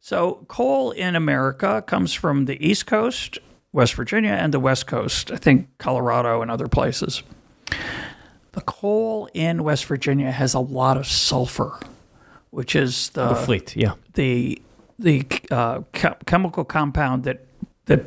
[0.00, 3.40] So coal in America comes from the East Coast,
[3.72, 5.30] West Virginia, and the West Coast.
[5.32, 7.22] I think Colorado and other places.
[8.52, 11.78] The coal in West Virginia has a lot of sulfur,
[12.50, 13.94] which is the The frit, yeah.
[14.14, 14.62] the
[14.98, 17.38] the uh, che- chemical compound that
[17.86, 18.00] that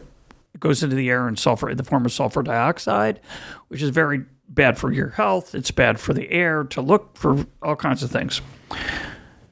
[0.60, 3.20] goes into the air in sulfur in the form of sulfur dioxide,
[3.68, 4.24] which is very
[4.54, 5.56] bad for your health.
[5.56, 8.42] It's bad for the air to look for all kinds of things.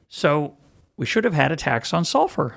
[0.08, 0.56] So
[0.96, 2.56] we should have had a tax on sulfur.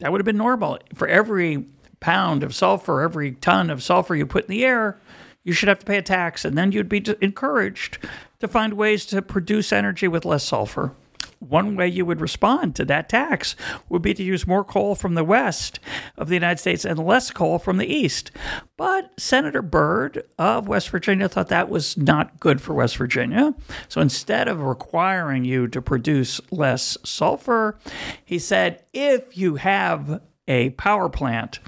[0.00, 0.78] That would have been normal.
[0.94, 1.66] For every
[1.98, 4.98] pound of sulfur, every ton of sulfur you put in the air,
[5.42, 7.98] you should have to pay a tax, and then you'd be encouraged
[8.38, 10.94] to find ways to produce energy with less sulfur.
[11.40, 13.56] One way you would respond to that tax
[13.88, 15.80] would be to use more coal from the west
[16.18, 18.30] of the United States and less coal from the east.
[18.76, 23.54] But Senator Byrd of West Virginia thought that was not good for West Virginia.
[23.88, 27.78] So instead of requiring you to produce less sulfur,
[28.22, 31.58] he said if you have a power plant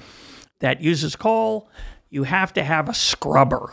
[0.58, 1.70] that uses coal,
[2.10, 3.72] you have to have a scrubber.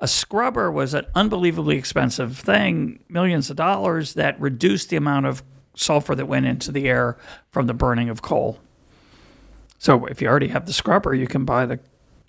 [0.00, 5.42] A scrubber was an unbelievably expensive thing, millions of dollars, that reduced the amount of
[5.74, 7.18] sulfur that went into the air
[7.50, 8.58] from the burning of coal.
[9.78, 11.80] So if you already have the scrubber, you can buy the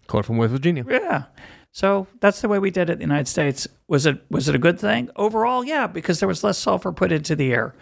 [0.07, 0.85] Call from West Virginia.
[0.89, 1.23] yeah.
[1.71, 3.65] So that's the way we did it in the United States.
[3.87, 5.09] Was it was it a good thing?
[5.15, 7.73] Overall, yeah, because there was less sulfur put into the air.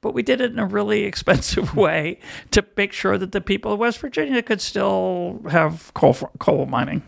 [0.00, 2.20] but we did it in a really expensive way
[2.52, 7.02] to make sure that the people of West Virginia could still have coal coal mining.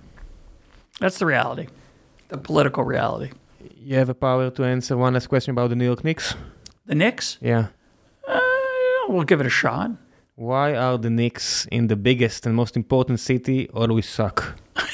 [0.98, 1.68] That's the reality,
[2.28, 3.30] the political reality.
[3.76, 6.34] You have a power to answer one last question about the New York Knicks.
[6.86, 7.66] The Knicks, Yeah.
[8.28, 8.40] uh,
[9.08, 9.90] we'll give it a shot.
[10.36, 14.58] Why are the Knicks in the biggest and most important city always suck?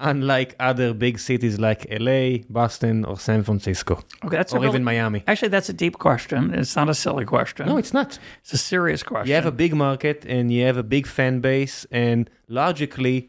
[0.00, 4.84] Unlike other big cities like LA, Boston, or San Francisco, Okay, that's or real- even
[4.84, 5.24] Miami.
[5.26, 6.54] actually that's a deep question.
[6.54, 7.66] It's not a silly question.
[7.66, 8.16] No, it's not.
[8.42, 9.28] it's a serious question.
[9.28, 13.28] You have a big market and you have a big fan base, and logically,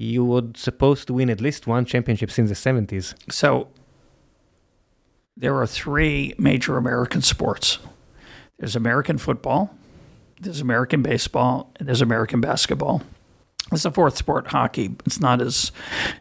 [0.00, 3.14] you were supposed to win at least one championship since the 70s.
[3.30, 3.68] So
[5.36, 7.78] there are three major American sports.
[8.58, 9.74] There's American football,
[10.40, 13.02] there's American baseball, and there's American basketball.
[13.70, 14.96] There's a fourth sport, hockey.
[15.06, 15.70] It's not as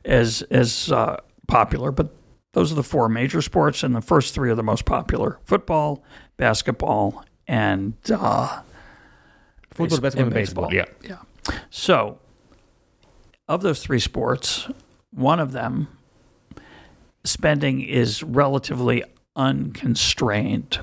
[0.05, 2.13] as as uh, popular, but
[2.53, 6.03] those are the four major sports, and the first three are the most popular: football,
[6.37, 8.61] basketball, and uh,
[9.71, 10.73] Football, base- basketball, and baseball.
[10.73, 10.85] Yeah.
[11.03, 11.17] Yeah.
[11.69, 12.19] So,
[13.49, 14.69] of those three sports,
[15.11, 15.87] one of them
[17.25, 19.03] spending is relatively
[19.35, 20.79] unconstrained,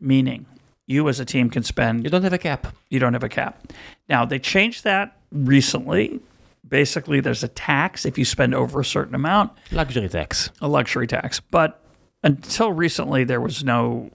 [0.00, 0.46] meaning
[0.86, 2.74] you as a team can spend You don't have a cap.
[2.90, 3.72] you don't have a cap.
[4.08, 6.20] Now, they changed that recently.
[6.66, 10.50] Basically, there's a tax if you spend over a certain amount, Luxury tax.
[10.60, 11.40] a luxury tax.
[11.40, 11.82] But
[12.24, 14.10] until recently, there was no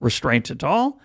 [0.00, 0.98] restraint at all.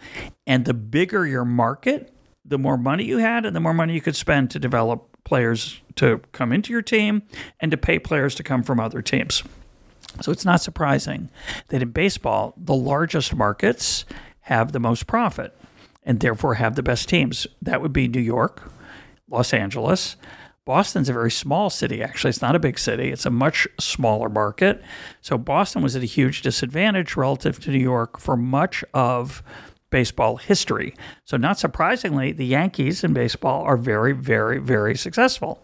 [0.45, 2.13] And the bigger your market,
[2.45, 5.81] the more money you had, and the more money you could spend to develop players
[5.95, 7.21] to come into your team
[7.59, 9.43] and to pay players to come from other teams.
[10.21, 11.29] So it's not surprising
[11.67, 14.05] that in baseball, the largest markets
[14.41, 15.53] have the most profit
[16.03, 17.45] and therefore have the best teams.
[17.61, 18.71] That would be New York,
[19.29, 20.15] Los Angeles.
[20.63, 22.29] Boston's a very small city, actually.
[22.29, 24.81] It's not a big city, it's a much smaller market.
[25.21, 29.43] So Boston was at a huge disadvantage relative to New York for much of
[29.89, 30.93] baseball history.
[31.25, 35.63] So, not surprisingly, the Yankees in baseball are very, very, very successful.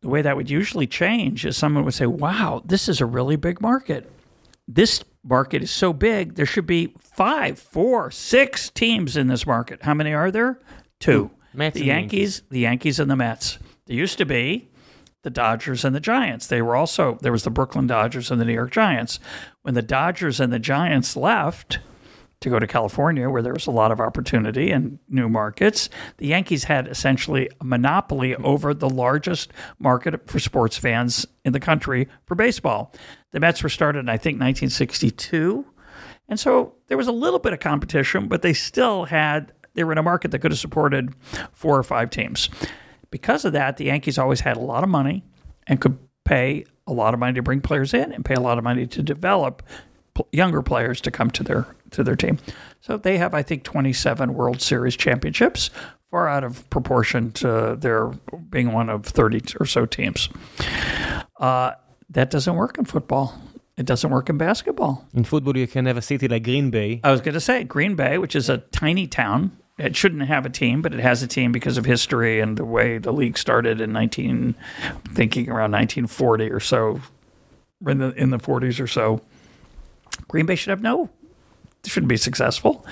[0.00, 3.36] The way that would usually change is someone would say, Wow, this is a really
[3.36, 4.10] big market.
[4.66, 9.82] This market is so big, there should be five, four, six teams in this market.
[9.82, 10.58] How many are there?
[10.98, 11.30] Two.
[11.52, 13.58] Mets the and Yankees, the Yankees and the Mets.
[13.86, 14.69] There used to be
[15.22, 16.46] the Dodgers and the Giants.
[16.46, 19.20] They were also there was the Brooklyn Dodgers and the New York Giants.
[19.62, 21.78] When the Dodgers and the Giants left
[22.40, 26.28] to go to California, where there was a lot of opportunity and new markets, the
[26.28, 32.08] Yankees had essentially a monopoly over the largest market for sports fans in the country
[32.24, 32.94] for baseball.
[33.32, 35.66] The Mets were started in I think 1962.
[36.28, 39.92] And so there was a little bit of competition, but they still had, they were
[39.92, 41.12] in a market that could have supported
[41.52, 42.48] four or five teams.
[43.10, 45.24] Because of that, the Yankees always had a lot of money
[45.66, 48.58] and could pay a lot of money to bring players in and pay a lot
[48.58, 49.62] of money to develop
[50.32, 52.38] younger players to come to their to their team.
[52.80, 55.70] So they have, I think, 27 World Series championships,
[56.10, 58.08] far out of proportion to their
[58.48, 60.28] being one of 30 or so teams.
[61.38, 61.72] Uh,
[62.10, 63.40] that doesn't work in football.
[63.76, 65.06] It doesn't work in basketball.
[65.14, 67.00] In football, you can have a city like Green Bay.
[67.02, 69.56] I was going to say Green Bay, which is a tiny town.
[69.80, 72.64] It shouldn't have a team, but it has a team because of history and the
[72.64, 74.54] way the league started in 19,
[75.14, 77.00] thinking around 1940 or so,
[77.86, 79.20] in the in the 40s or so.
[80.28, 81.08] Green Bay should have no,
[81.82, 82.84] they shouldn't be successful.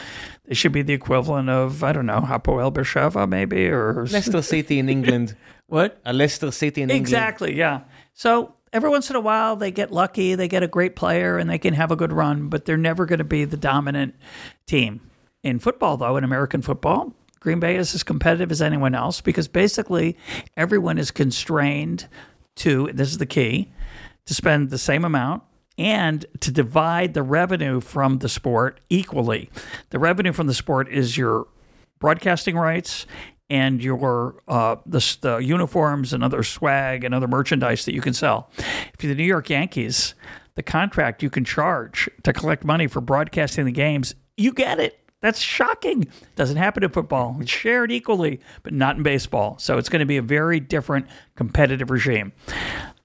[0.47, 4.79] They should be the equivalent of I don't know Hapoel Beersheva maybe or Leicester City
[4.79, 5.37] in England.
[5.67, 7.03] what A Leicester City in England.
[7.03, 7.83] Exactly, yeah.
[8.15, 11.51] So every once in a while they get lucky, they get a great player and
[11.51, 14.15] they can have a good run, but they're never going to be the dominant
[14.67, 15.01] team.
[15.49, 19.49] In football, though, in American football, Green Bay is as competitive as anyone else because
[19.49, 20.15] basically
[20.59, 22.07] everyone is constrained
[22.57, 23.73] to, this is the key,
[24.27, 25.43] to spend the same amount
[25.79, 29.49] and to divide the revenue from the sport equally.
[29.89, 31.47] The revenue from the sport is your
[31.99, 33.07] broadcasting rights
[33.49, 38.13] and your uh, the, the uniforms and other swag and other merchandise that you can
[38.13, 38.51] sell.
[38.59, 40.15] If you're the New York Yankees,
[40.57, 45.08] the contract you can charge to collect money for broadcasting the games, you get it.
[45.21, 46.07] That's shocking.
[46.37, 47.37] Doesn't happen in football.
[47.41, 49.57] It's shared equally, but not in baseball.
[49.59, 52.33] So it's going to be a very different competitive regime.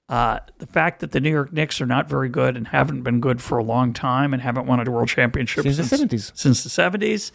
[0.08, 3.20] Uh, the fact that the New York Knicks are not very good and haven't been
[3.20, 6.30] good for a long time and haven't won a world championship Since the 70s.
[6.36, 7.32] since the 70s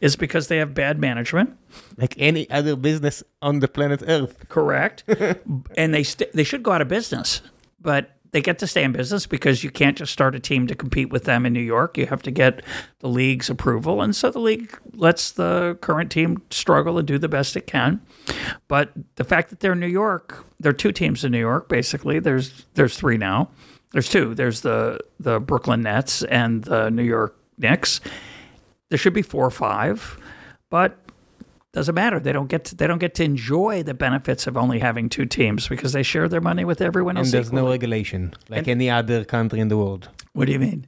[0.00, 1.58] is because they have bad management.
[1.98, 4.48] Like any other business on the planet Earth.
[4.48, 5.02] Correct.
[5.76, 7.42] and they st- they should go out of business,
[7.80, 10.74] but they get to stay in business because you can't just start a team to
[10.74, 11.96] compete with them in New York.
[11.96, 12.60] You have to get
[12.98, 17.30] the league's approval, and so the league lets the current team struggle and do the
[17.30, 18.02] best it can.
[18.68, 21.70] But the fact that they're in New York, there are two teams in New York.
[21.70, 23.48] Basically, there's there's three now.
[23.92, 24.34] There's two.
[24.34, 28.02] There's the the Brooklyn Nets and the New York Knicks.
[28.90, 30.20] There should be four or five,
[30.68, 30.98] but
[31.76, 32.18] doesn't matter.
[32.18, 35.26] They don't get to, they don't get to enjoy the benefits of only having two
[35.26, 37.26] teams because they share their money with everyone else.
[37.28, 40.08] And there's no regulation like And- any other country in the world.
[40.32, 40.86] What do you mean?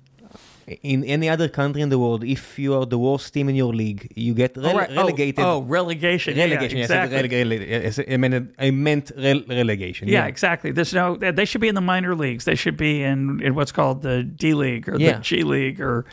[0.82, 3.72] In any other country in the world, if you are the worst team in your
[3.72, 4.90] league, you get oh, rele- Oh, right.
[4.90, 5.44] Oh, relegated.
[5.44, 6.36] Oh, relegation.
[6.36, 6.76] Yeah, relegation.
[6.78, 8.14] Yeah, yes, I exactly.
[8.14, 10.08] I meant, I meant rel- relegation.
[10.08, 10.70] Yeah, exactly.
[10.72, 11.16] There's no.
[11.16, 12.44] They should be in the minor leagues.
[12.44, 15.12] They should be in, in what's called the D League or Yeah.
[15.16, 16.04] the G League, or.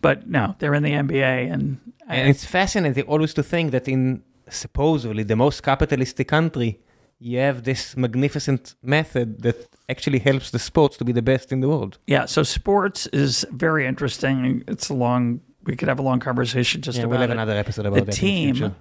[0.00, 1.78] But no, they're in the NBA, and,
[2.08, 6.78] And it's fascinating always to think that in supposedly the most capitalistic country,
[7.18, 9.56] you have this magnificent method that
[9.88, 11.98] actually helps the sports to be the best in the world.
[12.06, 12.26] yeah.
[12.26, 14.62] So sports is very interesting.
[14.68, 15.40] It's a long.
[15.64, 17.34] We could have a long conversation just Yeah, about we'll have it.
[17.34, 18.74] another episode about the in the team.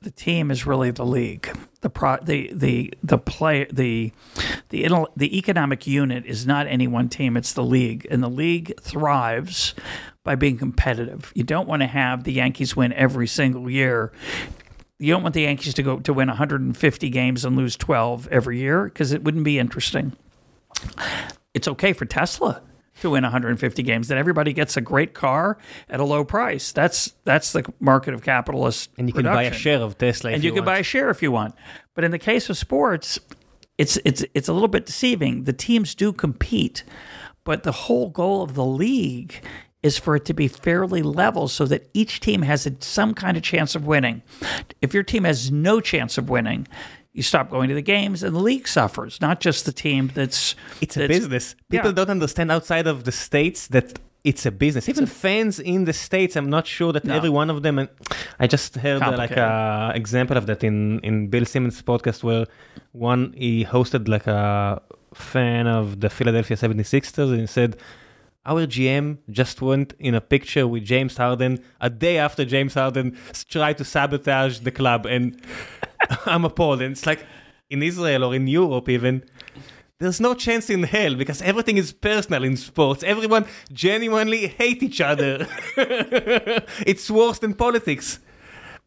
[0.00, 1.46] the team is really the league.
[1.82, 4.12] The pro, the the the play the
[4.70, 7.36] the the economic unit is not any one team.
[7.36, 9.74] It's the league, and the league thrives
[10.24, 11.32] by being competitive.
[11.34, 14.12] You don't want to have the Yankees win every single year.
[14.98, 18.58] You don't want the Yankees to go to win 150 games and lose 12 every
[18.58, 20.12] year because it wouldn't be interesting.
[21.54, 22.62] It's okay for Tesla
[23.00, 24.08] to win 150 games.
[24.08, 25.58] That everybody gets a great car
[25.88, 26.72] at a low price.
[26.72, 28.90] That's that's the market of capitalist.
[28.96, 30.30] And you can buy a share of Tesla.
[30.30, 30.66] and you, can want.
[30.66, 31.54] buy a share if you want.
[31.94, 33.18] But in the case of sports,
[33.76, 35.44] it's it's it's a little bit deceiving.
[35.44, 36.84] The teams do compete,
[37.42, 39.42] but the whole goal of the league
[39.82, 43.42] is for it to be fairly level so that each team has some kind of
[43.42, 44.22] chance of winning.
[44.80, 46.68] If your team has no chance of winning,
[47.12, 50.54] you stop going to the games and the league suffers, not just the team that's
[50.80, 51.54] It's a business.
[51.70, 51.94] People Yeah.
[51.96, 54.88] don't understand outside of the states that it's a business.
[54.88, 57.16] Even fans in the states, I'm not sure that No.
[57.16, 57.78] every one of them.
[57.80, 57.88] And
[58.38, 62.46] I just heard uh, like a example of that in in Bill Simmons' podcast, where
[62.92, 64.80] one he hosted like a
[65.12, 67.76] fan of the Philadelphia 76ers and he said.
[68.44, 73.16] Our GM just went in a picture with James Harden a day after James Harden
[73.48, 75.40] tried to sabotage the club, and
[76.26, 76.82] I'm appalled.
[76.82, 77.24] And it's like
[77.70, 79.22] in Israel or in Europe, even
[80.00, 83.04] there's no chance in hell because everything is personal in sports.
[83.04, 85.46] Everyone genuinely hate each other.
[86.84, 88.18] it's worse than politics.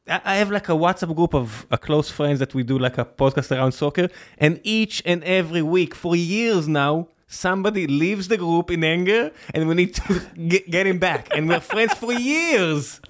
[0.05, 3.05] I have like a WhatsApp group of a close friends that we do like a
[3.05, 8.71] podcast around soccer, and each and every week for years now, somebody leaves the group
[8.71, 11.27] in anger, and we need to get, get him back.
[11.35, 13.01] And we're friends for years,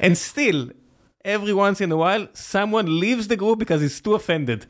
[0.00, 0.70] and still,
[1.24, 4.66] every once in a while, someone leaves the group because he's too offended.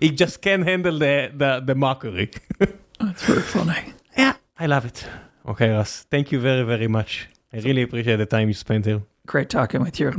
[0.00, 2.30] he just can't handle the the, the mockery.
[3.00, 3.94] That's very funny.
[4.16, 5.06] yeah, I love it.
[5.46, 7.28] Okay, Russ, thank you very very much.
[7.52, 9.02] I really appreciate the time you spent here.
[9.26, 10.10] Great talking with you.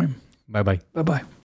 [0.49, 0.79] Bye bye.
[0.93, 1.23] Bye bye.